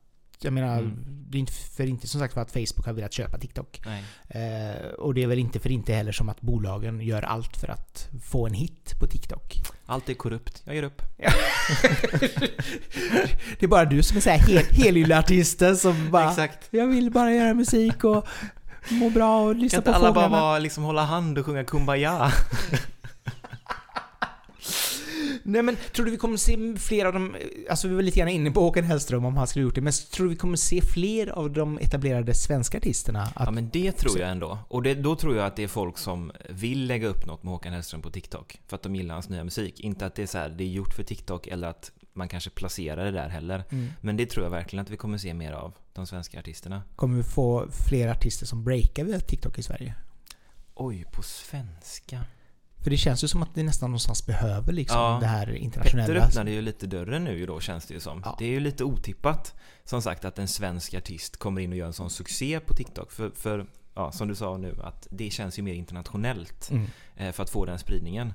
jag 0.45 0.53
menar, 0.53 0.79
Mm. 0.79 1.05
det 1.31 1.39
är 1.39 1.41
inte 1.41 1.53
för 1.53 1.87
inte 1.87 2.09
som 2.09 2.21
sagt 2.21 2.35
för 2.35 2.41
att 2.41 2.53
Facebook 2.53 2.87
har 2.87 2.93
velat 2.93 3.13
köpa 3.13 3.39
TikTok. 3.39 3.81
Eh, 4.29 4.87
och 4.99 5.15
det 5.15 5.23
är 5.23 5.27
väl 5.27 5.39
inte 5.39 5.61
för 5.61 5.71
inte 5.71 5.93
heller 5.95 6.13
som 6.13 6.29
att 6.29 6.41
bolagen 6.41 7.01
gör 7.01 7.23
allt 7.23 7.57
för 7.57 7.69
att 7.69 8.09
få 8.25 8.47
en 8.47 8.55
hit 8.55 8.95
på 9.01 9.07
TikTok. 9.07 9.63
Allt 9.87 10.09
är 10.09 10.15
korrupt. 10.15 10.63
Jag 10.65 10.75
ger 10.75 10.83
upp. 10.83 11.03
Det 13.59 13.67
är 13.67 13.67
bara 13.67 13.85
du 13.85 14.03
som 14.03 14.17
är 14.17 14.21
såhär 14.21 14.39
hel, 14.39 14.65
helylle-artisten 14.71 15.77
som 15.77 16.11
bara 16.11 16.31
Exakt. 16.31 16.69
Jag 16.71 16.87
vill 16.87 17.11
bara 17.11 17.33
göra 17.33 17.55
musik 17.55 18.05
och 18.05 18.27
må 18.91 19.11
bra 19.11 19.43
och 19.45 19.55
lyssna 19.57 19.77
Kan 19.77 19.81
inte 19.81 19.91
på 19.91 19.97
alla 20.07 20.13
bara 20.15 20.25
fåglarna. 20.25 20.43
vara, 20.45 20.59
liksom 20.59 20.85
hålla 20.85 21.05
hand 21.05 21.39
och 21.39 21.47
sjunga 21.47 21.65
Kumbaya? 21.65 22.33
Nej 25.43 25.63
men 25.63 25.77
tror 25.93 26.05
du 26.05 26.11
vi 26.11 26.17
kommer 26.17 26.37
se 26.37 26.77
fler 26.77 27.05
av 27.05 27.13
de... 27.13 27.37
Alltså 27.71 27.89
vi 27.89 27.95
var 27.95 28.03
lite 28.03 28.19
grann 28.19 28.29
inne 28.29 28.51
på 28.51 28.61
Håkan 28.61 28.85
Hellström 28.85 29.25
om 29.25 29.37
han 29.37 29.47
skulle 29.47 29.63
gjort 29.63 29.75
det. 29.75 29.81
Men 29.81 29.93
tror 29.93 30.27
du 30.27 30.31
vi 30.31 30.37
kommer 30.37 30.57
se 30.57 30.83
fler 30.83 31.27
av 31.27 31.51
de 31.51 31.79
etablerade 31.79 32.35
svenska 32.35 32.79
artisterna? 32.79 33.23
Att, 33.23 33.33
Ja 33.47 33.51
men 33.51 33.71
det 33.73 33.93
tror 33.93 34.19
jag 34.19 34.31
ändå. 34.31 34.59
Och 34.69 34.83
det, 34.83 34.95
då 34.95 35.17
tror 35.17 35.37
jag 35.37 35.47
att 35.47 35.57
det 35.57 35.63
är 35.63 35.69
folk 35.69 35.99
som 35.99 36.33
vill 36.49 36.87
lägga 36.87 37.09
upp 37.09 37.27
något 37.27 37.43
med 37.43 37.53
Håkan 37.53 37.73
Hellström 37.73 38.03
på 38.03 38.11
TikTok. 38.11 38.61
För 38.67 38.77
att 38.77 38.83
de 38.83 38.95
gillar 38.95 39.15
hans 39.15 39.29
nya 39.29 39.45
musik. 39.45 39.81
Inte 39.81 40.07
att 40.07 40.15
det 40.15 40.23
är 40.23 40.27
så 40.27 40.39
här, 40.39 40.49
det 40.49 40.65
är 40.65 40.69
gjort 40.69 40.95
för 40.95 41.03
TikTok 41.03 41.47
eller 41.47 41.69
att 41.69 41.93
man 42.13 42.29
kanske 42.29 42.51
placerar 42.51 43.05
det 43.05 43.11
där 43.11 43.29
heller. 43.29 43.65
mm. 43.71 43.93
Men 44.01 44.17
det 44.17 44.27
tror 44.27 44.45
jag 44.45 44.51
verkligen 44.51 44.83
att 44.83 44.91
vi 44.91 44.97
kommer 44.97 45.19
se 45.19 45.35
mer 45.35 45.53
av, 45.53 45.75
de 45.93 46.07
svenska 46.07 46.39
artisterna. 46.39 46.83
Kommer 46.97 47.17
vi 47.17 47.23
få 47.23 47.67
fler 47.89 48.09
artister 48.09 48.47
som 48.47 48.65
breakar 48.65 49.05
via 49.05 49.21
TikTok 49.21 49.59
i 49.59 49.63
Sverige? 49.63 49.95
Oj, 50.75 51.05
på 51.13 51.23
svenska? 51.23 52.25
För 52.83 52.91
det 52.91 52.97
känns 52.97 53.25
ju 53.25 53.29
som 53.29 53.43
att 53.43 53.55
det 53.55 53.63
nästan 53.63 53.91
någonstans 53.91 54.27
behöver 54.27 54.73
liksom 54.73 54.99
Ja. 55.01 55.19
det 55.21 55.27
här 55.27 55.47
Petter 55.47 55.59
internationella. 55.59 56.21
öppnade 56.27 56.51
ju 56.51 56.63
lite 56.63 56.87
dörren 56.87 57.25
nu 57.25 57.47
då 57.47 57.61
känns 57.61 57.87
det 57.87 57.95
ju 57.95 58.01
som. 58.01 58.23
Ja. 58.25 58.37
Det 58.39 58.45
är 58.45 58.49
ju 58.51 58.61
lite 58.61 58.85
otippat 58.85 59.55
som 59.85 60.03
sagt 60.03 60.25
att 60.25 60.39
en 60.39 60.49
svensk 60.49 60.95
artist 60.95 61.37
kommer 61.37 61.61
in 61.61 61.71
och 61.73 61.79
gör 61.79 61.87
en 61.87 61.93
sån 61.93 62.11
succé 62.11 62.61
på 62.61 62.75
TikTok. 62.75 63.13
För, 63.13 63.31
för 63.31 63.67
ja, 63.95 64.13
som 64.13 64.29
du 64.29 64.35
sa 64.35 64.57
nu, 64.57 64.77
att 64.83 65.07
det 65.11 65.31
känns 65.31 65.59
ju 65.59 65.63
mer 65.63 65.75
internationellt 65.75 66.71
Mm. 66.71 66.87
eh, 67.17 67.33
för 67.33 67.43
att 67.43 67.51
få 67.51 67.65
den 67.65 67.79
spridningen. 67.79 68.33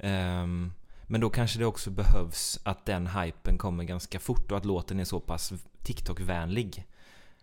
Ehm, 0.00 0.72
Men 1.06 1.20
då 1.20 1.30
kanske 1.30 1.58
det 1.58 1.64
också 1.66 1.90
behövs 1.90 2.60
att 2.62 2.86
den 2.86 3.06
hypen 3.06 3.58
kommer 3.58 3.84
ganska 3.84 4.18
fort 4.18 4.50
och 4.52 4.58
att 4.58 4.64
låten 4.64 5.00
är 5.00 5.04
så 5.04 5.20
pass 5.20 5.52
TikTok-vänlig. 5.82 6.84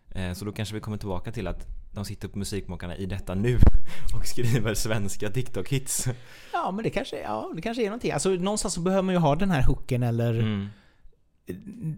Eh, 0.09 0.33
så 0.33 0.45
då 0.45 0.51
kanske 0.51 0.75
vi 0.75 0.81
kommer 0.81 0.97
tillbaka 0.97 1.31
till 1.31 1.47
att 1.47 1.67
de 1.97 2.05
sitter 2.05 2.27
på 2.27 2.37
musikmakarna 2.37 2.95
i 2.97 3.05
detta 3.05 3.35
nu 3.35 3.59
och 4.15 4.25
skriver 4.25 4.73
svenska 4.73 5.27
TikTok-hits. 5.29 6.09
Ja, 6.53 6.71
men 6.71 6.83
det 6.83 6.89
kanske, 6.89 7.21
ja, 7.21 7.51
det 7.55 7.61
kanske 7.61 7.81
är 7.83 7.85
någonting. 7.87 8.11
Alltså 8.11 8.29
någonstans 8.29 8.73
så 8.73 8.81
behöver 8.81 9.01
man 9.03 9.15
ju 9.15 9.19
ha 9.19 9.35
den 9.35 9.51
här 9.51 9.63
hooken 9.63 10.03
eller 10.03 10.39
Mm. 10.39 10.67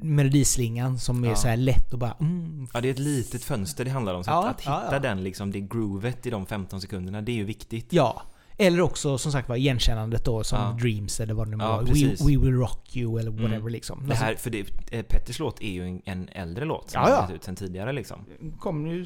melodislingan 0.01 0.99
som 0.99 1.23
är 1.23 1.27
Ja. 1.29 1.35
så 1.35 1.47
här 1.47 1.57
lätt 1.57 1.93
och 1.93 1.99
bara 1.99 2.13
mm, 2.19 2.67
Ja, 2.73 2.81
det 2.81 2.87
är 2.87 2.91
ett 2.91 2.99
litet 2.99 3.43
fönster 3.43 3.85
det 3.85 3.91
handlar 3.91 4.13
om. 4.13 4.23
Så 4.23 4.29
Ja, 4.31 4.47
att, 4.47 4.55
att 4.55 4.61
hitta 4.61 4.89
ja. 4.91 4.99
den 4.99 5.23
liksom, 5.23 5.51
det 5.51 5.59
groovet 5.59 6.25
i 6.25 6.29
de 6.29 6.45
15 6.45 6.81
sekunderna, 6.81 7.21
det 7.21 7.31
är 7.31 7.35
ju 7.35 7.43
viktigt. 7.43 7.93
Ja. 7.93 8.21
Eller 8.57 8.81
också 8.81 9.17
som 9.17 9.31
sagt 9.31 9.49
var 9.49 9.55
igenkännandet 9.55 10.25
då 10.25 10.43
som. 10.43 10.77
Dreams 10.77 11.19
eller 11.19 11.33
vad 11.33 11.47
det 11.47 11.51
nu 11.51 11.57
var. 11.57 11.81
We, 11.81 11.87
precis. 11.87 12.21
we 12.21 12.25
will 12.37 12.53
rock 12.53 12.95
you 12.97 13.19
eller 13.19 13.31
whatever 13.31 13.55
Mm. 13.55 13.67
liksom. 13.71 14.07
Det 14.07 14.15
här, 14.15 14.35
för 14.35 14.49
det, 14.49 14.59
eh, 14.91 15.01
Petters 15.03 15.39
låt 15.39 15.61
är 15.61 15.69
ju 15.71 15.83
en, 15.87 16.01
en 16.05 16.29
äldre 16.31 16.65
låt 16.65 16.89
som 16.91 17.01
Ja, 17.01 17.09
ja. 17.09 17.21
har 17.21 17.33
ut 17.33 17.43
sen 17.43 17.55
tidigare 17.55 17.93
liksom. 17.93 18.19
Alltså, 18.19 18.57
kom 18.59 18.87
ju 18.87 19.05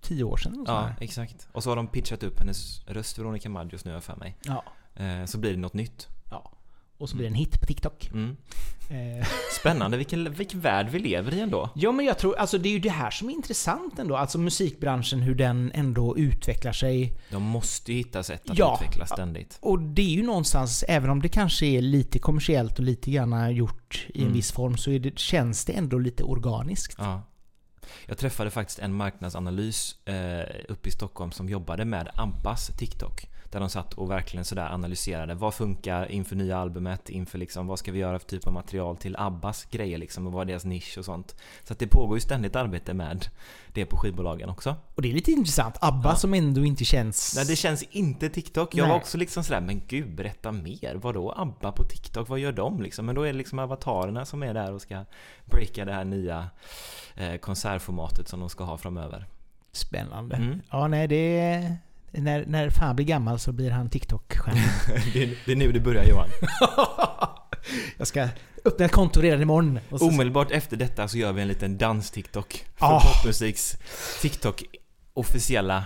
tio 0.00 0.24
år 0.24 0.36
sedan. 0.36 0.54
Ja, 0.66 0.82
sådär. 0.82 0.94
exakt. 1.00 1.48
Och 1.52 1.62
så 1.62 1.70
har 1.70 1.76
de 1.76 1.86
pitchat 1.88 2.22
upp 2.22 2.38
hennes 2.38 2.80
röst, 2.86 3.18
Veronica 3.18 3.48
Maggios 3.48 3.84
nu 3.84 3.90
har 3.90 3.96
jag 3.96 4.04
för 4.04 4.16
mig. 4.16 4.36
ja. 4.44 4.64
Eh, 4.96 5.24
så 5.24 5.38
blir 5.38 5.50
det 5.50 5.56
något 5.58 5.74
nytt. 5.74 6.08
ja. 6.30 6.52
Och 6.98 7.08
så 7.08 7.16
blir 7.16 7.24
det 7.26 7.30
en 7.30 7.34
hit 7.34 7.60
på 7.60 7.66
TikTok. 7.66 8.10
Mm. 8.12 8.36
Eh, 8.90 9.26
Spännande, 9.60 9.96
vilken, 9.96 10.32
vilken 10.32 10.60
värld 10.60 10.88
vi 10.90 10.98
lever 10.98 11.34
i 11.34 11.40
ändå. 11.40 11.70
Ja, 11.74 11.92
men 11.92 12.06
jag 12.06 12.18
tror, 12.18 12.36
alltså 12.36 12.58
det 12.58 12.68
är 12.68 12.72
ju 12.72 12.78
det 12.78 12.90
här 12.90 13.10
som 13.10 13.28
är 13.30 13.32
intressant 13.32 13.98
ändå. 13.98 14.16
Alltså 14.16 14.38
musikbranschen, 14.38 15.22
hur 15.22 15.34
den 15.34 15.70
ändå 15.74 16.18
utvecklar 16.18 16.72
sig. 16.72 17.18
De 17.30 17.42
måste 17.42 17.92
ju 17.92 17.98
hitta 17.98 18.22
sätt 18.22 18.50
att 18.50 18.58
Ja. 18.58 18.78
utvecklas 18.82 19.10
ständigt. 19.10 19.58
Och 19.60 19.78
det 19.82 20.02
är 20.02 20.06
ju 20.16 20.22
någonstans, 20.22 20.84
även 20.88 21.10
om 21.10 21.22
det 21.22 21.28
kanske 21.28 21.66
är 21.66 21.82
lite 21.82 22.18
kommersiellt 22.18 22.78
och 22.78 22.84
lite 22.84 23.10
grann 23.10 23.54
gjort 23.54 24.06
i 24.08 24.18
en 24.18 24.22
Mm. 24.22 24.32
viss 24.34 24.52
form, 24.52 24.76
så 24.76 24.90
det, 24.90 25.18
känns 25.18 25.64
det 25.64 25.72
ändå 25.72 25.98
lite 25.98 26.24
organiskt. 26.24 26.94
Ja. 26.98 27.22
Jag 28.06 28.18
träffade 28.18 28.50
faktiskt 28.50 28.78
en 28.78 28.94
marknadsanalys 28.94 29.96
eh, 30.04 30.44
uppe 30.68 30.88
i 30.88 30.92
Stockholm 30.92 31.32
som 31.32 31.48
jobbade 31.48 31.84
med 31.84 32.10
Ampas 32.14 32.66
TikTok. 32.78 33.26
Där 33.50 33.60
de 33.60 33.70
satt 33.70 33.94
och 33.94 34.10
verkligen 34.10 34.44
sådär 34.44 34.68
analyserade 34.72 35.34
vad 35.34 35.54
funkar 35.54 36.10
inför 36.10 36.36
nya 36.36 36.58
albumet, 36.58 37.08
inför 37.08 37.38
liksom 37.38 37.66
vad 37.66 37.78
ska 37.78 37.92
vi 37.92 37.98
göra 37.98 38.18
för 38.18 38.26
typ 38.26 38.46
av 38.46 38.52
material 38.52 38.96
till 38.96 39.16
Abbas 39.18 39.64
grejer 39.70 39.98
liksom 39.98 40.26
och 40.26 40.32
vad 40.32 40.42
är 40.42 40.46
deras 40.46 40.64
nisch 40.64 40.98
och 40.98 41.04
sånt. 41.04 41.36
Så 41.64 41.72
att 41.72 41.78
det 41.78 41.86
pågår 41.86 42.16
ju 42.16 42.20
ständigt 42.20 42.56
arbete 42.56 42.94
med 42.94 43.26
det 43.72 43.86
på 43.86 43.96
skivbolagen 43.96 44.48
också. 44.48 44.76
Och 44.94 45.02
det 45.02 45.10
är 45.10 45.14
lite 45.14 45.30
intressant. 45.32 45.76
ABBA 45.80 46.08
Ja. 46.08 46.16
som 46.16 46.34
ändå 46.34 46.64
inte 46.64 46.84
känns... 46.84 47.32
Nej, 47.36 47.44
det 47.46 47.56
känns 47.56 47.82
inte 47.82 48.28
TikTok. 48.28 48.74
Jag 48.74 48.82
Nej. 48.84 48.90
var 48.90 48.96
också 48.96 49.18
liksom 49.18 49.44
sådär, 49.44 49.60
men 49.60 49.82
gud, 49.88 50.14
berätta 50.14 50.52
mer. 50.52 50.94
Vadå 50.94 51.32
ABBA 51.36 51.72
på 51.72 51.82
TikTok? 51.84 52.28
Vad 52.28 52.38
gör 52.38 52.52
de 52.52 52.82
liksom? 52.82 53.06
Men 53.06 53.14
då 53.14 53.22
är 53.22 53.26
det 53.32 53.38
liksom 53.38 53.58
avatarerna 53.58 54.24
som 54.24 54.42
är 54.42 54.54
där 54.54 54.72
och 54.72 54.82
ska 54.82 55.04
breaka 55.44 55.84
det 55.84 55.92
här 55.92 56.04
nya 56.04 56.50
eh, 57.14 57.36
konsertformatet 57.36 58.28
som 58.28 58.40
de 58.40 58.48
ska 58.48 58.64
ha 58.64 58.78
framöver. 58.78 59.26
Spännande. 59.72 60.36
Mm. 60.36 60.60
Ja, 60.70 60.88
nej 60.88 61.08
det. 61.08 61.76
När, 62.12 62.44
när 62.46 62.70
fan 62.70 62.96
blir 62.96 63.06
gammal 63.06 63.38
så 63.38 63.52
blir 63.52 63.70
han 63.70 63.90
TikTok-stjärna. 63.90 64.60
det, 65.14 65.34
det 65.46 65.52
är 65.52 65.56
nu 65.56 65.72
det 65.72 65.80
börjar 65.80 66.04
Johan. 66.04 66.28
jag 67.98 68.06
ska 68.06 68.28
öppna 68.64 68.84
ett 68.84 68.92
konto 68.92 69.20
redan 69.20 69.42
imorgon. 69.42 69.78
Och 69.90 69.98
så- 69.98 70.08
Omedelbart 70.08 70.50
efter 70.50 70.76
detta 70.76 71.08
så 71.08 71.18
gör 71.18 71.32
vi 71.32 71.42
en 71.42 71.48
liten 71.48 71.78
dans-TikTok. 71.78 72.64
För 72.76 72.86
Ah. 72.86 73.00
popmusiks 73.00 73.76
TikTok 74.22 74.62
officiella. 75.14 75.84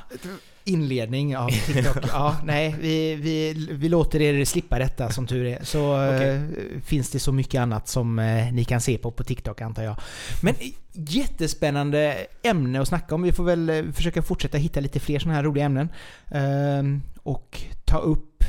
Inledning 0.65 1.37
av 1.37 1.49
TikTok. 1.67 1.97
ja, 2.09 2.37
nej, 2.45 2.75
vi, 2.81 3.15
vi, 3.15 3.67
vi 3.71 3.89
låter 3.89 4.23
er 4.23 4.45
slippa 4.45 4.79
detta 4.79 5.11
som 5.11 5.27
tur 5.27 5.47
är. 5.47 5.65
Så 5.65 6.03
eh, 6.03 6.41
finns 6.85 7.11
det 7.11 7.19
så 7.19 7.33
mycket 7.33 7.61
annat 7.61 7.89
som 7.89 8.19
eh, 8.19 8.53
ni 8.53 8.65
kan 8.65 8.81
se 8.81 8.99
på 8.99 9.11
på 9.11 9.25
TikTok 9.25 9.61
antar 9.61 9.83
jag. 9.83 9.97
Men 10.43 10.55
eh, 10.55 10.67
jättespännande 10.93 12.27
ämne 12.43 12.81
att 12.81 12.89
snacka 12.89 13.15
om. 13.15 13.23
Vi 13.23 13.33
får 13.33 13.45
väl 13.45 13.93
försöka 13.93 14.23
fortsätta 14.23 14.59
hitta 14.59 14.81
lite 14.81 15.01
fler 15.01 15.19
sådana 15.19 15.37
här 15.37 15.45
roliga 15.45 15.65
ämnen. 15.65 15.89
Ehm, 16.31 17.03
och 17.23 17.63
ta 17.85 17.99
upp 17.99 18.45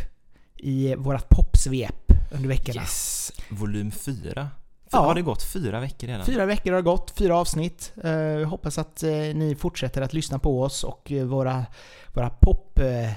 i 0.57 0.95
vårat 0.95 1.29
popsvep 1.29 2.11
under 2.31 2.47
veckorna. 2.47 2.81
Yes! 2.81 3.31
Volym 3.49 3.91
4. 3.91 4.49
Ja. 4.95 5.01
Har 5.05 5.15
det 5.15 5.21
gått 5.21 5.43
fyra 5.43 5.79
veckor 5.79 6.07
redan? 6.07 6.25
Fyra 6.25 6.45
veckor 6.45 6.71
har 6.73 6.81
gått, 6.81 7.13
fyra 7.17 7.37
avsnitt. 7.37 7.93
Eh, 8.03 8.11
Jag 8.11 8.47
hoppas 8.47 8.77
att 8.77 9.03
eh, 9.03 9.09
ni 9.11 9.55
fortsätter 9.59 10.01
att 10.01 10.13
lyssna 10.13 10.39
på 10.39 10.61
oss 10.61 10.83
och 10.83 11.11
eh, 11.11 11.25
våra, 11.25 11.65
våra 12.13 12.29
pop... 12.29 12.79
eh, 12.79 13.11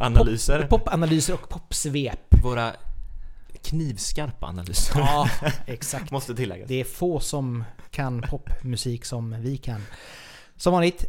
Analyser. 0.00 0.60
Pop, 0.62 0.70
popanalyser 0.84 1.34
och 1.34 1.48
popsvep. 1.48 2.34
Våra 2.42 2.72
knivskarpa 3.62 4.46
analyser. 4.46 4.98
Ja, 5.00 5.28
exakt. 5.66 6.10
Måste 6.10 6.34
tilläggas. 6.34 6.68
Det 6.68 6.80
är 6.80 6.84
få 6.84 7.20
som 7.20 7.64
kan 7.90 8.22
popmusik 8.22 9.04
som 9.04 9.36
vi 9.42 9.56
kan. 9.56 9.82
Som 10.56 10.72
vanligt, 10.72 11.04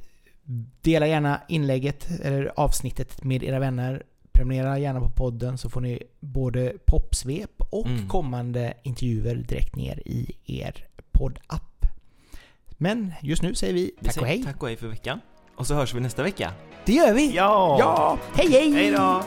dela 0.82 1.08
gärna 1.08 1.41
inlägget 1.48 2.08
eller 2.24 2.52
avsnittet 2.56 3.24
med 3.24 3.44
era 3.44 3.60
vänner. 3.60 4.04
Prenumerera 4.36 4.80
gärna 4.80 5.00
på 5.00 5.10
podden 5.10 5.58
så 5.58 5.69
får 5.69 5.82
ni 5.82 6.04
både 6.19 6.74
popsvep 6.86 7.62
och 7.69 7.86
Mm. 7.88 8.08
kommande 8.10 8.74
intervjuer 8.84 9.36
direkt 9.36 9.76
ner 9.76 10.02
i 10.06 10.32
er 10.45 10.88
poddapp. 11.12 11.86
Men 12.78 13.13
just 13.21 13.41
nu 13.43 13.56
säger 13.56 13.74
vi 13.74 13.80
Vi 13.82 13.91
tack 13.98 14.08
och 14.08 14.13
säger 14.13 14.28
hej. 14.28 14.43
Tack 14.43 14.62
och 14.63 14.67
hej 14.67 14.78
för 14.78 14.88
veckan. 14.88 15.19
Och 15.56 15.67
så 15.67 15.74
hörs 15.76 15.93
vi 15.93 16.00
nästa 16.00 16.24
vecka. 16.24 16.54
Det 16.86 16.93
gör 16.93 17.13
vi! 17.13 17.36
Ja! 17.36 17.78
Ja! 17.80 18.17
Hej 18.36 18.52
hej! 18.52 18.71
Hej 18.74 18.91
då! 18.91 19.21